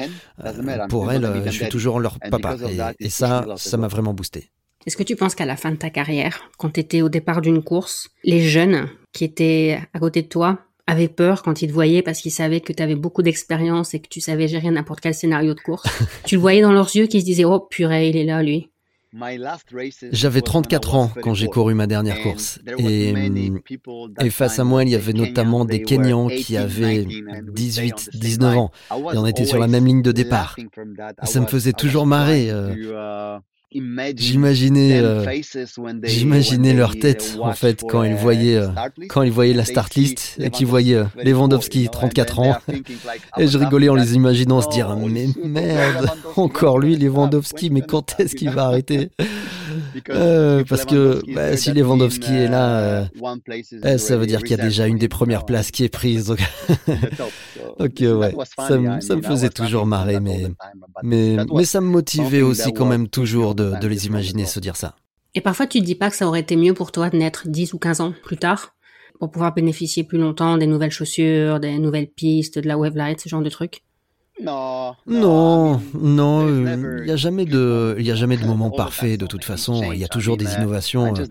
Euh, 0.45 0.87
pour 0.89 1.11
elles, 1.13 1.43
je 1.47 1.51
suis 1.51 1.69
toujours 1.69 2.01
leur 2.01 2.19
papa 2.19 2.57
et, 3.01 3.07
et 3.07 3.11
ça 3.11 3.47
ça 3.57 3.77
m'a 3.77 3.89
vraiment 3.89 4.15
boosté. 4.15 4.51
Est-ce 4.87 4.97
que 4.97 5.03
tu 5.03 5.17
penses 5.17 5.35
qu'à 5.35 5.47
la 5.47 5.57
fin 5.57 5.71
de 5.71 5.77
ta 5.77 5.89
carrière, 5.89 6.51
quand 6.59 6.71
tu 6.71 6.81
étais 6.81 7.01
au 7.01 7.09
départ 7.09 7.41
d'une 7.41 7.63
course, 7.63 8.11
les 8.23 8.43
jeunes 8.43 8.91
qui 9.13 9.25
étaient 9.25 9.81
à 9.95 9.99
côté 9.99 10.21
de 10.23 10.29
toi 10.29 10.59
avait 10.87 11.09
peur 11.09 11.43
quand 11.43 11.63
il 11.63 11.69
te 11.69 11.73
voyait 11.73 12.03
parce 12.03 12.21
qu'il 12.21 12.31
savait 12.31 12.61
que 12.61 12.73
tu 12.73 12.83
avais 12.83 12.95
beaucoup 12.95 13.23
d'expérience 13.23 13.95
et 13.95 14.01
que 14.01 14.09
tu 14.09 14.21
savais 14.21 14.49
gérer 14.49 14.71
n'importe 14.71 15.01
quel 15.01 15.15
scénario 15.15 15.55
de 15.55 15.61
course. 15.61 15.87
tu 16.25 16.37
le 16.37 16.41
voyais 16.41 16.61
dans 16.61 16.73
leurs 16.73 16.95
yeux 16.95 17.07
qui 17.07 17.21
se 17.21 17.25
disaient 17.25 17.45
Oh 17.45 17.61
purée, 17.61 18.09
il 18.09 18.17
est 18.17 18.25
là, 18.25 18.43
lui. 18.43 18.71
J'avais 20.11 20.43
34 20.43 20.95
ans 20.97 21.11
quand 21.23 21.35
j'ai 21.35 21.47
couru 21.47 21.75
ma 21.75 21.87
dernière 21.87 22.21
course. 22.21 22.59
Et, 22.79 23.15
et, 24.21 24.31
face 24.31 24.59
à 24.59 24.65
moi, 24.65 24.83
il 24.83 24.89
y 24.89 24.97
avait 24.97 25.13
notamment 25.13 25.65
des 25.65 25.83
Kenyans 25.83 26.29
qui 26.29 26.57
avaient 26.57 27.07
18, 27.53 28.11
19 28.13 28.57
ans. 28.57 28.73
Et 28.91 29.17
on 29.17 29.27
était 29.27 29.45
sur 29.45 29.59
la 29.59 29.69
même 29.69 29.87
ligne 29.87 30.03
de 30.03 30.11
départ. 30.11 30.57
Ça 31.23 31.41
me 31.41 31.47
faisait 31.47 31.73
toujours 31.73 32.07
marrer. 32.07 32.51
J'imaginais, 33.75 35.01
euh, 35.01 35.25
j'imaginais 36.05 36.75
leur 36.75 36.97
tête 36.97 37.37
en 37.41 37.53
fait 37.53 37.83
quand 37.83 38.05
ils 38.05 38.15
voyaient, 38.15 38.57
euh, 38.57 38.69
quand 39.09 39.23
ils 39.23 39.33
voyaient 39.33 39.53
la 39.53 39.65
start 39.65 39.95
list 39.97 40.37
et 40.39 40.51
qu'ils 40.51 40.67
voyaient 40.67 40.95
euh, 40.95 41.05
Lewandowski 41.25 41.89
34 41.91 42.39
ans. 42.39 42.57
et 43.39 43.49
je 43.49 43.59
rigolais 43.59 43.89
en 43.89 43.97
les 43.97 44.15
imaginant 44.15 44.61
se 44.61 44.69
dire 44.69 44.97
mais 44.97 45.27
merde, 45.45 46.09
encore 46.37 46.79
lui 46.79 46.97
Lewandowski, 46.97 47.71
mais 47.71 47.81
quand 47.81 48.21
est-ce 48.21 48.37
qu'il 48.37 48.51
va 48.51 48.67
arrêter? 48.67 49.11
euh, 50.11 50.65
parce 50.69 50.85
que 50.85 51.21
bah, 51.35 51.57
si 51.57 51.73
Lewandowski 51.73 52.33
est 52.33 52.49
là, 52.49 52.79
euh, 52.79 53.05
eh, 53.85 53.99
ça 53.99 54.17
veut 54.17 54.27
dire 54.27 54.41
qu'il 54.43 54.57
y 54.57 54.61
a 54.61 54.63
déjà 54.63 54.87
une 54.87 54.99
des 54.99 55.09
premières 55.09 55.45
places 55.45 55.71
qui 55.71 55.85
est 55.85 55.89
prise. 55.89 56.27
Donc, 56.27 56.39
ouais, 58.01 58.35
ça, 59.01 59.17
me 59.17 59.23
faisait 59.23 59.51
toujours 59.51 59.87
marrer, 59.87 60.21
mais, 60.21 60.47
mais, 61.03 61.37
mais 61.53 61.65
ça 61.65 61.81
me 61.81 61.89
motivait 61.89 62.43
aussi 62.43 62.73
quand 62.73 62.87
même 62.87 63.09
toujours 63.09 63.55
de, 63.55 63.73
de 63.81 63.87
les 63.87 64.07
imaginer 64.07 64.47
se 64.47 64.61
dire 64.61 64.77
ça. 64.77 64.95
Et 65.35 65.41
parfois, 65.41 65.67
tu 65.67 65.81
te 65.81 65.85
dis 65.85 65.97
pas 65.97 66.11
que 66.11 66.17
ça 66.17 66.27
aurait 66.27 66.41
été 66.41 66.57
mieux 66.57 66.75
pour 66.75 66.93
toi 66.93 67.11
de 67.11 67.17
naître 67.17 67.49
10 67.49 67.75
ou 67.75 67.79
15 67.79 68.01
ans 68.01 68.15
plus 68.23 68.37
tard 68.37 68.75
pour 69.19 69.31
pouvoir 69.31 69.55
bénéficier 69.55 70.05
plus 70.05 70.19
longtemps 70.19 70.59
des 70.59 70.67
nouvelles 70.67 70.91
chaussures, 70.91 71.61
des 71.61 71.79
nouvelles 71.79 72.09
pistes, 72.09 72.59
de 72.59 72.69
la 72.69 72.77
wave 72.77 72.97
light, 72.97 73.21
ce 73.21 73.29
genre 73.29 73.43
de 73.43 73.51
trucs? 73.51 73.83
Non, 75.07 75.81
non, 75.95 76.49
il 76.49 77.05
n'y 77.05 77.11
a 77.11 77.17
jamais 77.17 77.45
de, 77.45 77.97
il 77.99 78.11
a 78.11 78.15
jamais 78.15 78.37
de 78.37 78.45
moment 78.45 78.71
parfait 78.71 79.17
de 79.17 79.27
toute 79.27 79.45
façon. 79.45 79.93
Il 79.93 79.99
y 79.99 80.05
a 80.05 80.09
toujours 80.09 80.37
des 80.37 80.55
innovations. 80.55 81.15
Euh. 81.15 81.25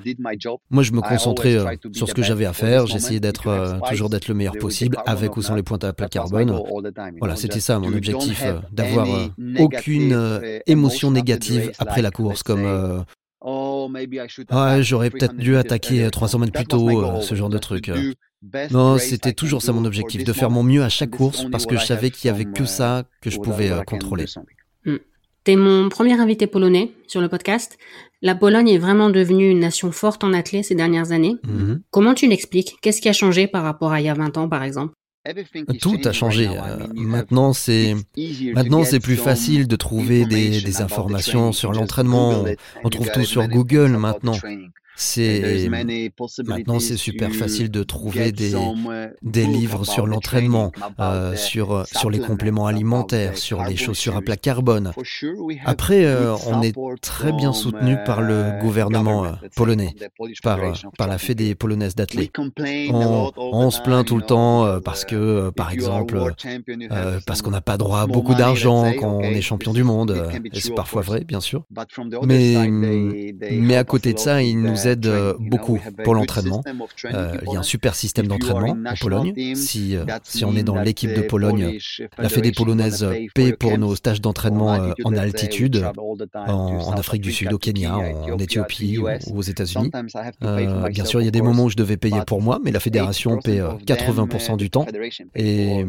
Moi, 0.70 0.84
je 0.84 0.94
me 0.94 1.02
concentrais 1.02 1.56
euh, 1.56 1.76
sur 1.92 2.08
ce 2.08 2.14
que 2.14 2.24
j'avais 2.24 2.46
à 2.46 2.54
faire. 2.54 2.88
J'essayais 2.88 3.20
d'être 3.20 3.48
euh, 3.48 3.74
toujours 3.90 4.10
d'être 4.10 4.28
le 4.28 4.36
meilleur 4.36 4.58
possible, 4.58 4.98
avec 5.06 5.36
ou 5.36 5.42
sans 5.42 5.56
les 5.56 5.64
points 5.64 5.84
à 5.84 5.92
plat 5.92 6.08
carbone. 6.08 6.58
Voilà, 7.20 7.36
c'était 7.36 7.60
ça 7.60 7.78
mon 7.80 7.94
objectif, 7.94 8.44
d'avoir 8.72 9.08
aucune 9.60 10.62
émotion 10.66 11.12
négative 11.12 11.72
après 11.80 12.02
la 12.02 12.12
course, 12.12 12.44
comme 12.44 13.06
oh, 13.42 13.90
Ouais, 14.52 14.82
j'aurais 14.82 15.10
peut-être 15.10 15.36
dû 15.36 15.58
attaquer 15.58 16.10
300 16.10 16.40
mètres 16.40 16.54
plus 16.54 16.66
tôt, 16.66 17.22
ce 17.22 17.36
genre 17.36 17.50
de 17.50 17.58
truc. 17.58 17.92
Non, 18.72 18.98
c'était 18.98 19.34
toujours 19.34 19.62
ça 19.62 19.72
mon 19.72 19.86
objectif, 19.86 20.24
de 20.24 20.34
faire 20.34 20.50
mon 20.50 20.64
mieux 20.64 20.84
à 20.84 20.90
chaque 20.90 21.12
course 21.12 21.46
parce 21.52 21.66
que 21.66 21.78
je 21.78 21.86
savais 21.86 22.12
qu'il 22.12 22.28
y 22.28 22.32
avait 22.32 22.46
que 22.46 22.66
ça 22.66 23.04
que 23.22 23.30
je 23.30 23.40
pouvais 23.40 23.72
euh, 23.72 23.82
contrôler. 23.84 24.26
Hmm. 24.86 24.98
T'es 25.44 25.56
mon 25.58 25.90
premier 25.90 26.20
invité 26.20 26.48
polonais 26.48 26.92
sur 27.08 27.20
le 27.20 27.28
podcast. 27.28 27.78
La 28.22 28.36
Pologne 28.36 28.70
est 28.70 28.78
vraiment 28.78 29.10
devenue 29.10 29.50
une 29.50 29.60
nation 29.60 29.92
forte 29.92 30.24
en 30.24 30.32
athlète 30.32 30.64
ces 30.64 30.76
dernières 30.76 31.12
années. 31.12 31.36
Mhm. 31.44 31.82
Comment 31.92 32.14
tu 32.14 32.28
l'expliques? 32.28 32.78
Qu'est-ce 32.82 33.02
qui 33.02 33.10
a 33.10 33.14
changé 33.14 33.48
par 33.48 33.64
rapport 33.64 33.92
à 33.92 34.00
il 34.00 34.06
y 34.06 34.10
a 34.10 34.14
20 34.14 34.38
ans, 34.38 34.48
par 34.48 34.64
exemple? 34.64 34.94
Tout 35.82 36.00
a 36.06 36.12
changé. 36.12 36.48
Euh, 36.48 36.88
maintenant, 36.96 37.54
c'est 37.54 37.96
maintenant 38.54 38.84
c'est 38.84 39.00
plus 39.00 39.16
facile 39.16 39.68
de 39.68 39.76
trouver 39.78 40.26
des, 40.26 40.62
des 40.62 40.82
informations 40.82 41.52
sur 41.54 41.72
l'entraînement. 41.72 42.44
On 42.84 42.90
trouve 42.90 43.10
tout 43.12 43.24
sur 43.24 43.48
Google 43.48 43.92
maintenant. 43.98 44.38
C'est 44.96 45.70
maintenant 46.46 46.80
c'est 46.80 46.98
super 46.98 47.32
facile 47.34 47.72
de 47.72 47.84
trouver 47.84 48.32
des, 48.32 48.54
des 49.24 49.46
livres 49.46 49.86
sur 49.86 50.06
l'entraînement, 50.06 50.72
euh, 51.00 51.36
sur 51.36 51.86
sur 51.88 52.10
les 52.10 52.20
compléments 52.20 52.68
alimentaires, 52.68 53.38
sur 53.38 53.64
les 53.64 53.76
chaussures 53.76 54.16
à 54.16 54.22
plat 54.22 54.38
carbone. 54.38 54.92
Après, 55.66 56.06
euh, 56.06 56.36
on 56.48 56.62
est 56.62 56.76
très 57.02 57.32
bien 57.32 57.54
soutenu 57.54 57.98
par 58.06 58.22
le 58.22 58.60
gouvernement 58.62 59.26
euh, 59.26 59.32
polonais, 59.56 59.96
par 60.44 60.60
par 60.98 61.08
la 61.08 61.18
Fédé 61.18 61.56
polonaise 61.56 61.96
d'athlètes. 61.96 62.32
On, 62.92 63.32
on, 63.36 63.72
se 63.72 63.82
plaint 63.82 64.06
tout 64.06 64.18
le 64.18 64.24
temps 64.24 64.80
parce 64.82 65.06
que, 65.06 65.50
par 65.52 65.72
exemple, 65.72 66.22
parce 67.26 67.42
qu'on 67.42 67.52
n'a 67.52 67.62
pas 67.62 67.78
droit 67.78 68.02
à 68.02 68.08
beaucoup 68.08 68.36
d'argent 68.36 68.92
quand 69.00 69.18
on 69.18 69.22
est 69.22 69.42
champion 69.42 69.74
du 69.74 69.84
monde. 69.84 70.30
C'est 70.54 70.76
parfois 70.76 71.02
vrai, 71.02 71.24
bien 71.24 71.40
sûr. 71.40 71.64
Mais 72.26 73.32
mais 73.52 73.76
à 73.76 73.84
côté 73.84 74.14
de 74.14 74.20
ça, 74.20 74.44
ils 74.44 74.60
nous 74.60 74.83
aide 74.88 75.06
euh, 75.06 75.34
beaucoup 75.40 75.80
pour 76.04 76.16
l'entraînement. 76.16 76.64
Euh, 77.06 77.38
il 77.46 77.54
y 77.54 77.56
a 77.56 77.60
un 77.60 77.64
super 77.64 77.96
système 77.96 78.28
d'entraînement 78.28 78.76
en 78.90 78.96
Pologne. 79.00 79.56
Si, 79.56 79.96
euh, 79.96 80.06
si 80.24 80.46
on 80.46 80.56
est 80.56 80.64
dans 80.64 80.76
l'équipe 80.76 81.14
de 81.14 81.22
Pologne, 81.22 81.78
la 82.18 82.30
Fédé 82.30 82.52
polonaise 82.52 83.08
paie 83.34 83.54
pour 83.54 83.78
nos 83.78 83.96
stages 83.96 84.22
d'entraînement 84.22 84.94
en 85.04 85.16
altitude, 85.16 85.86
en, 86.36 86.94
Afrique 86.94 87.22
du 87.22 87.32
Sud, 87.32 87.52
au 87.54 87.58
Kenya, 87.58 87.98
en, 87.98 88.38
Éthiopie 88.38 88.98
ou, 88.98 89.08
aux 89.34 89.42
États-Unis. 89.42 89.92
bien 90.92 91.06
sûr, 91.06 91.22
il 91.22 91.26
y 91.26 91.28
a 91.28 91.32
des 91.32 91.42
moments 91.42 91.66
où 91.66 91.70
je 91.70 91.78
devais 91.78 91.98
payer 91.98 92.22
pour 92.26 92.42
moi, 92.42 92.60
mais 92.64 92.72
la 92.72 92.80
fédération 92.80 93.38
paie 93.40 93.60
80% 93.60 94.58
du 94.58 94.70
temps. 94.70 94.86
Et 95.36 95.86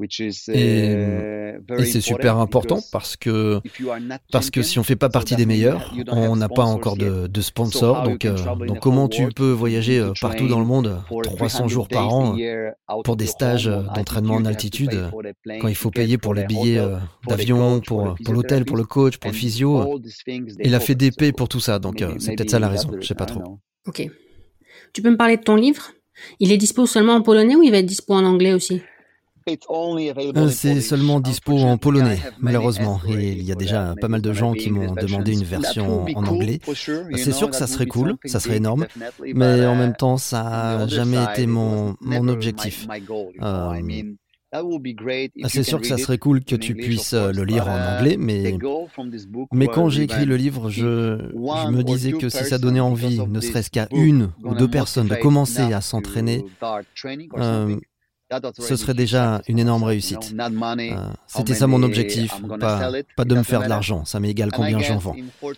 et, 0.00 0.94
uh, 0.94 1.84
c'est 1.84 2.00
super 2.00 2.36
important 2.38 2.78
parce 2.92 3.16
que, 3.16 3.60
parce 4.30 4.50
que 4.50 4.62
si 4.62 4.78
on 4.78 4.82
ne 4.82 4.86
fait 4.86 4.96
pas 4.96 5.08
partie 5.08 5.34
des 5.34 5.46
meilleurs, 5.46 5.92
on 6.08 6.36
n'a 6.36 6.48
pas 6.48 6.64
encore 6.64 6.96
de, 6.96 7.26
de 7.26 7.40
sponsors. 7.40 8.04
Donc, 8.04 8.24
euh, 8.24 8.36
donc 8.66 8.78
comment 8.80 9.08
tu 9.08 9.28
peux 9.28 9.50
voyager 9.50 9.98
euh, 9.98 10.12
partout 10.20 10.46
dans 10.46 10.60
le 10.60 10.66
monde 10.66 11.02
300 11.22 11.68
jours 11.68 11.88
par 11.88 12.14
an 12.14 12.36
pour 13.04 13.16
des 13.16 13.26
stages 13.26 13.66
d'entraînement 13.66 14.34
en 14.34 14.44
altitude 14.44 15.10
quand 15.60 15.68
il 15.68 15.74
faut 15.74 15.90
payer 15.90 16.18
pour 16.18 16.34
les 16.34 16.44
billets 16.44 16.78
euh, 16.78 16.96
d'avion, 17.26 17.80
pour, 17.80 18.14
pour 18.24 18.34
l'hôtel, 18.34 18.64
pour 18.64 18.76
le 18.76 18.84
coach, 18.84 19.18
pour 19.18 19.30
le 19.30 19.36
physio 19.36 20.00
Il 20.60 20.74
a 20.74 20.80
fait 20.80 20.94
des 20.94 21.10
paix 21.10 21.32
pour 21.32 21.48
tout 21.48 21.60
ça. 21.60 21.78
Donc 21.78 22.04
c'est 22.18 22.36
peut-être 22.36 22.50
ça 22.50 22.58
la 22.58 22.68
raison. 22.68 22.90
Je 23.00 23.06
sais 23.06 23.14
pas 23.14 23.26
trop. 23.26 23.58
Ok. 23.86 24.08
Tu 24.92 25.02
peux 25.02 25.10
me 25.10 25.16
parler 25.16 25.36
de 25.36 25.42
ton 25.42 25.56
livre? 25.56 25.92
Il 26.40 26.52
est 26.52 26.56
dispo 26.56 26.86
seulement 26.86 27.14
en 27.14 27.22
polonais 27.22 27.56
ou 27.56 27.62
il 27.62 27.70
va 27.70 27.78
être 27.78 27.86
dispo 27.86 28.14
en 28.14 28.24
anglais 28.24 28.52
aussi 28.52 28.74
euh, 28.74 28.97
c'est 30.50 30.80
seulement 30.80 31.20
dispo 31.20 31.58
en 31.58 31.78
polonais, 31.78 32.18
malheureusement, 32.40 33.00
et 33.08 33.32
il 33.32 33.42
y 33.42 33.52
a 33.52 33.54
déjà 33.54 33.94
pas 34.00 34.08
mal 34.08 34.22
de 34.22 34.32
gens 34.32 34.52
qui 34.52 34.70
m'ont 34.70 34.94
demandé 34.94 35.32
une 35.32 35.44
version 35.44 36.04
en 36.14 36.26
anglais. 36.26 36.60
C'est 37.16 37.32
sûr 37.32 37.50
que 37.50 37.56
ça 37.56 37.66
serait 37.66 37.86
cool, 37.86 38.16
ça 38.24 38.40
serait 38.40 38.56
énorme, 38.56 38.86
mais 39.34 39.66
en 39.66 39.76
même 39.76 39.94
temps, 39.94 40.16
ça 40.16 40.42
n'a 40.78 40.86
jamais 40.88 41.22
été 41.32 41.46
mon, 41.46 41.96
mon 42.00 42.28
objectif. 42.28 42.86
Euh, 43.42 43.74
c'est 45.46 45.62
sûr 45.62 45.78
que 45.80 45.86
ça 45.86 45.98
serait 45.98 46.16
cool 46.16 46.42
que 46.42 46.56
tu 46.56 46.74
puisses 46.74 47.12
euh, 47.12 47.32
le 47.32 47.44
lire 47.44 47.68
en 47.68 47.96
anglais, 47.96 48.16
mais, 48.18 48.56
mais 49.52 49.66
quand 49.66 49.90
j'ai 49.90 50.04
écrit 50.04 50.24
le 50.24 50.36
livre, 50.36 50.70
je, 50.70 51.18
je 51.34 51.70
me 51.70 51.82
disais 51.82 52.12
que 52.12 52.28
si 52.28 52.44
ça 52.44 52.58
donnait 52.58 52.80
envie, 52.80 53.20
ne 53.28 53.40
serait-ce 53.40 53.70
qu'à 53.70 53.88
une 53.92 54.30
ou 54.42 54.54
deux 54.54 54.68
personnes, 54.68 55.08
de 55.08 55.16
commencer 55.16 55.72
à 55.72 55.80
s'entraîner, 55.80 56.44
ce 58.58 58.76
serait 58.76 58.94
déjà 58.94 59.42
une 59.48 59.58
énorme 59.58 59.84
réussite. 59.84 60.34
Euh, 60.38 61.08
c'était 61.26 61.54
ça 61.54 61.66
mon 61.66 61.82
objectif, 61.82 62.32
pas, 62.60 62.90
pas 63.16 63.24
de 63.24 63.34
me 63.34 63.42
faire 63.42 63.62
de 63.62 63.68
l'argent, 63.68 64.04
ça 64.04 64.20
m'est 64.20 64.30
égal 64.30 64.50
combien 64.52 64.78
j'en 64.80 64.98
vends. 64.98 65.16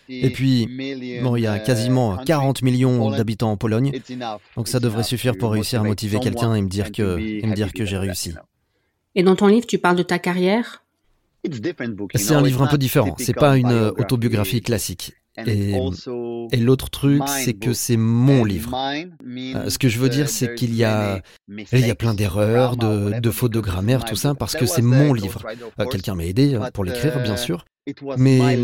Et 0.08 0.30
puis, 0.30 0.66
bon, 1.22 1.36
il 1.36 1.42
y 1.42 1.46
a 1.46 1.56
uh, 1.56 1.62
quasiment 1.62 2.16
40 2.16 2.62
millions 2.62 3.10
d'habitants 3.10 3.50
en 3.50 3.56
Pologne, 3.56 3.92
donc 4.56 4.68
ça 4.68 4.80
devrait 4.80 5.02
suffire 5.02 5.36
pour 5.36 5.52
réussir 5.52 5.80
à 5.80 5.84
motiver 5.84 6.18
quelqu'un 6.20 6.54
et 6.54 6.62
me 6.62 6.68
dire 6.68 6.92
que, 6.92 7.18
et 7.18 7.46
me 7.46 7.54
dire 7.54 7.72
que 7.72 7.84
j'ai 7.84 7.98
réussi. 7.98 8.34
Et 9.14 9.22
dans 9.22 9.34
ton 9.34 9.48
livre, 9.48 9.66
tu 9.66 9.78
parles 9.78 9.96
de 9.96 10.04
ta 10.04 10.18
carrière? 10.18 10.84
C'est 12.14 12.34
un 12.34 12.42
livre 12.42 12.62
un 12.62 12.66
peu 12.66 12.78
différent, 12.78 13.14
c'est 13.18 13.34
pas 13.34 13.56
une 13.56 13.72
autobiographie 13.98 14.60
classique. 14.60 15.14
Et, 15.46 15.74
et 16.52 16.56
l'autre 16.56 16.90
truc, 16.90 17.22
c'est 17.26 17.54
que 17.54 17.72
c'est 17.72 17.96
mon 17.96 18.44
livre. 18.44 18.76
Euh, 18.76 19.70
ce 19.70 19.78
que 19.78 19.88
je 19.88 19.98
veux 19.98 20.08
dire, 20.08 20.28
c'est 20.28 20.54
qu'il 20.54 20.74
y 20.74 20.84
a, 20.84 21.20
il 21.48 21.86
y 21.86 21.90
a 21.90 21.94
plein 21.94 22.14
d'erreurs, 22.14 22.76
de, 22.76 23.20
de, 23.20 23.30
fautes 23.30 23.52
de 23.52 23.60
grammaire, 23.60 24.04
tout 24.04 24.16
ça, 24.16 24.34
parce 24.34 24.54
que 24.54 24.66
c'est 24.66 24.82
mon 24.82 25.12
livre. 25.12 25.46
Euh, 25.78 25.86
quelqu'un 25.86 26.14
m'a 26.14 26.24
aidé 26.24 26.54
euh, 26.54 26.70
pour 26.72 26.84
l'écrire, 26.84 27.20
bien 27.22 27.36
sûr. 27.36 27.64
Mais, 28.18 28.58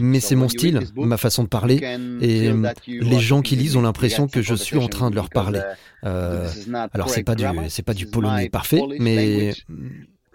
mais 0.00 0.20
c'est 0.20 0.34
mon 0.34 0.48
style, 0.48 0.80
ma 0.96 1.16
façon 1.16 1.44
de 1.44 1.48
parler, 1.48 1.80
et 2.20 2.52
les 2.86 3.20
gens 3.20 3.42
qui 3.42 3.56
lisent 3.56 3.76
ont 3.76 3.82
l'impression 3.82 4.28
que 4.28 4.42
je 4.42 4.54
suis 4.54 4.78
en 4.78 4.88
train 4.88 5.10
de 5.10 5.16
leur 5.16 5.30
parler. 5.30 5.60
Euh, 6.04 6.48
alors 6.92 7.08
c'est 7.08 7.24
pas 7.24 7.34
du, 7.34 7.44
c'est 7.68 7.82
pas 7.82 7.94
du 7.94 8.06
polonais 8.06 8.48
parfait, 8.48 8.82
mais 8.98 9.52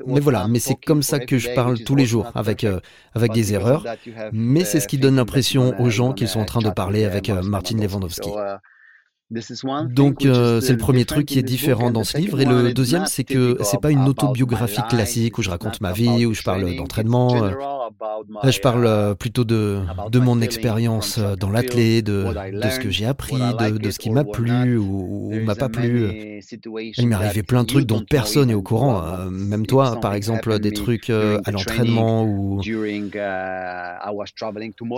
mais 0.05 0.19
voilà, 0.19 0.47
mais 0.47 0.59
c'est 0.59 0.75
comme 0.75 1.03
ça 1.03 1.19
que 1.19 1.37
je 1.37 1.49
parle 1.53 1.79
tous 1.79 1.95
les 1.95 2.05
jours, 2.05 2.31
avec, 2.35 2.63
euh, 2.63 2.79
avec 3.13 3.31
des 3.31 3.53
erreurs. 3.53 3.85
Mais 4.31 4.63
c'est 4.63 4.79
ce 4.79 4.87
qui 4.87 4.97
donne 4.97 5.15
l'impression 5.15 5.79
aux 5.79 5.89
gens 5.89 6.13
qu'ils 6.13 6.27
sont 6.27 6.39
en 6.39 6.45
train 6.45 6.61
de 6.61 6.69
parler 6.69 7.05
avec 7.05 7.29
euh, 7.29 7.41
Martin 7.41 7.77
Lewandowski. 7.77 8.29
Donc 9.89 10.25
euh, 10.25 10.59
c'est 10.59 10.71
le 10.71 10.79
premier 10.79 11.05
truc 11.05 11.27
qui 11.27 11.37
est 11.37 11.43
différent 11.43 11.91
dans 11.91 12.03
ce 12.03 12.17
livre 12.17 12.41
et 12.41 12.45
le 12.45 12.73
deuxième 12.73 13.05
c'est 13.05 13.23
que 13.23 13.59
c'est 13.61 13.79
pas 13.79 13.91
une 13.91 14.07
autobiographie 14.07 14.81
classique 14.89 15.37
où 15.37 15.43
je 15.43 15.51
raconte 15.51 15.81
ma 15.81 15.91
vie 15.91 16.25
où 16.25 16.33
je 16.33 16.41
parle 16.41 16.75
d'entraînement. 16.75 17.51
Euh, 18.43 18.51
je 18.51 18.59
parle 18.59 18.85
euh, 18.85 19.13
plutôt 19.15 19.43
de 19.43 19.79
de 20.11 20.19
mon 20.19 20.41
expérience 20.41 21.19
dans 21.19 21.49
l'athlète, 21.49 22.05
de, 22.05 22.25
de 22.51 22.69
ce 22.69 22.79
que 22.79 22.89
j'ai 22.89 23.05
appris, 23.05 23.35
de, 23.37 23.77
de 23.77 23.91
ce 23.91 23.99
qui 23.99 24.09
m'a 24.09 24.23
plu 24.23 24.77
ou, 24.77 25.31
ou 25.31 25.39
m'a 25.41 25.55
pas 25.55 25.69
plu. 25.69 26.41
Il 26.97 27.07
m'est 27.07 27.15
arrivé 27.15 27.43
plein 27.43 27.63
de 27.63 27.67
trucs 27.67 27.85
dont 27.85 28.03
personne 28.07 28.47
n'est 28.47 28.53
au 28.53 28.61
courant, 28.61 29.29
même 29.29 29.65
toi 29.65 29.99
par 29.99 30.13
exemple 30.13 30.59
des 30.59 30.71
trucs 30.71 31.09
à 31.09 31.51
l'entraînement 31.51 32.23
ou 32.23 32.61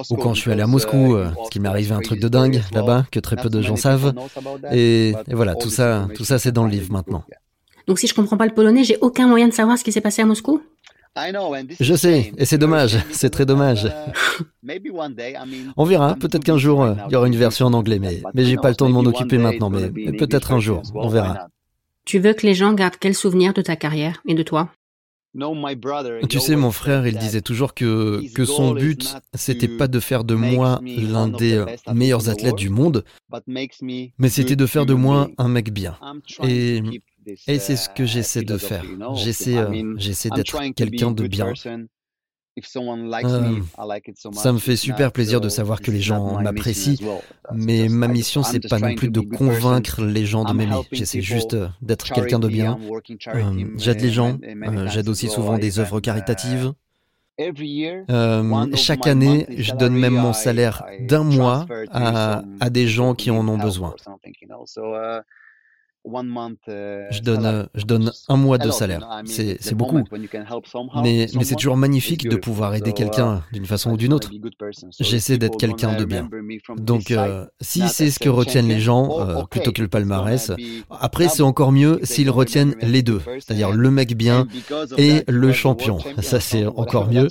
ou 0.09 0.15
quand 0.15 0.33
je 0.33 0.41
suis 0.41 0.51
allé 0.51 0.61
à 0.61 0.67
Moscou, 0.67 1.15
ce 1.45 1.49
qui 1.49 1.59
m'est 1.59 1.69
arrivé 1.69 1.93
un 1.93 1.99
truc 1.99 2.19
de 2.19 2.27
dingue 2.27 2.61
là-bas 2.71 3.05
que 3.11 3.19
très 3.19 3.35
peu 3.35 3.49
de 3.49 3.61
gens 3.61 3.75
savent. 3.75 4.13
Et, 4.71 5.13
voilà, 5.27 5.55
tout 5.55 5.69
ça, 5.69 6.07
tout 6.15 6.23
ça, 6.23 6.39
c'est 6.39 6.51
dans 6.51 6.63
le 6.63 6.71
livre 6.71 6.91
maintenant. 6.91 7.23
Donc, 7.87 7.99
si 7.99 8.07
je 8.07 8.13
comprends 8.13 8.37
pas 8.37 8.45
le 8.45 8.53
polonais, 8.53 8.83
j'ai 8.83 8.97
aucun 9.01 9.27
moyen 9.27 9.47
de 9.47 9.53
savoir 9.53 9.77
ce 9.77 9.83
qui 9.83 9.91
s'est 9.91 10.01
passé 10.01 10.21
à 10.21 10.25
Moscou? 10.25 10.61
Je 11.79 11.93
sais, 11.93 12.31
et 12.37 12.45
c'est 12.45 12.57
dommage, 12.57 12.97
c'est 13.11 13.29
très 13.29 13.45
dommage. 13.45 13.91
On 15.75 15.83
verra, 15.83 16.15
peut-être 16.15 16.43
qu'un 16.43 16.57
jour 16.57 16.87
il 17.07 17.13
y 17.13 17.15
aura 17.15 17.27
une 17.27 17.35
version 17.35 17.67
en 17.67 17.73
anglais, 17.73 17.99
mais, 17.99 18.21
mais 18.33 18.45
j'ai 18.45 18.57
pas 18.57 18.69
le 18.69 18.75
temps 18.75 18.87
de 18.87 18.93
m'en 18.93 19.01
occuper 19.01 19.37
maintenant, 19.37 19.69
mais 19.69 19.89
peut-être 19.89 20.51
un 20.53 20.59
jour, 20.59 20.81
on 20.93 21.09
verra. 21.09 21.47
Tu 22.05 22.19
veux 22.19 22.33
que 22.33 22.47
les 22.47 22.53
gens 22.53 22.73
gardent 22.73 22.97
quel 22.99 23.13
souvenir 23.13 23.53
de 23.53 23.61
ta 23.61 23.75
carrière 23.75 24.21
et 24.27 24.33
de 24.33 24.43
toi? 24.43 24.69
Tu 26.29 26.39
sais, 26.39 26.55
mon 26.57 26.71
frère, 26.71 27.07
il 27.07 27.17
disait 27.17 27.41
toujours 27.41 27.73
que, 27.73 28.21
que 28.33 28.43
son 28.43 28.73
but, 28.73 29.15
c'était 29.33 29.69
pas 29.69 29.87
de 29.87 29.99
faire 29.99 30.25
de 30.25 30.35
moi 30.35 30.81
l'un 30.83 31.29
des 31.29 31.53
euh, 31.53 31.65
meilleurs 31.93 32.27
athlètes 32.29 32.55
du 32.55 32.69
monde, 32.69 33.05
mais 33.47 34.29
c'était 34.29 34.57
de 34.57 34.65
faire 34.65 34.85
de 34.85 34.93
moi 34.93 35.29
un 35.37 35.47
mec 35.47 35.71
bien. 35.71 35.97
Et, 36.43 36.81
et 37.47 37.59
c'est 37.59 37.75
ce 37.75 37.89
que 37.89 38.03
uh, 38.03 38.07
j'essaie 38.07 38.43
de 38.43 38.57
faire. 38.57 38.83
J'essaie, 39.15 39.57
euh, 39.57 39.93
j'essaie 39.97 40.29
d'être 40.29 40.59
quelqu'un 40.73 41.11
de 41.11 41.27
bien. 41.27 41.53
Euh, 43.23 43.59
ça 44.33 44.51
me 44.51 44.57
fait 44.57 44.75
super 44.75 45.13
plaisir 45.13 45.39
de 45.39 45.47
savoir 45.47 45.79
que 45.79 45.89
les 45.89 46.01
gens 46.01 46.41
m'apprécient, 46.41 46.95
mais 47.53 47.87
ma 47.87 48.09
mission 48.09 48.43
c'est 48.43 48.67
pas 48.67 48.77
non 48.77 48.93
plus 48.95 49.09
de 49.09 49.21
convaincre 49.21 50.03
les 50.03 50.25
gens 50.25 50.43
de 50.43 50.53
m'aimer. 50.53 50.81
J'essaie 50.91 51.21
juste 51.21 51.55
d'être 51.81 52.11
quelqu'un 52.11 52.39
de 52.39 52.49
bien. 52.49 52.77
Euh, 53.33 53.65
j'aide 53.77 54.01
les 54.01 54.11
gens, 54.11 54.37
euh, 54.43 54.87
j'aide 54.89 55.07
aussi 55.07 55.29
souvent 55.29 55.57
des 55.57 55.79
œuvres 55.79 55.99
uh, 55.99 56.01
caritatives. 56.01 56.73
chaque 58.75 59.07
année, 59.07 59.45
je 59.57 59.73
donne 59.73 59.95
même 59.95 60.15
mon 60.15 60.33
salaire 60.33 60.83
d'un 60.99 61.23
mois 61.23 61.65
à, 61.89 62.43
à 62.59 62.69
des 62.69 62.87
gens 62.87 63.15
qui 63.15 63.31
en 63.31 63.47
ont 63.47 63.57
besoin. 63.57 63.95
Euh, 66.67 67.05
je 67.11 67.21
donne, 67.21 67.45
euh, 67.45 67.65
je 67.75 67.85
donne 67.85 68.11
un 68.27 68.37
mois 68.37 68.57
de 68.57 68.71
salaire. 68.71 69.07
C'est 69.25 69.75
beaucoup. 69.75 70.03
Mais, 71.03 71.27
mais 71.35 71.43
c'est 71.43 71.55
toujours 71.55 71.77
magnifique 71.77 72.27
de 72.27 72.35
pouvoir 72.35 72.73
aider 72.75 72.93
quelqu'un 72.93 73.37
uh, 73.37 73.53
d'une 73.53 73.65
façon 73.65 73.91
ou 73.91 73.97
d'une 73.97 74.13
autre. 74.13 74.31
J'essaie 74.99 75.37
d'être 75.37 75.57
quelqu'un 75.57 75.95
de 75.95 76.05
bien. 76.05 76.29
Donc, 76.77 77.11
euh, 77.11 77.45
si 77.59 77.87
c'est 77.87 78.09
ce 78.09 78.19
que 78.19 78.29
retiennent 78.29 78.67
les 78.67 78.79
gens, 78.79 79.45
plutôt 79.49 79.71
que 79.71 79.81
le 79.81 79.87
palmarès, 79.87 80.51
après 80.89 81.27
c'est 81.27 81.43
encore 81.43 81.71
mieux 81.71 81.99
s'ils 82.03 82.29
retiennent 82.29 82.75
les 82.81 83.03
deux, 83.03 83.21
c'est-à-dire 83.39 83.71
le 83.71 83.91
mec 83.91 84.15
bien 84.15 84.47
et 84.97 85.23
le 85.27 85.51
champion. 85.51 85.99
Ça 86.21 86.39
c'est 86.39 86.65
encore 86.65 87.09
mieux. 87.09 87.27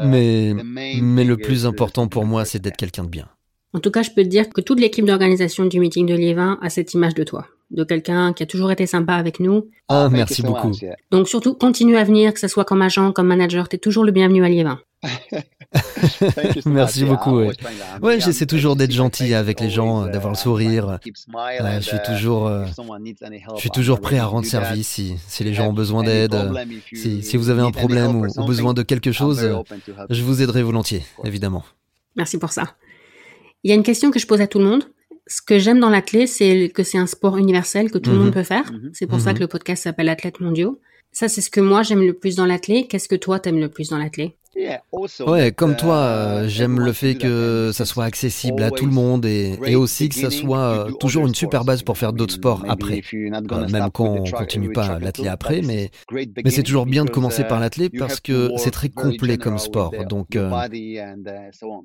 Uh, 0.00 0.04
mais, 0.04 0.54
mais 1.00 1.24
le 1.24 1.36
plus 1.36 1.66
important 1.66 2.08
pour 2.08 2.24
moi, 2.24 2.44
c'est 2.44 2.58
d'être 2.60 2.76
quelqu'un 2.76 3.04
de 3.04 3.08
bien. 3.08 3.28
En 3.72 3.78
tout 3.78 3.90
cas, 3.90 4.02
je 4.02 4.10
peux 4.10 4.22
te 4.22 4.28
dire 4.28 4.48
que 4.48 4.60
toute 4.60 4.80
l'équipe 4.80 5.04
d'organisation 5.04 5.64
du 5.64 5.78
meeting 5.78 6.06
de 6.06 6.14
Liévin 6.14 6.58
a 6.60 6.70
cette 6.70 6.92
image 6.94 7.14
de 7.14 7.22
toi. 7.22 7.46
De 7.70 7.84
quelqu'un 7.84 8.32
qui 8.32 8.42
a 8.42 8.46
toujours 8.46 8.72
été 8.72 8.86
sympa 8.86 9.14
avec 9.14 9.40
nous. 9.40 9.68
Ah, 9.88 10.08
merci 10.10 10.42
beaucoup. 10.42 10.72
Donc 11.10 11.28
surtout, 11.28 11.54
continue 11.54 11.96
à 11.96 12.04
venir, 12.04 12.34
que 12.34 12.40
ce 12.40 12.48
soit 12.48 12.64
comme 12.64 12.82
agent, 12.82 13.12
comme 13.12 13.26
manager, 13.26 13.68
tu 13.68 13.76
es 13.76 13.78
toujours 13.78 14.04
le 14.04 14.12
bienvenu 14.12 14.44
à 14.44 14.48
Liévin. 14.48 14.80
Merci 16.66 17.04
beaucoup. 17.04 17.38
Ouais, 17.38 17.52
ouais 18.02 18.20
j'essaie 18.20 18.44
toujours 18.46 18.76
d'être 18.76 18.92
gentil 18.92 19.32
avec 19.34 19.60
les 19.60 19.70
gens, 19.70 20.06
d'avoir 20.06 20.32
le 20.32 20.36
sourire. 20.36 20.98
je 21.04 21.80
suis 21.80 21.98
toujours, 22.04 22.48
euh, 22.48 22.66
je 23.54 23.60
suis 23.60 23.70
toujours 23.70 24.00
prêt 24.00 24.18
à 24.18 24.26
rendre 24.26 24.46
service 24.46 24.88
si, 24.88 25.16
si 25.26 25.44
les 25.44 25.54
gens 25.54 25.68
ont 25.68 25.72
besoin 25.72 26.02
d'aide. 26.02 26.36
Si, 26.92 27.22
si, 27.22 27.36
vous 27.36 27.48
avez 27.48 27.62
un 27.62 27.70
problème 27.70 28.16
ou, 28.16 28.26
ou 28.26 28.44
besoin 28.44 28.74
de 28.74 28.82
quelque 28.82 29.12
chose, 29.12 29.48
je 30.10 30.22
vous 30.22 30.42
aiderai 30.42 30.62
volontiers, 30.62 31.04
évidemment. 31.24 31.64
Merci 32.16 32.38
pour 32.38 32.52
ça. 32.52 32.74
Il 33.62 33.70
y 33.70 33.72
a 33.72 33.76
une 33.76 33.82
question 33.82 34.10
que 34.10 34.18
je 34.18 34.26
pose 34.26 34.40
à 34.40 34.46
tout 34.46 34.58
le 34.58 34.64
monde. 34.64 34.84
Ce 35.26 35.42
que 35.42 35.58
j'aime 35.58 35.80
dans 35.80 35.90
l'athlète, 35.90 36.28
c'est 36.28 36.70
que 36.74 36.82
c'est 36.82 36.98
un 36.98 37.06
sport 37.06 37.36
universel 37.36 37.90
que 37.90 37.98
tout 37.98 38.10
le 38.10 38.16
monde 38.16 38.26
mhm. 38.26 38.34
peut 38.34 38.42
faire. 38.42 38.72
Mhm. 38.72 38.90
C'est 38.92 39.06
pour 39.06 39.20
ça 39.20 39.30
mhm. 39.30 39.36
que 39.36 39.40
le 39.40 39.48
podcast 39.48 39.84
s'appelle 39.84 40.08
Athlètes 40.08 40.40
mondiaux. 40.40 40.80
Ça, 41.12 41.28
c'est 41.28 41.40
ce 41.40 41.50
que 41.50 41.60
moi 41.60 41.82
j'aime 41.82 42.02
le 42.02 42.12
plus 42.12 42.36
dans 42.36 42.46
l'athlète. 42.46 42.88
Qu'est-ce 42.88 43.08
que 43.08 43.16
toi 43.16 43.40
t'aimes 43.40 43.58
le 43.58 43.68
plus 43.68 43.88
dans 43.88 43.98
l'athlète? 43.98 44.32
Ouais, 45.26 45.52
comme 45.52 45.76
toi, 45.76 45.96
euh, 45.96 46.48
j'aime 46.48 46.80
le 46.80 46.92
fait 46.92 47.14
que 47.14 47.70
ça 47.72 47.84
soit 47.84 48.04
accessible 48.04 48.62
à 48.62 48.70
tout 48.70 48.86
le 48.86 48.92
monde 48.92 49.24
et, 49.26 49.58
et 49.66 49.76
aussi 49.76 50.08
que 50.08 50.14
ça 50.14 50.30
soit 50.30 50.58
euh, 50.58 50.90
toujours 50.92 51.26
une 51.26 51.34
super 51.34 51.64
base 51.64 51.82
pour 51.82 51.96
faire 51.98 52.12
d'autres 52.12 52.34
sports 52.34 52.64
après. 52.68 53.00
Euh, 53.14 53.68
même 53.68 53.90
quand 53.92 54.04
on 54.04 54.24
continue 54.24 54.72
pas 54.72 54.98
l'athlète 54.98 55.28
après, 55.28 55.62
mais, 55.62 55.90
mais 56.44 56.50
c'est 56.50 56.62
toujours 56.62 56.86
bien 56.86 57.04
de 57.04 57.10
commencer 57.10 57.44
par 57.44 57.60
l'athlète 57.60 57.92
parce 57.98 58.20
que 58.20 58.50
c'est 58.56 58.70
très 58.70 58.88
complet 58.88 59.38
comme 59.38 59.58
sport. 59.58 59.92
Donc, 60.08 60.36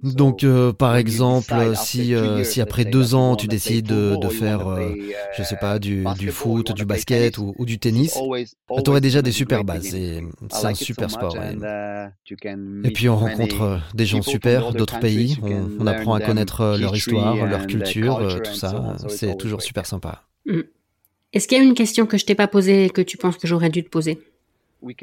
donc 0.04 0.46
par 0.78 0.96
exemple, 0.96 1.54
si, 1.76 2.14
si 2.44 2.62
après 2.62 2.86
deux 2.86 3.16
ans 3.16 3.36
tu 3.36 3.48
décides 3.48 3.88
de, 3.88 4.16
de 4.16 4.30
faire, 4.30 4.78
je 5.38 5.44
sais 5.44 5.58
pas, 5.58 5.80
du, 5.80 6.06
du 6.18 6.32
foot, 6.32 6.72
du 6.74 6.86
basket 6.86 7.38
ou, 7.38 7.54
ou 7.58 7.66
du 7.66 7.80
tennis, 7.80 8.14
tu 8.84 8.90
aurais 8.90 9.02
déjà 9.02 9.22
des 9.22 9.32
super 9.32 9.64
bases 9.64 9.94
et 9.96 10.24
c'est 10.52 10.68
un 10.68 10.74
super 10.74 11.10
sport. 11.12 11.36
Et 12.84 12.92
puis 12.92 13.10
on 13.10 13.18
rencontre 13.18 13.62
euh, 13.62 13.78
des 13.94 14.06
gens 14.06 14.22
super 14.22 14.72
d'autres 14.72 15.00
pays, 15.00 15.38
on, 15.42 15.88
apprend 15.88 16.14
à 16.14 16.20
connaître 16.20 16.62
euh, 16.62 16.78
leur 16.78 16.96
histoire, 16.96 17.46
leur 17.46 17.68
culture, 17.68 18.18
euh, 18.18 18.40
tout 18.40 18.54
ça. 18.54 18.96
C'est 19.08 19.38
toujours 19.38 19.62
super 19.62 19.86
sympa. 19.86 20.24
Mm. 20.46 20.62
Est-ce 21.34 21.48
qu'il 21.48 21.58
y 21.58 21.62
a 21.62 21.64
une 21.64 21.74
question 21.74 22.06
que 22.06 22.18
je 22.18 22.26
t'ai 22.26 22.36
pas 22.36 22.48
posée 22.48 22.86
et 22.86 22.90
que 22.90 23.02
tu 23.02 23.18
penses 23.18 23.38
que 23.38 23.48
j'aurais 23.48 23.70
dû 23.70 23.84
te 23.84 23.90
poser? 23.90 24.20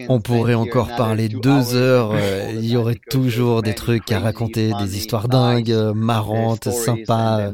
On 0.08 0.20
pourrait 0.20 0.54
encore 0.54 0.94
parler 0.94 1.28
deux 1.28 1.74
heures. 1.74 2.14
il 2.54 2.64
y 2.64 2.76
aurait 2.76 3.00
toujours 3.10 3.62
des 3.62 3.74
trucs 3.74 4.12
à 4.12 4.20
raconter, 4.20 4.70
des 4.80 4.96
histoires 4.96 5.28
dingues, 5.28 5.74
marrantes, 5.94 6.70
sympas, 6.70 7.50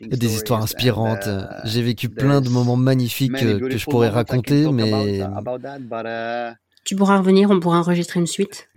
des 0.00 0.34
histoires 0.34 0.60
inspirantes. 0.60 1.28
J'ai 1.64 1.82
vécu 1.82 2.08
plein 2.08 2.40
de 2.40 2.48
moments 2.48 2.76
magnifiques 2.76 3.36
que 3.36 3.78
je 3.78 3.84
pourrais 3.84 4.08
raconter, 4.08 4.66
mais... 4.72 5.20
Tu 6.84 6.96
pourras 6.96 7.18
revenir, 7.18 7.50
on 7.50 7.60
pourra 7.60 7.78
enregistrer 7.78 8.18
une 8.18 8.26
suite? 8.26 8.68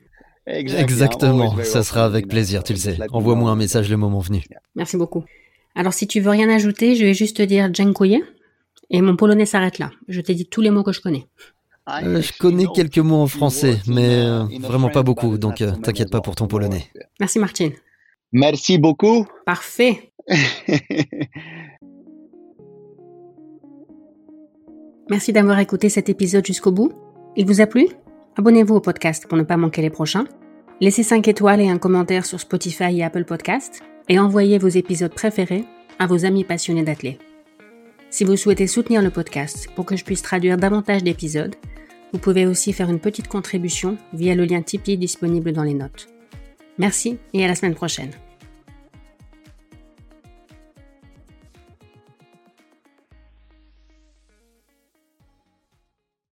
Exactement, 0.47 1.55
ça 1.63 1.83
sera 1.83 2.05
avec 2.05 2.27
plaisir, 2.27 2.63
tu 2.63 2.73
le 2.73 2.79
sais. 2.79 2.97
Envoie-moi 3.11 3.51
un 3.51 3.55
message 3.55 3.89
le 3.89 3.97
moment 3.97 4.19
venu. 4.19 4.43
Merci 4.75 4.97
beaucoup. 4.97 5.23
Alors 5.75 5.93
si 5.93 6.07
tu 6.07 6.19
veux 6.19 6.31
rien 6.31 6.49
ajouter, 6.49 6.95
je 6.95 7.05
vais 7.05 7.13
juste 7.13 7.37
te 7.37 7.43
dire 7.43 7.69
dziękuję 7.69 8.19
et 8.89 9.01
mon 9.01 9.15
polonais 9.15 9.45
s'arrête 9.45 9.79
là. 9.79 9.91
Je 10.07 10.19
t'ai 10.21 10.33
dit 10.35 10.45
tous 10.45 10.61
les 10.61 10.69
mots 10.69 10.83
que 10.83 10.91
je 10.91 11.01
connais. 11.01 11.27
Euh, 11.89 12.21
je 12.21 12.31
connais 12.37 12.65
quelques 12.75 12.99
mots 12.99 13.21
en 13.21 13.27
français, 13.27 13.79
mais 13.87 14.09
euh, 14.09 14.43
vraiment 14.59 14.89
pas 14.89 15.01
beaucoup, 15.03 15.37
donc 15.37 15.61
euh, 15.61 15.71
t'inquiète 15.71 16.11
pas 16.11 16.21
pour 16.21 16.35
ton 16.35 16.47
polonais. 16.47 16.85
Merci 17.19 17.39
Martine. 17.39 17.71
Merci 18.31 18.77
beaucoup. 18.77 19.25
Parfait. 19.45 20.11
Merci 25.09 25.33
d'avoir 25.33 25.59
écouté 25.59 25.89
cet 25.89 26.07
épisode 26.09 26.45
jusqu'au 26.45 26.71
bout. 26.71 26.93
Il 27.35 27.45
vous 27.45 27.59
a 27.59 27.67
plu? 27.67 27.87
Abonnez-vous 28.37 28.75
au 28.75 28.79
podcast 28.79 29.27
pour 29.27 29.37
ne 29.37 29.43
pas 29.43 29.57
manquer 29.57 29.81
les 29.81 29.89
prochains. 29.89 30.25
Laissez 30.79 31.03
5 31.03 31.27
étoiles 31.27 31.59
et 31.59 31.69
un 31.69 31.77
commentaire 31.77 32.25
sur 32.25 32.39
Spotify 32.39 32.97
et 32.97 33.03
Apple 33.03 33.25
Podcast 33.25 33.83
et 34.07 34.19
envoyez 34.19 34.57
vos 34.57 34.69
épisodes 34.69 35.13
préférés 35.13 35.65
à 35.99 36.07
vos 36.07 36.25
amis 36.25 36.45
passionnés 36.45 36.83
d'athlètes. 36.83 37.19
Si 38.09 38.23
vous 38.23 38.37
souhaitez 38.37 38.67
soutenir 38.67 39.01
le 39.01 39.09
podcast 39.09 39.67
pour 39.75 39.85
que 39.85 39.97
je 39.97 40.05
puisse 40.05 40.21
traduire 40.21 40.57
davantage 40.57 41.03
d'épisodes, 41.03 41.55
vous 42.13 42.19
pouvez 42.19 42.45
aussi 42.45 42.71
faire 42.73 42.89
une 42.89 42.99
petite 42.99 43.27
contribution 43.27 43.97
via 44.13 44.33
le 44.33 44.45
lien 44.45 44.61
Tipeee 44.61 44.97
disponible 44.97 45.51
dans 45.51 45.63
les 45.63 45.73
notes. 45.73 46.07
Merci 46.77 47.17
et 47.33 47.43
à 47.43 47.47
la 47.47 47.55
semaine 47.55 47.75
prochaine. 47.75 48.11